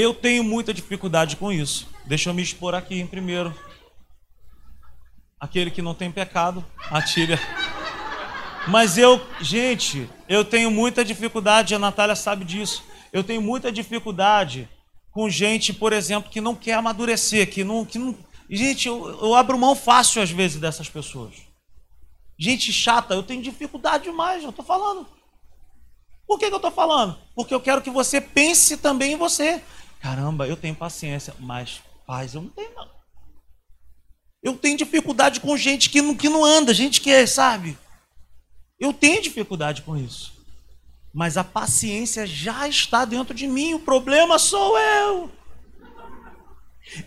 Eu 0.01 0.15
tenho 0.15 0.45
muita 0.45 0.73
dificuldade 0.73 1.35
com 1.35 1.51
isso. 1.51 1.89
Deixa 2.07 2.31
eu 2.31 2.35
me 2.35 2.41
expor 2.41 2.73
aqui 2.73 3.01
em 3.01 3.07
primeiro. 3.07 3.53
Aquele 5.41 5.73
que 5.73 5.83
não 5.83 5.93
tem 5.93 6.09
pecado, 6.09 6.65
atire 6.89 7.37
mas 8.69 8.97
eu, 8.97 9.21
gente, 9.41 10.09
eu 10.29 10.45
tenho 10.45 10.71
muita 10.71 11.05
dificuldade, 11.05 11.75
a 11.75 11.81
Natália 11.81 12.15
sabe 12.15 12.45
disso. 12.45 12.85
Eu 13.13 13.25
tenho 13.25 13.43
muita 13.43 13.73
dificuldade 13.73 14.69
com 15.11 15.29
gente, 15.29 15.73
por 15.73 15.93
exemplo, 15.93 16.31
que 16.31 16.41
não 16.41 16.55
quer 16.55 16.75
amadurecer, 16.75 17.51
que 17.51 17.65
não. 17.65 17.85
Que 17.85 17.99
não... 17.99 18.17
Gente, 18.49 18.87
eu, 18.87 19.19
eu 19.21 19.35
abro 19.35 19.59
mão 19.59 19.75
fácil 19.75 20.23
às 20.23 20.31
vezes 20.31 20.61
dessas 20.61 20.89
pessoas. 20.89 21.35
Gente 22.39 22.73
chata, 22.73 23.15
eu 23.15 23.23
tenho 23.25 23.43
dificuldade 23.43 24.05
demais, 24.05 24.45
eu 24.45 24.51
estou 24.51 24.65
falando. 24.65 25.09
Por 26.29 26.39
que, 26.39 26.47
que 26.47 26.53
eu 26.53 26.57
estou 26.57 26.71
falando? 26.71 27.19
Porque 27.35 27.55
eu 27.55 27.61
quero 27.61 27.81
que 27.81 27.91
você 27.91 28.21
pense 28.21 28.77
também 28.77 29.15
em 29.15 29.17
você. 29.17 29.61
Caramba, 30.01 30.47
eu 30.47 30.57
tenho 30.57 30.75
paciência, 30.75 31.35
mas 31.39 31.81
paz 32.07 32.35
eu 32.35 32.43
não 32.43 32.51
tenho, 32.51 32.75
não. 32.75 32.89
Eu 34.43 34.57
tenho 34.57 34.79
dificuldade 34.79 35.41
com 35.41 35.57
gente 35.57 35.91
que 35.91 36.01
não, 36.01 36.15
que 36.15 36.29
não 36.29 36.45
anda, 36.45 36.73
gente 36.73 37.01
que 37.01 37.11
é, 37.11 37.27
sabe? 37.27 37.77
Eu 38.79 38.93
tenho 38.93 39.21
dificuldade 39.21 39.83
com 39.83 39.97
isso. 39.97 40.33
Mas 41.13 41.37
a 41.37 41.43
paciência 41.43 42.27
já 42.27 42.69
está 42.69 43.05
dentro 43.05 43.35
de 43.35 43.49
mim, 43.49 43.75
o 43.75 43.81
problema 43.81 44.39
sou 44.39 44.79
eu. 44.79 45.33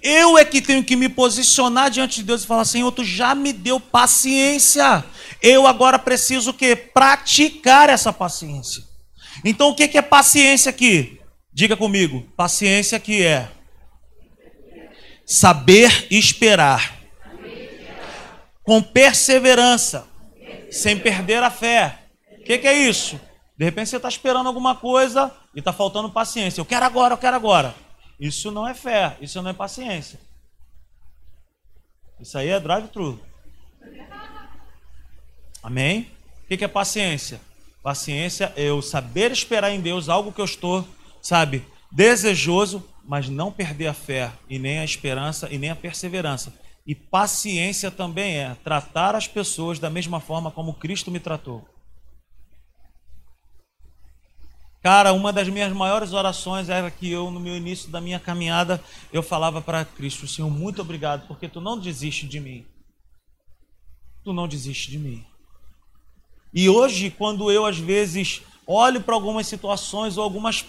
Eu 0.04 0.38
é 0.38 0.46
que 0.46 0.62
tenho 0.62 0.84
que 0.84 0.96
me 0.96 1.10
posicionar 1.10 1.90
diante 1.90 2.18
de 2.18 2.24
Deus 2.24 2.44
e 2.44 2.48
falar: 2.48 2.66
Senhor, 2.66 2.92
tu 2.92 3.04
já 3.04 3.34
me 3.34 3.52
deu 3.54 3.80
paciência. 3.80 5.04
Eu 5.42 5.66
agora 5.66 5.98
preciso 5.98 6.52
o 6.52 6.54
quê? 6.54 6.76
Praticar 6.76 7.90
essa 7.90 8.14
paciência. 8.14 8.84
Então, 9.44 9.70
o 9.70 9.76
que 9.76 9.98
é 9.98 10.02
paciência 10.02 10.70
aqui? 10.70 11.21
Diga 11.54 11.76
comigo: 11.76 12.22
paciência 12.36 13.00
que 13.00 13.24
é 13.24 13.50
saber 15.26 16.08
esperar 16.12 17.00
com 18.64 18.82
perseverança, 18.82 20.08
sem 20.72 20.98
perder 20.98 21.44
a 21.44 21.50
fé. 21.50 22.00
O 22.40 22.44
que, 22.44 22.58
que 22.58 22.68
é 22.68 22.78
isso? 22.78 23.20
De 23.58 23.66
repente 23.66 23.90
você 23.90 23.98
está 23.98 24.10
esperando 24.10 24.48
alguma 24.48 24.76
coisa 24.76 25.32
e 25.54 25.60
está 25.60 25.72
faltando 25.72 26.10
paciência. 26.10 26.62
Eu 26.62 26.66
quero 26.66 26.86
agora, 26.86 27.14
eu 27.14 27.18
quero 27.18 27.36
agora. 27.36 27.76
Isso 28.20 28.52
não 28.52 28.68
é 28.68 28.74
fé, 28.74 29.18
isso 29.22 29.42
não 29.42 29.52
é 29.52 29.54
paciência. 29.54 30.20
Isso 32.20 32.38
aí 32.38 32.50
é 32.50 32.60
drive-thru. 32.60 33.20
Amém? 35.62 36.12
O 36.44 36.48
que 36.58 36.64
é 36.64 36.68
paciência? 36.68 37.42
Paciência 37.82 38.54
é 38.56 38.64
eu 38.64 38.82
saber 38.82 39.32
esperar 39.32 39.72
em 39.72 39.82
Deus 39.82 40.08
algo 40.10 40.32
que 40.32 40.42
eu 40.42 40.46
estou, 40.46 40.88
sabe, 41.22 41.66
desejoso, 41.92 42.84
mas 43.04 43.30
não 43.30 43.52
perder 43.52 43.88
a 43.88 43.94
fé 43.94 44.32
e 44.50 44.58
nem 44.58 44.80
a 44.80 44.86
esperança 44.86 45.50
e 45.52 45.58
nem 45.58 45.70
a 45.70 45.76
perseverança. 45.76 46.54
E 46.86 46.96
paciência 46.96 47.92
também 47.92 48.38
é 48.38 48.56
tratar 48.64 49.16
as 49.16 49.28
pessoas 49.28 49.80
da 49.80 49.90
mesma 49.90 50.20
forma 50.20 50.50
como 50.50 50.74
Cristo 50.74 51.12
me 51.12 51.20
tratou. 51.20 51.68
Cara, 54.82 55.14
uma 55.14 55.32
das 55.32 55.48
minhas 55.48 55.72
maiores 55.72 56.12
orações 56.12 56.68
era 56.68 56.90
que 56.90 57.10
eu, 57.10 57.30
no 57.30 57.40
meu 57.40 57.56
início 57.56 57.92
da 57.92 58.02
minha 58.02 58.20
caminhada, 58.20 58.84
eu 59.14 59.22
falava 59.22 59.62
para 59.62 59.86
Cristo, 59.86 60.28
Senhor, 60.28 60.50
muito 60.50 60.82
obrigado, 60.82 61.28
porque 61.28 61.48
tu 61.48 61.62
não 61.62 61.80
desiste 61.80 62.28
de 62.28 62.40
mim. 62.40 62.66
Tu 64.24 64.34
não 64.34 64.48
desiste 64.48 64.90
de 64.90 64.98
mim. 64.98 65.24
E 66.52 66.68
hoje, 66.68 67.12
quando 67.12 67.52
eu 67.52 67.66
às 67.66 67.78
vezes 67.78 68.42
olho 68.66 69.02
para 69.02 69.14
algumas 69.14 69.46
situações 69.46 70.18
ou 70.18 70.24
algumas 70.24 70.66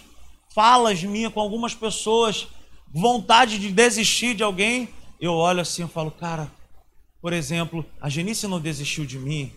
falas 0.53 1.03
minhas 1.03 1.33
com 1.33 1.39
algumas 1.39 1.73
pessoas, 1.73 2.47
vontade 2.93 3.57
de 3.57 3.71
desistir 3.71 4.35
de 4.35 4.43
alguém, 4.43 4.89
eu 5.19 5.33
olho 5.33 5.61
assim 5.61 5.85
e 5.85 5.87
falo, 5.87 6.11
cara, 6.11 6.51
por 7.21 7.33
exemplo, 7.33 7.85
a 8.01 8.09
Genice 8.09 8.47
não 8.47 8.59
desistiu 8.59 9.05
de 9.05 9.17
mim, 9.17 9.51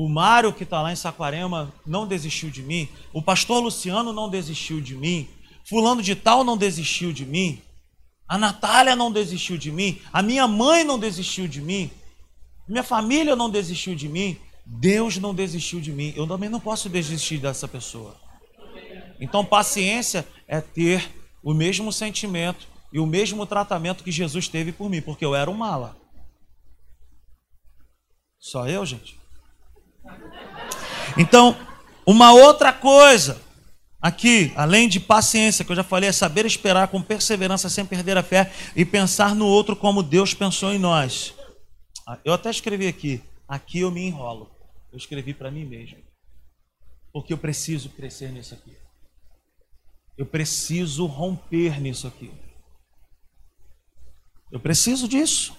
o 0.00 0.08
Mário, 0.08 0.52
que 0.52 0.62
está 0.62 0.80
lá 0.80 0.92
em 0.92 0.96
Saquarema, 0.96 1.74
não 1.84 2.06
desistiu 2.06 2.50
de 2.50 2.62
mim. 2.62 2.88
O 3.12 3.20
pastor 3.20 3.60
Luciano 3.60 4.12
não 4.12 4.30
desistiu 4.30 4.80
de 4.80 4.94
mim. 4.94 5.28
Fulano 5.68 6.00
de 6.00 6.14
Tal 6.14 6.44
não 6.44 6.56
desistiu 6.56 7.12
de 7.12 7.26
mim. 7.26 7.60
A 8.28 8.38
Natália 8.38 8.94
não 8.94 9.10
desistiu 9.10 9.58
de 9.58 9.72
mim. 9.72 10.00
A 10.12 10.22
minha 10.22 10.46
mãe 10.46 10.84
não 10.84 11.00
desistiu 11.00 11.48
de 11.48 11.60
mim. 11.60 11.90
Minha 12.68 12.84
família 12.84 13.34
não 13.34 13.50
desistiu 13.50 13.96
de 13.96 14.08
mim. 14.08 14.36
Deus 14.64 15.16
não 15.16 15.34
desistiu 15.34 15.80
de 15.80 15.90
mim. 15.90 16.12
Eu 16.14 16.28
também 16.28 16.48
não 16.48 16.60
posso 16.60 16.88
desistir 16.88 17.38
dessa 17.38 17.66
pessoa. 17.66 18.27
Então, 19.20 19.44
paciência 19.44 20.26
é 20.46 20.60
ter 20.60 21.10
o 21.42 21.52
mesmo 21.52 21.92
sentimento 21.92 22.66
e 22.92 22.98
o 22.98 23.06
mesmo 23.06 23.46
tratamento 23.46 24.04
que 24.04 24.12
Jesus 24.12 24.48
teve 24.48 24.72
por 24.72 24.88
mim, 24.88 25.02
porque 25.02 25.24
eu 25.24 25.34
era 25.34 25.50
um 25.50 25.54
mala. 25.54 25.96
Só 28.38 28.68
eu, 28.68 28.86
gente? 28.86 29.18
Então, 31.16 31.56
uma 32.06 32.32
outra 32.32 32.72
coisa 32.72 33.40
aqui, 34.00 34.52
além 34.56 34.88
de 34.88 35.00
paciência, 35.00 35.64
que 35.64 35.72
eu 35.72 35.76
já 35.76 35.82
falei, 35.82 36.08
é 36.08 36.12
saber 36.12 36.46
esperar 36.46 36.88
com 36.88 37.02
perseverança 37.02 37.68
sem 37.68 37.84
perder 37.84 38.16
a 38.16 38.22
fé 38.22 38.52
e 38.74 38.84
pensar 38.84 39.34
no 39.34 39.46
outro 39.46 39.74
como 39.74 40.02
Deus 40.02 40.32
pensou 40.32 40.72
em 40.72 40.78
nós. 40.78 41.34
Ah, 42.06 42.18
eu 42.24 42.32
até 42.32 42.48
escrevi 42.48 42.86
aqui, 42.86 43.20
aqui 43.46 43.80
eu 43.80 43.90
me 43.90 44.06
enrolo. 44.06 44.50
Eu 44.90 44.96
escrevi 44.96 45.34
para 45.34 45.50
mim 45.50 45.64
mesmo. 45.64 45.98
Porque 47.12 47.32
eu 47.32 47.38
preciso 47.38 47.90
crescer 47.90 48.32
nisso 48.32 48.54
aqui. 48.54 48.77
Eu 50.18 50.26
preciso 50.26 51.06
romper 51.06 51.80
nisso 51.80 52.06
aqui. 52.06 52.30
Eu 54.52 54.60
preciso 54.60 55.08
disso. 55.08 55.56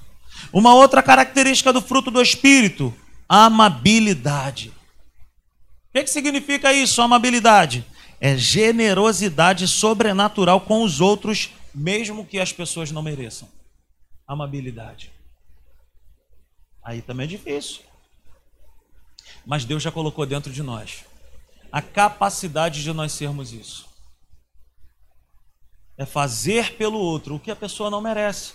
Uma 0.53 0.75
outra 0.75 1.01
característica 1.01 1.73
do 1.73 1.81
fruto 1.81 2.11
do 2.11 2.21
Espírito 2.21 2.93
amabilidade. 3.29 4.69
O 5.89 5.93
que, 5.93 6.03
que 6.03 6.09
significa 6.09 6.73
isso, 6.73 7.01
amabilidade? 7.01 7.85
É 8.19 8.35
generosidade 8.35 9.67
sobrenatural 9.67 10.61
com 10.61 10.83
os 10.83 10.99
outros, 10.99 11.51
mesmo 11.73 12.25
que 12.25 12.39
as 12.39 12.51
pessoas 12.51 12.91
não 12.91 13.03
mereçam. 13.03 13.47
Amabilidade. 14.27 15.11
Aí 16.83 17.01
também 17.01 17.25
é 17.25 17.27
difícil. 17.27 17.81
Mas 19.45 19.63
Deus 19.63 19.83
já 19.83 19.91
colocou 19.91 20.25
dentro 20.25 20.51
de 20.51 20.63
nós 20.63 21.05
a 21.71 21.81
capacidade 21.81 22.81
de 22.81 22.91
nós 22.91 23.11
sermos 23.11 23.53
isso. 23.53 23.88
É 25.99 26.05
fazer 26.05 26.77
pelo 26.77 26.97
outro 26.97 27.35
o 27.35 27.39
que 27.41 27.51
a 27.51 27.55
pessoa 27.57 27.89
não 27.89 27.99
merece. 27.99 28.53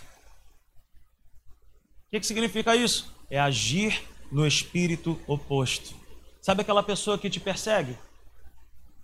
O 2.07 2.11
que, 2.11 2.21
que 2.21 2.27
significa 2.27 2.75
isso? 2.75 3.15
É 3.29 3.39
agir 3.39 4.03
no 4.33 4.47
espírito 4.47 5.21
oposto. 5.27 5.95
Sabe 6.41 6.63
aquela 6.63 6.83
pessoa 6.83 7.19
que 7.19 7.29
te 7.29 7.39
persegue? 7.39 7.99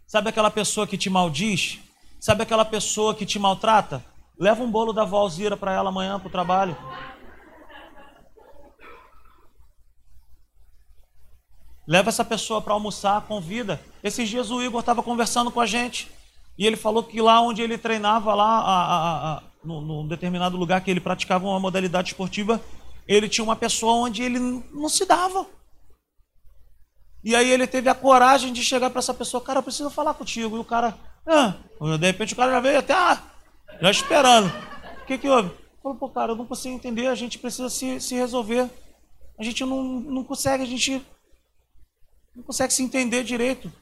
Sabe 0.07 0.30
aquela 0.30 0.51
pessoa 0.51 0.86
que 0.86 0.97
te 0.97 1.11
maldiz? 1.11 1.80
Sabe 2.18 2.43
aquela 2.43 2.64
pessoa 2.64 3.14
que 3.14 3.26
te 3.26 3.38
maltrata? 3.38 4.03
Leva 4.38 4.62
um 4.62 4.70
bolo 4.70 4.95
da 4.95 5.05
Valzira 5.05 5.55
para 5.55 5.74
ela 5.74 5.91
amanhã 5.91 6.18
para 6.18 6.28
o 6.28 6.32
trabalho. 6.32 6.74
Leva 11.86 12.09
essa 12.09 12.24
pessoa 12.24 12.62
para 12.62 12.72
almoçar, 12.72 13.20
convida. 13.26 13.78
Esses 14.03 14.30
dias 14.30 14.51
o 14.51 14.62
Igor 14.62 14.80
estava 14.80 15.03
conversando 15.03 15.51
com 15.51 15.61
a 15.61 15.66
gente 15.66 16.11
e 16.61 16.67
ele 16.67 16.77
falou 16.77 17.03
que 17.03 17.23
lá 17.23 17.41
onde 17.41 17.63
ele 17.63 17.79
treinava, 17.79 18.35
lá 18.35 18.59
a, 18.59 18.83
a, 18.83 19.33
a, 19.39 19.43
no, 19.65 19.81
num 19.81 20.07
determinado 20.07 20.59
lugar 20.59 20.83
que 20.83 20.91
ele 20.91 21.01
praticava 21.01 21.47
uma 21.47 21.59
modalidade 21.59 22.09
esportiva, 22.09 22.61
ele 23.09 23.31
tinha 23.31 23.43
uma 23.43 23.57
pessoa 23.57 23.95
onde 23.95 24.23
ele 24.23 24.39
não 24.39 24.91
se 24.91 25.07
dava. 25.07 25.47
E 27.25 27.35
aí 27.35 27.51
ele 27.51 27.67
teve 27.67 27.89
a 27.89 27.95
coragem 27.95 28.53
de 28.53 28.63
chegar 28.63 28.91
para 28.91 28.99
essa 28.99 29.15
pessoa, 29.15 29.43
cara, 29.43 29.61
eu 29.61 29.63
preciso 29.63 29.89
falar 29.89 30.13
contigo. 30.13 30.59
E 30.59 30.61
o 30.61 30.65
cara, 30.65 30.95
ah, 31.27 31.55
de 31.99 32.07
repente 32.07 32.35
o 32.35 32.37
cara 32.37 32.53
já 32.53 32.61
veio 32.61 32.79
até, 32.79 32.93
ah, 32.93 33.23
já 33.81 33.91
esperando. 33.91 34.53
O 35.03 35.07
que 35.07 35.17
que 35.17 35.31
houve? 35.31 35.51
Falou, 35.83 35.97
pô, 35.97 36.11
cara, 36.11 36.33
eu 36.33 36.37
não 36.37 36.45
consigo 36.45 36.75
entender, 36.75 37.07
a 37.07 37.15
gente 37.15 37.39
precisa 37.39 37.71
se, 37.71 37.99
se 38.03 38.15
resolver. 38.15 38.69
A 39.39 39.43
gente 39.43 39.65
não, 39.65 39.83
não 39.83 40.23
consegue, 40.23 40.63
a 40.63 40.67
gente 40.67 41.03
não 42.37 42.43
consegue 42.43 42.75
se 42.75 42.83
entender 42.83 43.25
direito. 43.25 43.73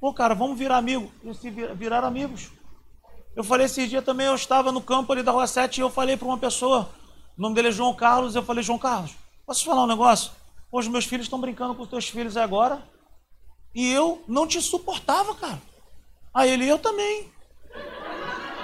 Pô, 0.00 0.14
cara, 0.14 0.34
vamos 0.34 0.58
virar 0.58 0.78
amigo. 0.78 1.12
E 1.22 1.34
se 1.34 1.50
virar 1.50 2.04
amigos. 2.04 2.50
Eu 3.36 3.44
falei 3.44 3.66
esse 3.66 3.86
dia 3.86 4.00
também, 4.00 4.26
eu 4.26 4.34
estava 4.34 4.72
no 4.72 4.80
campo 4.80 5.12
ali 5.12 5.22
da 5.22 5.30
Rua 5.30 5.46
7 5.46 5.78
e 5.78 5.80
eu 5.82 5.90
falei 5.90 6.16
para 6.16 6.26
uma 6.26 6.38
pessoa, 6.38 6.88
o 7.36 7.42
nome 7.42 7.54
dele 7.54 7.68
é 7.68 7.72
João 7.72 7.94
Carlos. 7.94 8.34
Eu 8.34 8.42
falei, 8.42 8.62
João 8.62 8.78
Carlos, 8.78 9.12
posso 9.46 9.64
falar 9.64 9.84
um 9.84 9.86
negócio? 9.86 10.32
Hoje 10.72 10.88
meus 10.88 11.04
filhos 11.04 11.26
estão 11.26 11.40
brincando 11.40 11.74
com 11.74 11.82
os 11.82 11.88
teus 11.88 12.08
filhos 12.08 12.36
agora. 12.36 12.82
E 13.74 13.92
eu 13.92 14.24
não 14.26 14.46
te 14.46 14.60
suportava, 14.62 15.34
cara. 15.34 15.60
Aí 16.32 16.50
ele, 16.50 16.66
eu 16.66 16.78
também. 16.78 17.30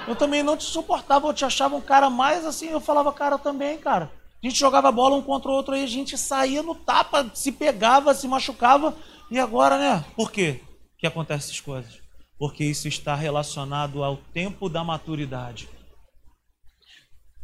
Eu 0.07 0.15
também 0.15 0.41
não 0.41 0.57
te 0.57 0.63
suportava, 0.63 1.27
eu 1.27 1.33
te 1.33 1.45
achava 1.45 1.75
um 1.75 1.81
cara 1.81 2.09
mais 2.09 2.45
assim. 2.45 2.69
Eu 2.69 2.81
falava, 2.81 3.13
cara, 3.13 3.37
também, 3.37 3.77
cara. 3.77 4.11
A 4.43 4.47
gente 4.47 4.59
jogava 4.59 4.91
bola 4.91 5.15
um 5.15 5.21
contra 5.21 5.51
o 5.51 5.53
outro 5.53 5.75
aí, 5.75 5.83
a 5.83 5.87
gente 5.87 6.17
saía 6.17 6.63
no 6.63 6.73
tapa, 6.73 7.29
se 7.33 7.51
pegava, 7.51 8.13
se 8.13 8.27
machucava. 8.27 8.95
E 9.29 9.37
agora, 9.37 9.77
né? 9.77 10.05
Por 10.15 10.31
quê 10.31 10.61
que 10.97 11.07
acontecem 11.07 11.49
essas 11.49 11.61
coisas? 11.61 11.99
Porque 12.37 12.63
isso 12.63 12.87
está 12.87 13.15
relacionado 13.15 14.03
ao 14.03 14.17
tempo 14.17 14.69
da 14.69 14.83
maturidade. 14.83 15.69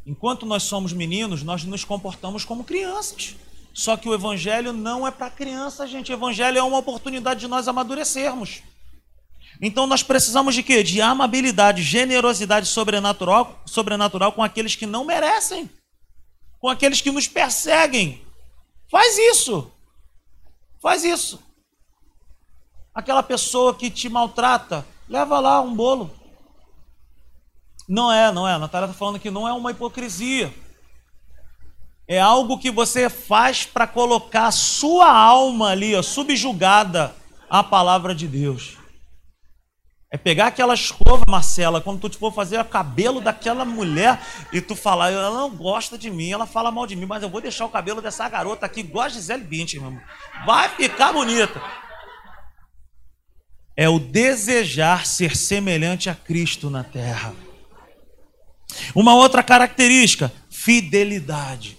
Enquanto 0.06 0.46
nós 0.46 0.64
somos 0.64 0.92
meninos, 0.92 1.44
nós 1.44 1.64
nos 1.64 1.84
comportamos 1.84 2.44
como 2.44 2.64
crianças. 2.64 3.36
Só 3.74 3.98
que 3.98 4.08
o 4.08 4.14
evangelho 4.14 4.72
não 4.72 5.08
é 5.08 5.12
para 5.12 5.30
criança, 5.30 5.88
gente. 5.88 6.12
O 6.12 6.14
evangelho 6.14 6.58
é 6.58 6.64
uma 6.64 6.78
oportunidade 6.78 7.40
de 7.40 7.48
nós 7.48 7.68
amadurecermos. 7.68 8.62
Então 9.62 9.88
nós 9.88 10.04
precisamos 10.04 10.54
de 10.54 10.62
quê? 10.62 10.84
De 10.84 11.02
amabilidade, 11.02 11.82
generosidade 11.82 12.68
sobrenatural, 12.68 13.62
sobrenatural 13.66 14.34
com 14.34 14.44
aqueles 14.44 14.76
que 14.76 14.86
não 14.86 15.06
merecem, 15.06 15.70
com 16.60 16.68
aqueles 16.68 17.02
que 17.02 17.12
nos 17.12 17.28
perseguem. 17.28 18.22
Faz 18.92 19.18
isso. 19.18 19.72
Faz 20.82 21.04
isso. 21.04 21.42
Aquela 22.94 23.24
pessoa 23.24 23.74
que 23.74 23.90
te 23.90 24.08
maltrata, 24.08 24.86
leva 25.10 25.40
lá 25.40 25.62
um 25.62 25.74
bolo. 25.74 26.12
Não 27.88 28.12
é, 28.12 28.32
não 28.32 28.48
é. 28.48 28.54
A 28.54 28.60
Natália 28.60 28.86
está 28.86 28.98
falando 28.98 29.20
que 29.20 29.32
não 29.32 29.48
é 29.48 29.54
uma 29.54 29.72
hipocrisia. 29.72 30.54
É 32.08 32.20
algo 32.20 32.60
que 32.60 32.70
você 32.70 33.10
faz 33.10 33.66
para 33.66 33.88
colocar 33.88 34.52
sua 34.52 35.12
alma 35.12 35.70
ali, 35.70 35.96
ó, 35.96 36.02
subjugada 36.02 37.16
à 37.50 37.64
palavra 37.64 38.14
de 38.14 38.28
Deus. 38.28 38.78
É 40.12 40.18
pegar 40.18 40.48
aquela 40.48 40.76
escova, 40.76 41.24
Marcela, 41.28 41.82
quando 41.82 42.08
tu 42.08 42.20
for 42.20 42.32
fazer 42.32 42.60
o 42.60 42.66
cabelo 42.66 43.20
daquela 43.20 43.66
mulher 43.66 44.22
e 44.52 44.62
tu 44.62 44.76
falar, 44.76 45.12
ela 45.12 45.32
não 45.32 45.50
gosta 45.50 45.98
de 45.98 46.12
mim, 46.12 46.32
ela 46.32 46.46
fala 46.46 46.70
mal 46.70 46.86
de 46.86 46.96
mim, 46.96 47.08
mas 47.08 47.24
eu 47.24 47.30
vou 47.30 47.42
deixar 47.42 47.66
o 47.66 47.70
cabelo 47.70 48.00
dessa 48.00 48.30
garota 48.30 48.68
aqui, 48.68 48.82
igual 48.82 49.06
a 49.06 49.10
Gisele 49.10 49.44
Bündchen, 49.44 49.82
irmão. 49.82 50.00
Vai 50.46 50.70
ficar 50.70 51.12
bonita. 51.14 51.60
É 53.76 53.90
o 53.90 54.00
desejar 54.00 55.06
ser 55.06 55.36
semelhante 55.36 56.10
a 56.10 56.16
Cristo 56.16 56.70
na 56.70 56.84
terra. 56.84 57.34
Uma 58.94 59.16
outra 59.16 59.44
característica, 59.44 60.32
fidelidade. 60.50 61.78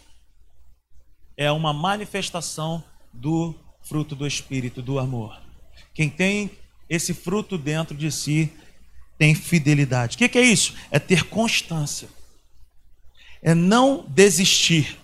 É 1.36 1.51
uma 1.51 1.72
manifestação 1.72 2.82
do 3.12 3.55
fruto 3.82 4.14
do 4.14 4.26
Espírito, 4.26 4.82
do 4.82 4.99
amor. 4.99 5.40
Quem 5.92 6.09
tem 6.09 6.51
esse 6.88 7.14
fruto 7.14 7.57
dentro 7.57 7.97
de 7.97 8.11
si 8.11 8.53
tem 9.18 9.34
fidelidade. 9.34 10.16
O 10.16 10.18
que, 10.18 10.38
é 10.38 10.42
isso? 10.42 10.74
É 10.90 10.99
ter 10.99 11.24
constância, 11.24 12.09
é 13.42 13.55
não 13.55 14.05
desistir, 14.09 14.99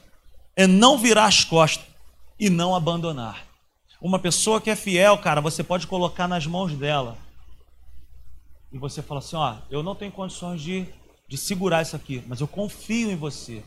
é 0.56 0.66
não 0.66 0.98
virar 0.98 1.26
as 1.26 1.44
costas 1.44 1.86
e 2.38 2.50
não 2.50 2.74
abandonar. 2.74 3.46
Uma 4.00 4.18
pessoa 4.18 4.60
que 4.60 4.70
é 4.70 4.76
fiel, 4.76 5.18
cara, 5.18 5.40
você 5.40 5.62
pode 5.62 5.86
colocar 5.86 6.26
nas 6.26 6.46
mãos 6.46 6.74
dela 6.74 7.18
e 8.72 8.78
você 8.78 9.02
fala 9.02 9.20
assim: 9.20 9.36
ó, 9.36 9.56
eu 9.70 9.82
não 9.82 9.94
tenho 9.94 10.10
condições 10.10 10.62
de, 10.62 10.86
de 11.28 11.36
segurar 11.36 11.82
isso 11.82 11.96
aqui, 11.96 12.22
mas 12.26 12.40
eu 12.40 12.48
confio 12.48 13.10
em 13.10 13.16
você. 13.16 13.62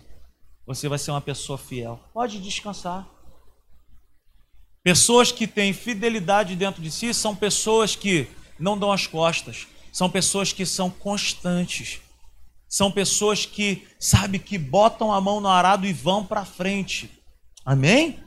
Você 0.65 0.87
vai 0.87 0.97
ser 0.97 1.11
uma 1.11 1.21
pessoa 1.21 1.57
fiel. 1.57 1.99
Pode 2.13 2.39
descansar. 2.39 3.07
Pessoas 4.81 5.31
que 5.31 5.45
têm 5.45 5.71
fidelidade 5.71 6.55
dentro 6.55 6.81
de 6.81 6.89
si 6.89 7.13
são 7.13 7.35
pessoas 7.35 7.95
que 7.95 8.27
não 8.59 8.77
dão 8.77 8.91
as 8.91 9.05
costas, 9.05 9.67
são 9.91 10.09
pessoas 10.09 10.51
que 10.51 10.65
são 10.65 10.89
constantes, 10.89 12.01
são 12.67 12.91
pessoas 12.91 13.45
que, 13.45 13.87
sabe, 13.99 14.39
que 14.39 14.57
botam 14.57 15.13
a 15.13 15.21
mão 15.21 15.39
no 15.39 15.47
arado 15.47 15.85
e 15.85 15.93
vão 15.93 16.25
para 16.25 16.43
frente. 16.43 17.09
Amém? 17.63 18.19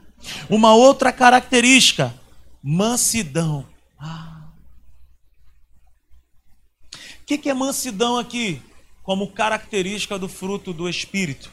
Uma 0.48 0.74
outra 0.74 1.12
característica, 1.12 2.14
mansidão. 2.62 3.66
Ah. 3.98 4.48
O 6.94 7.24
que 7.26 7.48
é 7.48 7.54
mansidão 7.54 8.18
aqui? 8.18 8.62
Como 9.02 9.30
característica 9.30 10.18
do 10.18 10.28
fruto 10.28 10.72
do 10.72 10.88
Espírito 10.88 11.50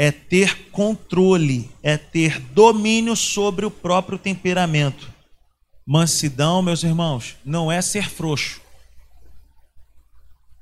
é 0.00 0.12
ter 0.12 0.70
controle, 0.70 1.68
é 1.82 1.96
ter 1.96 2.38
domínio 2.38 3.16
sobre 3.16 3.66
o 3.66 3.70
próprio 3.70 4.16
temperamento. 4.16 5.12
Mansidão, 5.84 6.62
meus 6.62 6.84
irmãos, 6.84 7.36
não 7.44 7.72
é 7.72 7.82
ser 7.82 8.08
frouxo. 8.08 8.60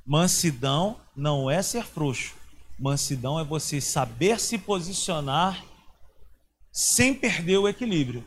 Mansidão 0.07 0.97
não 1.15 1.51
é 1.51 1.61
ser 1.61 1.85
frouxo. 1.85 2.33
Mansidão 2.79 3.39
é 3.39 3.45
você 3.45 3.79
saber 3.79 4.41
se 4.41 4.57
posicionar 4.57 5.63
sem 6.77 7.15
perder 7.15 7.57
o 7.57 7.67
equilíbrio. 7.67 8.23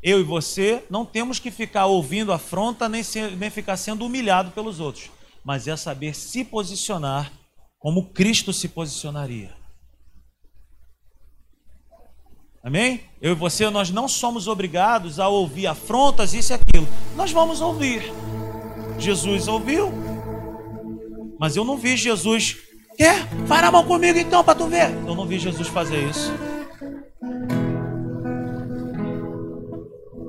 Eu 0.00 0.20
e 0.20 0.22
você 0.22 0.84
não 0.88 1.04
temos 1.04 1.40
que 1.40 1.50
ficar 1.50 1.86
ouvindo 1.86 2.32
afronta 2.32 2.88
nem, 2.88 3.02
ser, 3.02 3.36
nem 3.36 3.50
ficar 3.50 3.76
sendo 3.76 4.06
humilhado 4.06 4.52
pelos 4.52 4.78
outros, 4.78 5.10
mas 5.42 5.66
é 5.66 5.76
saber 5.76 6.14
se 6.14 6.44
posicionar 6.44 7.32
como 7.80 8.10
Cristo 8.10 8.52
se 8.52 8.68
posicionaria. 8.68 9.52
Amém? 12.62 13.00
Eu 13.20 13.32
e 13.32 13.34
você, 13.34 13.68
nós 13.68 13.90
não 13.90 14.06
somos 14.06 14.46
obrigados 14.46 15.18
a 15.18 15.26
ouvir 15.26 15.66
afrontas, 15.66 16.32
isso 16.32 16.52
e 16.52 16.54
aquilo. 16.54 16.86
Nós 17.16 17.32
vamos 17.32 17.60
ouvir. 17.60 18.04
Jesus 19.00 19.48
ouviu. 19.48 19.92
Mas 21.40 21.56
eu 21.56 21.64
não 21.64 21.76
vi 21.76 21.96
Jesus. 21.96 22.56
Quer? 22.96 23.26
Vai 23.46 23.60
na 23.60 23.72
mão 23.72 23.84
comigo 23.84 24.16
então 24.16 24.44
para 24.44 24.54
tu 24.54 24.68
ver. 24.68 24.90
Eu 25.06 25.16
não 25.16 25.26
vi 25.26 25.40
Jesus 25.40 25.66
fazer 25.66 26.08
isso. 26.08 26.32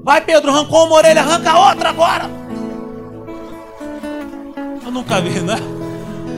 Vai, 0.06 0.22
Pedro, 0.22 0.52
arrancou 0.52 0.86
uma 0.86 0.98
orelha, 0.98 1.22
arranca 1.22 1.58
outra 1.58 1.90
agora. 1.90 2.30
Eu 4.86 4.92
nunca 4.92 5.20
vi, 5.20 5.40
né? 5.40 5.56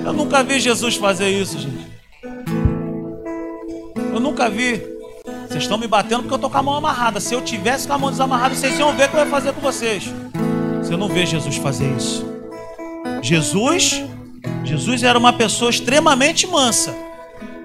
Eu 0.05 0.13
nunca 0.13 0.41
vi 0.41 0.57
Jesus 0.57 0.95
fazer 0.95 1.27
isso, 1.27 1.59
gente. 1.59 1.85
Eu 4.13 4.21
nunca 4.21 4.49
vi. 4.49 4.81
Vocês 5.49 5.63
estão 5.63 5.77
me 5.77 5.85
batendo 5.85 6.21
porque 6.21 6.33
eu 6.33 6.37
estou 6.37 6.49
com 6.49 6.57
a 6.57 6.63
mão 6.63 6.75
amarrada. 6.75 7.19
Se 7.19 7.33
eu 7.33 7.41
tivesse 7.41 7.85
com 7.85 7.93
a 7.93 7.97
mão 7.97 8.09
desamarrada, 8.09 8.55
vocês 8.55 8.79
iam 8.79 8.95
ver 8.95 9.09
o 9.09 9.09
que 9.09 9.17
eu 9.17 9.19
ia 9.19 9.29
fazer 9.29 9.51
com 9.51 9.59
vocês. 9.59 10.05
Você 10.81 10.95
não 10.95 11.09
vê 11.09 11.25
Jesus 11.25 11.57
fazer 11.57 11.93
isso. 11.93 12.25
Jesus, 13.21 14.01
Jesus 14.63 15.03
era 15.03 15.19
uma 15.19 15.33
pessoa 15.33 15.69
extremamente 15.69 16.47
mansa. 16.47 16.95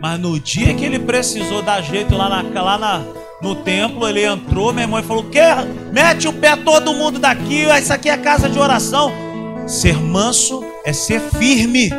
Mas 0.00 0.18
no 0.18 0.40
dia 0.40 0.74
que 0.74 0.84
ele 0.84 0.98
precisou 0.98 1.62
dar 1.62 1.80
jeito 1.80 2.16
lá, 2.16 2.28
na, 2.28 2.60
lá 2.60 2.76
na, 2.76 3.04
no 3.42 3.56
templo, 3.56 4.08
ele 4.08 4.24
entrou, 4.24 4.72
minha 4.72 4.86
mãe 4.86 5.02
falou: 5.02 5.24
que 5.24 5.40
mete 5.92 6.28
o 6.28 6.32
pé 6.32 6.54
todo 6.54 6.94
mundo 6.94 7.18
daqui, 7.18 7.64
isso 7.64 7.92
aqui 7.92 8.08
é 8.08 8.16
casa 8.16 8.48
de 8.48 8.58
oração. 8.58 9.12
Ser 9.66 9.96
manso 10.00 10.64
é 10.84 10.92
ser 10.92 11.20
firme, 11.20 11.90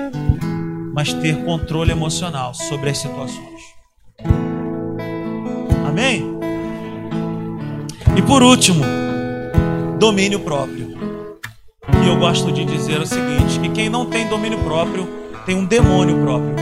mas 0.94 1.12
ter 1.14 1.44
controle 1.44 1.92
emocional 1.92 2.54
sobre 2.54 2.90
as 2.90 2.98
situações. 2.98 3.62
Amém? 5.86 6.34
E 8.16 8.22
por 8.22 8.42
último, 8.42 8.84
domínio 10.00 10.40
próprio. 10.40 10.94
E 12.04 12.08
eu 12.08 12.18
gosto 12.18 12.52
de 12.52 12.64
dizer 12.64 13.02
o 13.02 13.06
seguinte: 13.06 13.60
que 13.60 13.70
quem 13.70 13.90
não 13.90 14.06
tem 14.06 14.28
domínio 14.28 14.60
próprio 14.60 15.08
tem 15.46 15.56
um 15.56 15.66
demônio 15.66 16.22
próprio. 16.22 16.56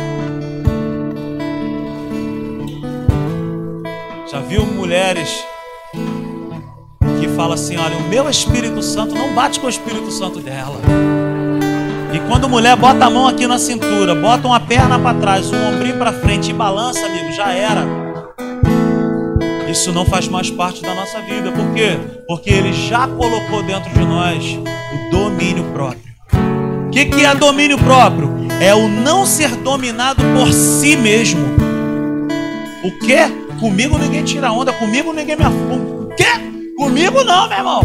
Já 4.32 4.40
viu 4.40 4.66
mulheres 4.66 5.44
que 7.20 7.28
falam 7.36 7.52
assim: 7.52 7.76
olha, 7.76 7.98
o 7.98 8.04
meu 8.04 8.30
Espírito 8.30 8.82
Santo 8.82 9.14
não 9.14 9.34
bate 9.34 9.60
com 9.60 9.68
o 9.68 9.70
Espírito 9.70 10.10
Santo 10.10 10.40
dela. 10.40 10.80
E 12.14 12.20
quando 12.30 12.46
a 12.46 12.48
mulher 12.48 12.78
bota 12.78 13.04
a 13.04 13.10
mão 13.10 13.28
aqui 13.28 13.46
na 13.46 13.60
cintura, 13.60 14.16
bota 14.16 14.48
uma 14.48 14.60
perna 14.62 14.98
para 14.98 15.20
trás, 15.20 15.52
um 15.52 15.76
ombrinho 15.76 15.98
para 15.98 16.14
frente 16.14 16.50
e 16.50 16.54
balança, 16.54 17.06
amigo, 17.08 17.30
já 17.34 17.52
era. 17.52 17.86
Isso 19.70 19.92
não 19.92 20.06
faz 20.06 20.30
mais 20.30 20.50
parte 20.50 20.82
da 20.82 20.96
nossa 20.96 21.20
vida. 21.24 21.52
Por 21.52 21.74
quê? 21.74 21.98
Porque 22.26 22.52
Ele 22.52 22.72
já 22.72 23.10
colocou 23.10 23.62
dentro 23.64 23.92
de 23.92 24.06
nós 24.06 24.46
o 24.56 25.12
domínio 25.12 25.66
próprio. 25.74 26.16
O 26.88 26.90
que, 26.90 27.04
que 27.04 27.26
é 27.26 27.36
domínio 27.36 27.78
próprio? 27.78 28.32
É 28.62 28.74
o 28.74 28.88
não 28.88 29.26
ser 29.26 29.58
dominado 29.58 30.24
por 30.34 30.54
si 30.54 30.96
mesmo. 30.96 31.46
O 32.82 32.92
quê? 33.06 33.41
Comigo 33.62 33.96
ninguém 34.00 34.24
tira 34.24 34.52
onda, 34.52 34.74
comigo 34.74 35.14
ninguém 35.14 35.36
me 35.36 35.44
afunda. 35.44 36.16
Quê? 36.16 36.26
Comigo 36.76 37.24
não, 37.24 37.48
meu 37.48 37.58
irmão. 37.60 37.82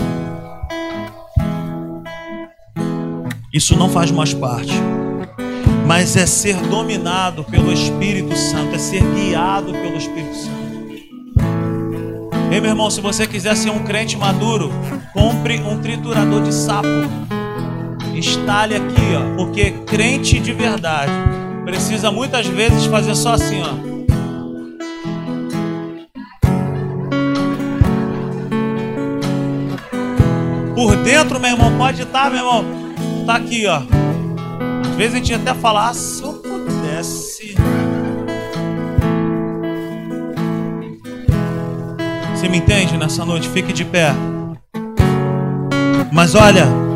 Isso 3.52 3.76
não 3.76 3.90
faz 3.90 4.10
mais 4.10 4.32
parte. 4.32 4.72
Mas 5.86 6.16
é 6.16 6.24
ser 6.24 6.56
dominado 6.56 7.44
pelo 7.44 7.70
Espírito 7.70 8.34
Santo, 8.34 8.74
é 8.74 8.78
ser 8.78 9.02
guiado 9.02 9.70
pelo 9.72 9.98
Espírito 9.98 10.34
Santo. 10.34 10.56
Ei, 12.50 12.58
meu 12.58 12.70
irmão, 12.70 12.90
se 12.90 13.02
você 13.02 13.26
quiser 13.26 13.54
ser 13.54 13.68
um 13.68 13.84
crente 13.84 14.16
maduro, 14.16 14.70
compre 15.12 15.60
um 15.60 15.78
triturador 15.82 16.42
de 16.42 16.54
sapo. 16.54 16.88
Estale 18.14 18.76
aqui, 18.76 19.14
ó, 19.14 19.36
porque 19.36 19.72
crente 19.84 20.40
de 20.40 20.54
verdade 20.54 21.12
precisa 21.66 22.10
muitas 22.10 22.46
vezes 22.46 22.86
fazer 22.86 23.14
só 23.14 23.34
assim, 23.34 23.60
ó. 23.60 24.05
Por 30.76 30.94
dentro, 31.02 31.40
meu 31.40 31.50
irmão, 31.50 31.76
pode 31.76 32.02
estar, 32.02 32.30
meu 32.30 32.38
irmão. 32.38 32.64
Tá 33.26 33.34
aqui, 33.34 33.66
ó. 33.66 33.82
Às 34.88 34.94
vezes 34.94 35.14
a 35.14 35.16
gente 35.16 35.34
até 35.34 35.52
fala, 35.54 35.88
ah, 35.88 35.94
se 35.94 36.22
eu 36.22 36.34
pudesse. 36.34 37.56
Você 42.32 42.48
me 42.48 42.58
entende 42.58 42.96
nessa 42.96 43.24
noite? 43.24 43.48
Fique 43.48 43.72
de 43.72 43.84
pé. 43.84 44.14
Mas 46.12 46.36
olha, 46.36 46.86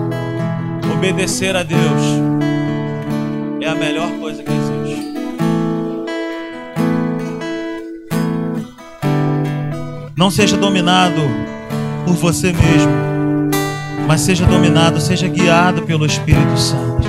Obedecer 1.01 1.57
a 1.57 1.63
Deus 1.63 2.03
é 3.63 3.67
a 3.67 3.75
melhor 3.75 4.11
coisa 4.21 4.43
que 4.43 4.53
existe. 4.53 5.15
Não 10.15 10.31
seja 10.31 10.59
dominado 10.59 11.23
por 12.05 12.13
você 12.17 12.53
mesmo, 12.53 12.93
mas 14.11 14.23
seja 14.23 14.45
dominado, 14.45 15.01
seja 15.01 15.29
guiado 15.29 15.83
pelo 15.83 16.05
Espírito 16.05 16.59
Santo. 16.59 17.07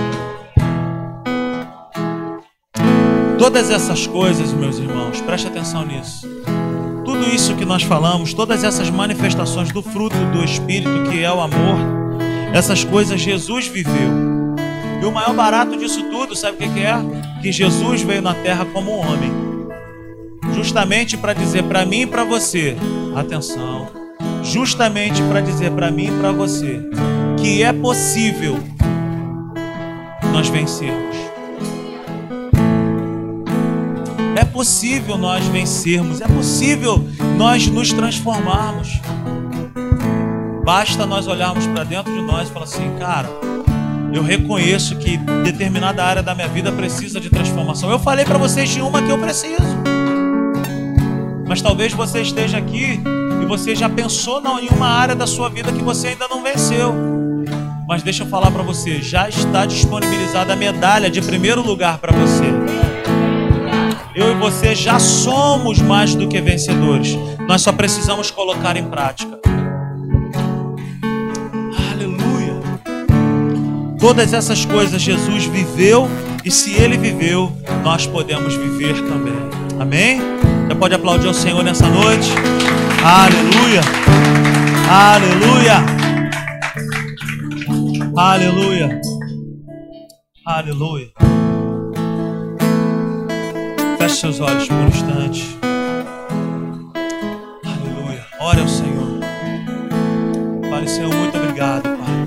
Todas 3.40 3.72
essas 3.72 4.06
coisas, 4.06 4.54
meus 4.54 4.78
irmãos, 4.78 5.20
preste 5.20 5.48
atenção 5.48 5.84
nisso. 5.84 6.28
Tudo 7.04 7.28
isso 7.34 7.56
que 7.56 7.66
nós 7.66 7.82
falamos, 7.82 8.36
todas 8.36 8.64
essas 8.64 8.92
manifestações 8.92 9.72
do 9.72 9.82
fruto 9.82 10.16
do 10.32 10.44
Espírito, 10.46 11.10
que 11.10 11.24
é 11.24 11.34
o 11.34 11.42
amor, 11.42 11.80
essas 12.54 12.84
coisas 12.84 13.20
Jesus 13.20 13.66
viveu. 13.66 14.12
E 15.02 15.04
o 15.04 15.12
maior 15.12 15.34
barato 15.34 15.76
disso 15.76 16.04
tudo, 16.04 16.36
sabe 16.36 16.64
o 16.64 16.72
que 16.72 16.82
é? 16.82 16.94
Que 17.42 17.52
Jesus 17.52 18.04
veio 18.04 18.22
na 18.22 18.36
terra 18.36 18.64
como 18.64 18.92
homem. 18.92 19.32
Justamente 20.54 21.18
para 21.18 21.34
dizer 21.34 21.64
para 21.64 21.84
mim 21.84 22.02
e 22.02 22.06
para 22.06 22.24
você, 22.24 22.78
atenção, 23.16 24.01
justamente 24.44 25.22
para 25.24 25.42
dizer 25.42 25.72
para 25.72 25.92
mim 25.92 26.08
e 26.08 26.20
para 26.20 26.32
você 26.32 26.82
que 27.38 27.64
é 27.64 27.74
possível 27.74 28.60
nós 30.32 30.48
vencermos. 30.48 31.16
É 34.36 34.46
possível 34.46 35.18
nós 35.18 35.46
vencermos, 35.46 36.22
é 36.22 36.28
possível 36.28 37.04
nós 37.38 37.68
nos 37.68 37.92
transformarmos. 37.92 39.00
Basta 40.64 41.06
nós 41.06 41.28
olharmos 41.28 41.66
para 41.68 41.84
dentro 41.84 42.14
de 42.14 42.22
nós 42.22 42.48
e 42.48 42.52
falar 42.52 42.66
assim, 42.66 42.96
cara, 43.00 43.30
eu 44.14 44.22
reconheço 44.22 44.96
que 44.98 45.18
determinada 45.44 46.04
área 46.04 46.22
da 46.22 46.36
minha 46.36 46.48
vida 46.48 46.72
precisa 46.72 47.20
de 47.20 47.30
transformação. 47.30 47.90
Eu 47.90 48.00
falei 48.00 48.24
para 48.24 48.38
vocês 48.38 48.70
de 48.70 48.82
uma 48.82 49.02
que 49.02 49.10
eu 49.10 49.18
preciso. 49.18 49.64
Mas 51.48 51.62
talvez 51.62 51.92
você 51.92 52.22
esteja 52.22 52.58
aqui 52.58 53.02
e 53.42 53.46
você 53.46 53.76
já 53.76 53.90
pensou 53.90 54.42
em 54.60 54.70
uma 54.70 54.88
área 54.88 55.16
da 55.16 55.26
sua 55.26 55.50
vida 55.50 55.72
que 55.72 55.84
você 55.84 56.10
ainda 56.10 56.28
não 56.28 56.44
venceu. 56.44 56.94
Mas 57.88 58.04
deixa 58.04 58.24
eu 58.24 58.28
falar 58.28 58.52
para 58.52 58.64
você, 58.64 59.02
já 59.02 59.28
está 59.28 59.66
disponibilizada 59.66 60.54
a 60.54 60.56
medalha 60.56 61.10
de 61.10 61.22
primeiro 61.22 61.62
lugar 61.62 61.98
para 61.98 62.12
você. 62.12 62.46
Eu 64.16 64.32
e 64.32 64.36
você 64.36 64.76
já 64.76 65.00
somos 65.00 65.80
mais 65.80 66.16
do 66.16 66.28
que 66.28 66.40
vencedores. 66.40 67.18
Nós 67.48 67.62
só 67.62 67.72
precisamos 67.72 68.30
colocar 68.30 68.78
em 68.78 68.86
prática. 68.86 69.40
Todas 74.02 74.34
essas 74.34 74.66
coisas 74.66 75.00
Jesus 75.00 75.46
viveu 75.46 76.10
e 76.44 76.50
se 76.50 76.74
ele 76.74 76.98
viveu, 76.98 77.56
nós 77.84 78.08
podemos 78.08 78.56
viver 78.56 78.96
também. 79.04 79.36
Amém? 79.80 80.20
Você 80.68 80.74
pode 80.74 80.96
aplaudir 80.96 81.28
ao 81.28 81.34
Senhor 81.36 81.64
nessa 81.64 81.88
noite? 81.88 82.32
Aleluia! 83.04 83.82
Aleluia! 84.88 85.84
Aleluia! 88.16 89.02
Aleluia! 90.46 91.08
Feche 93.98 94.16
seus 94.18 94.40
olhos 94.40 94.68
por 94.68 94.78
um 94.78 94.88
instante. 94.88 95.58
Aleluia! 97.66 98.24
Ore 98.40 98.62
ao 98.62 98.68
Senhor. 98.68 99.20
Fale, 100.70 100.88
Senhor, 100.88 101.12
muito 101.12 101.36
obrigado, 101.40 101.82
Pai. 101.82 102.26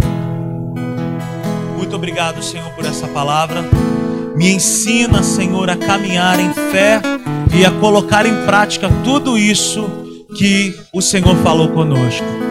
Muito 1.79 1.95
obrigado, 1.95 2.43
Senhor, 2.43 2.69
por 2.73 2.85
essa 2.85 3.07
palavra. 3.07 3.63
Me 4.35 4.51
ensina, 4.51 5.23
Senhor, 5.23 5.71
a 5.71 5.77
caminhar 5.77 6.41
em 6.41 6.53
fé 6.53 7.01
e 7.57 7.65
a 7.65 7.71
colocar 7.71 8.27
em 8.27 8.45
prática 8.45 8.89
tudo 9.05 9.39
isso 9.39 10.04
que 10.35 10.77
o 10.93 11.01
Senhor 11.01 11.37
falou 11.37 11.69
conosco. 11.69 12.44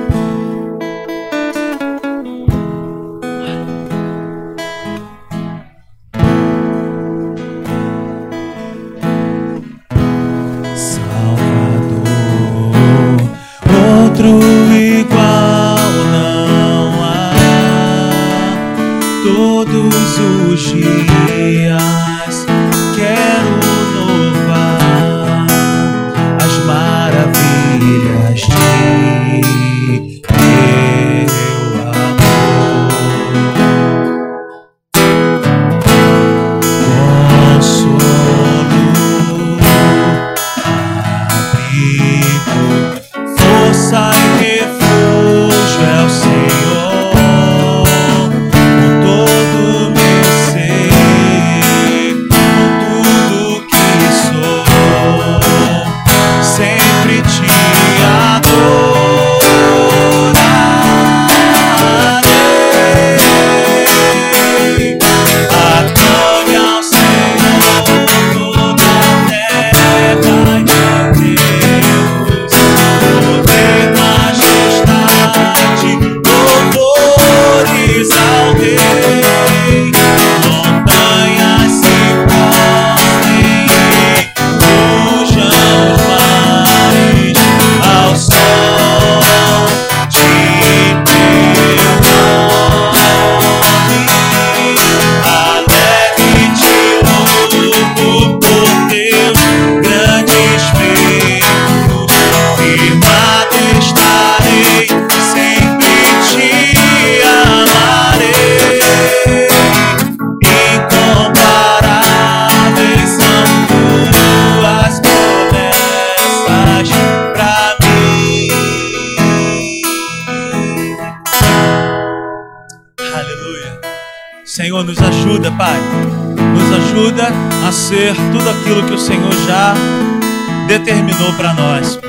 Determinou 130.68 131.32
para 131.34 131.54
nós. 131.54 132.00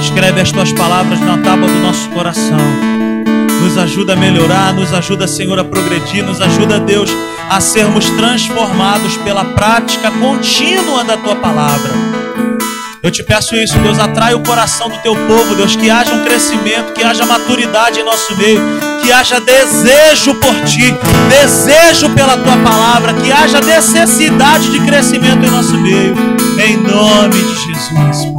Escreve 0.00 0.40
as 0.40 0.52
tuas 0.52 0.72
palavras 0.72 1.18
na 1.20 1.38
tábua 1.38 1.66
do 1.66 1.78
nosso 1.80 2.08
coração. 2.10 2.58
Nos 3.62 3.78
ajuda 3.78 4.12
a 4.12 4.16
melhorar, 4.16 4.72
nos 4.72 4.92
ajuda, 4.92 5.26
Senhor, 5.26 5.58
a 5.58 5.64
progredir, 5.64 6.24
nos 6.24 6.40
ajuda, 6.40 6.78
Deus, 6.78 7.10
a 7.48 7.60
sermos 7.60 8.08
transformados 8.10 9.16
pela 9.18 9.44
prática 9.44 10.10
contínua 10.10 11.02
da 11.04 11.16
tua 11.16 11.36
palavra. 11.36 11.90
Eu 13.02 13.10
te 13.10 13.22
peço 13.22 13.56
isso, 13.56 13.78
Deus, 13.78 13.98
atrai 13.98 14.34
o 14.34 14.40
coração 14.40 14.88
do 14.88 14.98
teu 14.98 15.14
povo, 15.14 15.54
Deus, 15.54 15.76
que 15.76 15.90
haja 15.90 16.14
um 16.14 16.24
crescimento, 16.24 16.92
que 16.94 17.02
haja 17.02 17.26
maturidade 17.26 18.00
em 18.00 18.04
nosso 18.04 18.36
meio, 18.36 18.60
que 19.04 19.12
haja 19.12 19.38
desejo 19.38 20.34
por 20.36 20.54
ti, 20.62 20.94
desejo 21.28 22.08
pela 22.10 22.38
tua 22.38 22.56
palavra, 22.56 23.12
que 23.12 23.30
haja 23.30 23.60
necessidade 23.60 24.70
de 24.70 24.80
crescimento 24.80 25.44
em 25.44 25.50
nosso 25.50 25.76
meio, 25.76 26.16
em 26.58 26.76
nome 26.78 27.34
de 27.34 27.54
Jesus. 27.54 28.32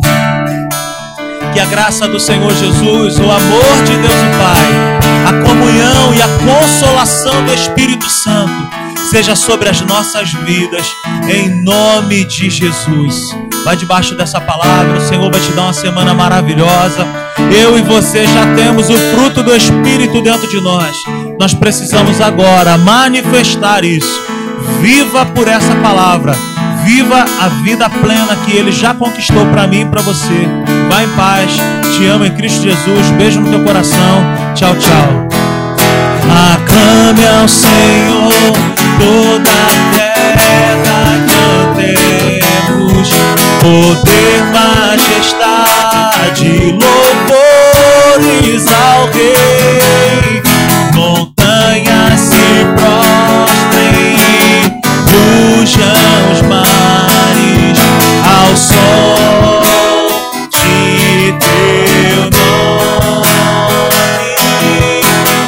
Que 1.54 1.60
a 1.60 1.66
graça 1.66 2.08
do 2.08 2.20
Senhor 2.20 2.52
Jesus, 2.56 3.20
o 3.20 3.32
amor 3.32 3.84
de 3.86 3.96
Deus 3.96 4.14
o 4.14 4.38
Pai, 4.40 5.28
a 5.28 5.48
comunhão 5.48 6.16
e 6.16 6.22
a 6.22 6.28
consolação 6.60 7.46
do 7.46 7.54
Espírito 7.54 8.10
Santo 8.10 8.68
seja 9.12 9.36
sobre 9.36 9.70
as 9.70 9.82
nossas 9.82 10.34
vidas, 10.34 10.88
em 11.30 11.64
nome 11.64 12.26
de 12.26 12.50
Jesus. 12.50 13.38
Vai 13.64 13.78
debaixo 13.78 14.16
dessa 14.16 14.42
palavra, 14.42 14.98
o 14.98 15.08
Senhor 15.08 15.32
vai 15.32 15.40
te 15.40 15.52
dar 15.52 15.62
uma 15.62 15.74
semana 15.74 16.14
maravilhosa. 16.14 17.25
Eu 17.52 17.78
e 17.78 17.82
você 17.82 18.26
já 18.26 18.56
temos 18.56 18.90
o 18.90 18.98
fruto 18.98 19.44
do 19.44 19.56
Espírito 19.56 20.22
dentro 20.22 20.48
de 20.48 20.60
nós. 20.62 21.04
Nós 21.40 21.54
precisamos 21.54 22.22
agora 22.22 22.78
manifestar 22.78 23.84
isso. 23.84 24.22
Viva 24.82 25.26
por 25.26 25.48
essa 25.48 25.76
palavra. 25.76 26.36
Viva 26.84 27.26
a 27.42 27.48
vida 27.64 27.90
plena 27.90 28.36
que 28.46 28.56
Ele 28.56 28.72
já 28.72 28.94
conquistou 28.94 29.46
para 29.48 29.68
mim 29.68 29.82
e 29.82 29.86
para 29.86 30.02
você. 30.02 30.48
Vá 30.90 31.04
em 31.04 31.10
paz. 31.10 31.52
Te 31.96 32.06
amo 32.06 32.26
em 32.26 32.32
Cristo 32.32 32.64
Jesus. 32.64 33.10
Beijo 33.18 33.42
no 33.42 33.50
teu 33.50 33.64
coração. 33.64 34.24
Tchau, 34.54 34.76
tchau. 34.76 35.28
Aclame 36.54 37.26
ao 37.40 37.48
Senhor 37.48 38.32
toda 39.00 39.50
a 39.50 39.96
terra 39.96 40.16
cantemos 41.76 43.10
poder, 43.62 44.44
majestade, 44.54 45.85
louvores 46.72 48.68
ao 48.68 49.06
Rei. 49.12 50.42
Montanhas 50.94 52.20
se 52.20 52.66
prostrem, 52.76 54.18
rujam 55.12 56.32
os 56.32 56.42
mares 56.42 57.80
ao 58.24 58.56
sol 58.56 59.62
de 60.52 61.34
teu 61.40 62.22
nome. 62.40 63.56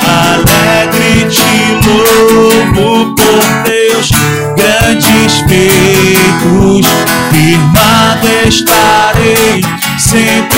Alegre 0.06 1.14
te 1.30 1.56
louvo 1.88 3.16
por 3.16 3.44
teus 3.64 4.08
grandes 4.56 5.34
feitos. 5.48 6.88
Firmado 7.32 8.28
estarei, 8.48 9.62
sempre 9.98 10.57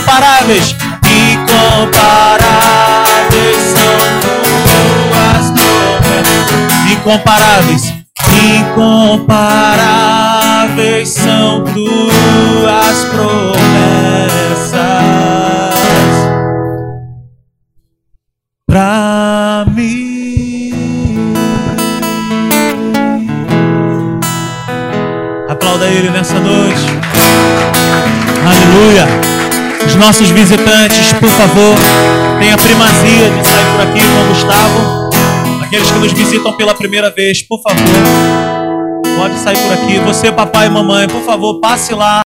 Incomparáveis, 0.00 0.72
incomparáveis 1.04 3.60
são 3.76 3.96
tuas 5.12 5.44
promessas. 5.50 6.88
Incomparáveis, 6.90 7.92
incomparáveis 8.32 11.10
são 11.10 11.64
tuas 11.64 13.04
promessas. 13.10 14.99
Nossos 30.00 30.30
visitantes, 30.30 31.12
por 31.12 31.28
favor, 31.28 31.76
tenha 32.38 32.56
primazia 32.56 33.30
de 33.30 33.46
sair 33.46 33.66
por 33.70 33.80
aqui 33.82 34.00
com 34.00 34.24
o 34.24 34.28
Gustavo. 34.28 35.62
Aqueles 35.62 35.90
que 35.90 35.98
nos 35.98 36.12
visitam 36.12 36.56
pela 36.56 36.74
primeira 36.74 37.10
vez, 37.10 37.42
por 37.46 37.60
favor, 37.62 37.84
pode 39.18 39.38
sair 39.38 39.58
por 39.58 39.72
aqui. 39.74 39.98
Você, 39.98 40.32
papai 40.32 40.68
e 40.68 40.70
mamãe, 40.70 41.06
por 41.06 41.20
favor, 41.22 41.60
passe 41.60 41.94
lá. 41.94 42.18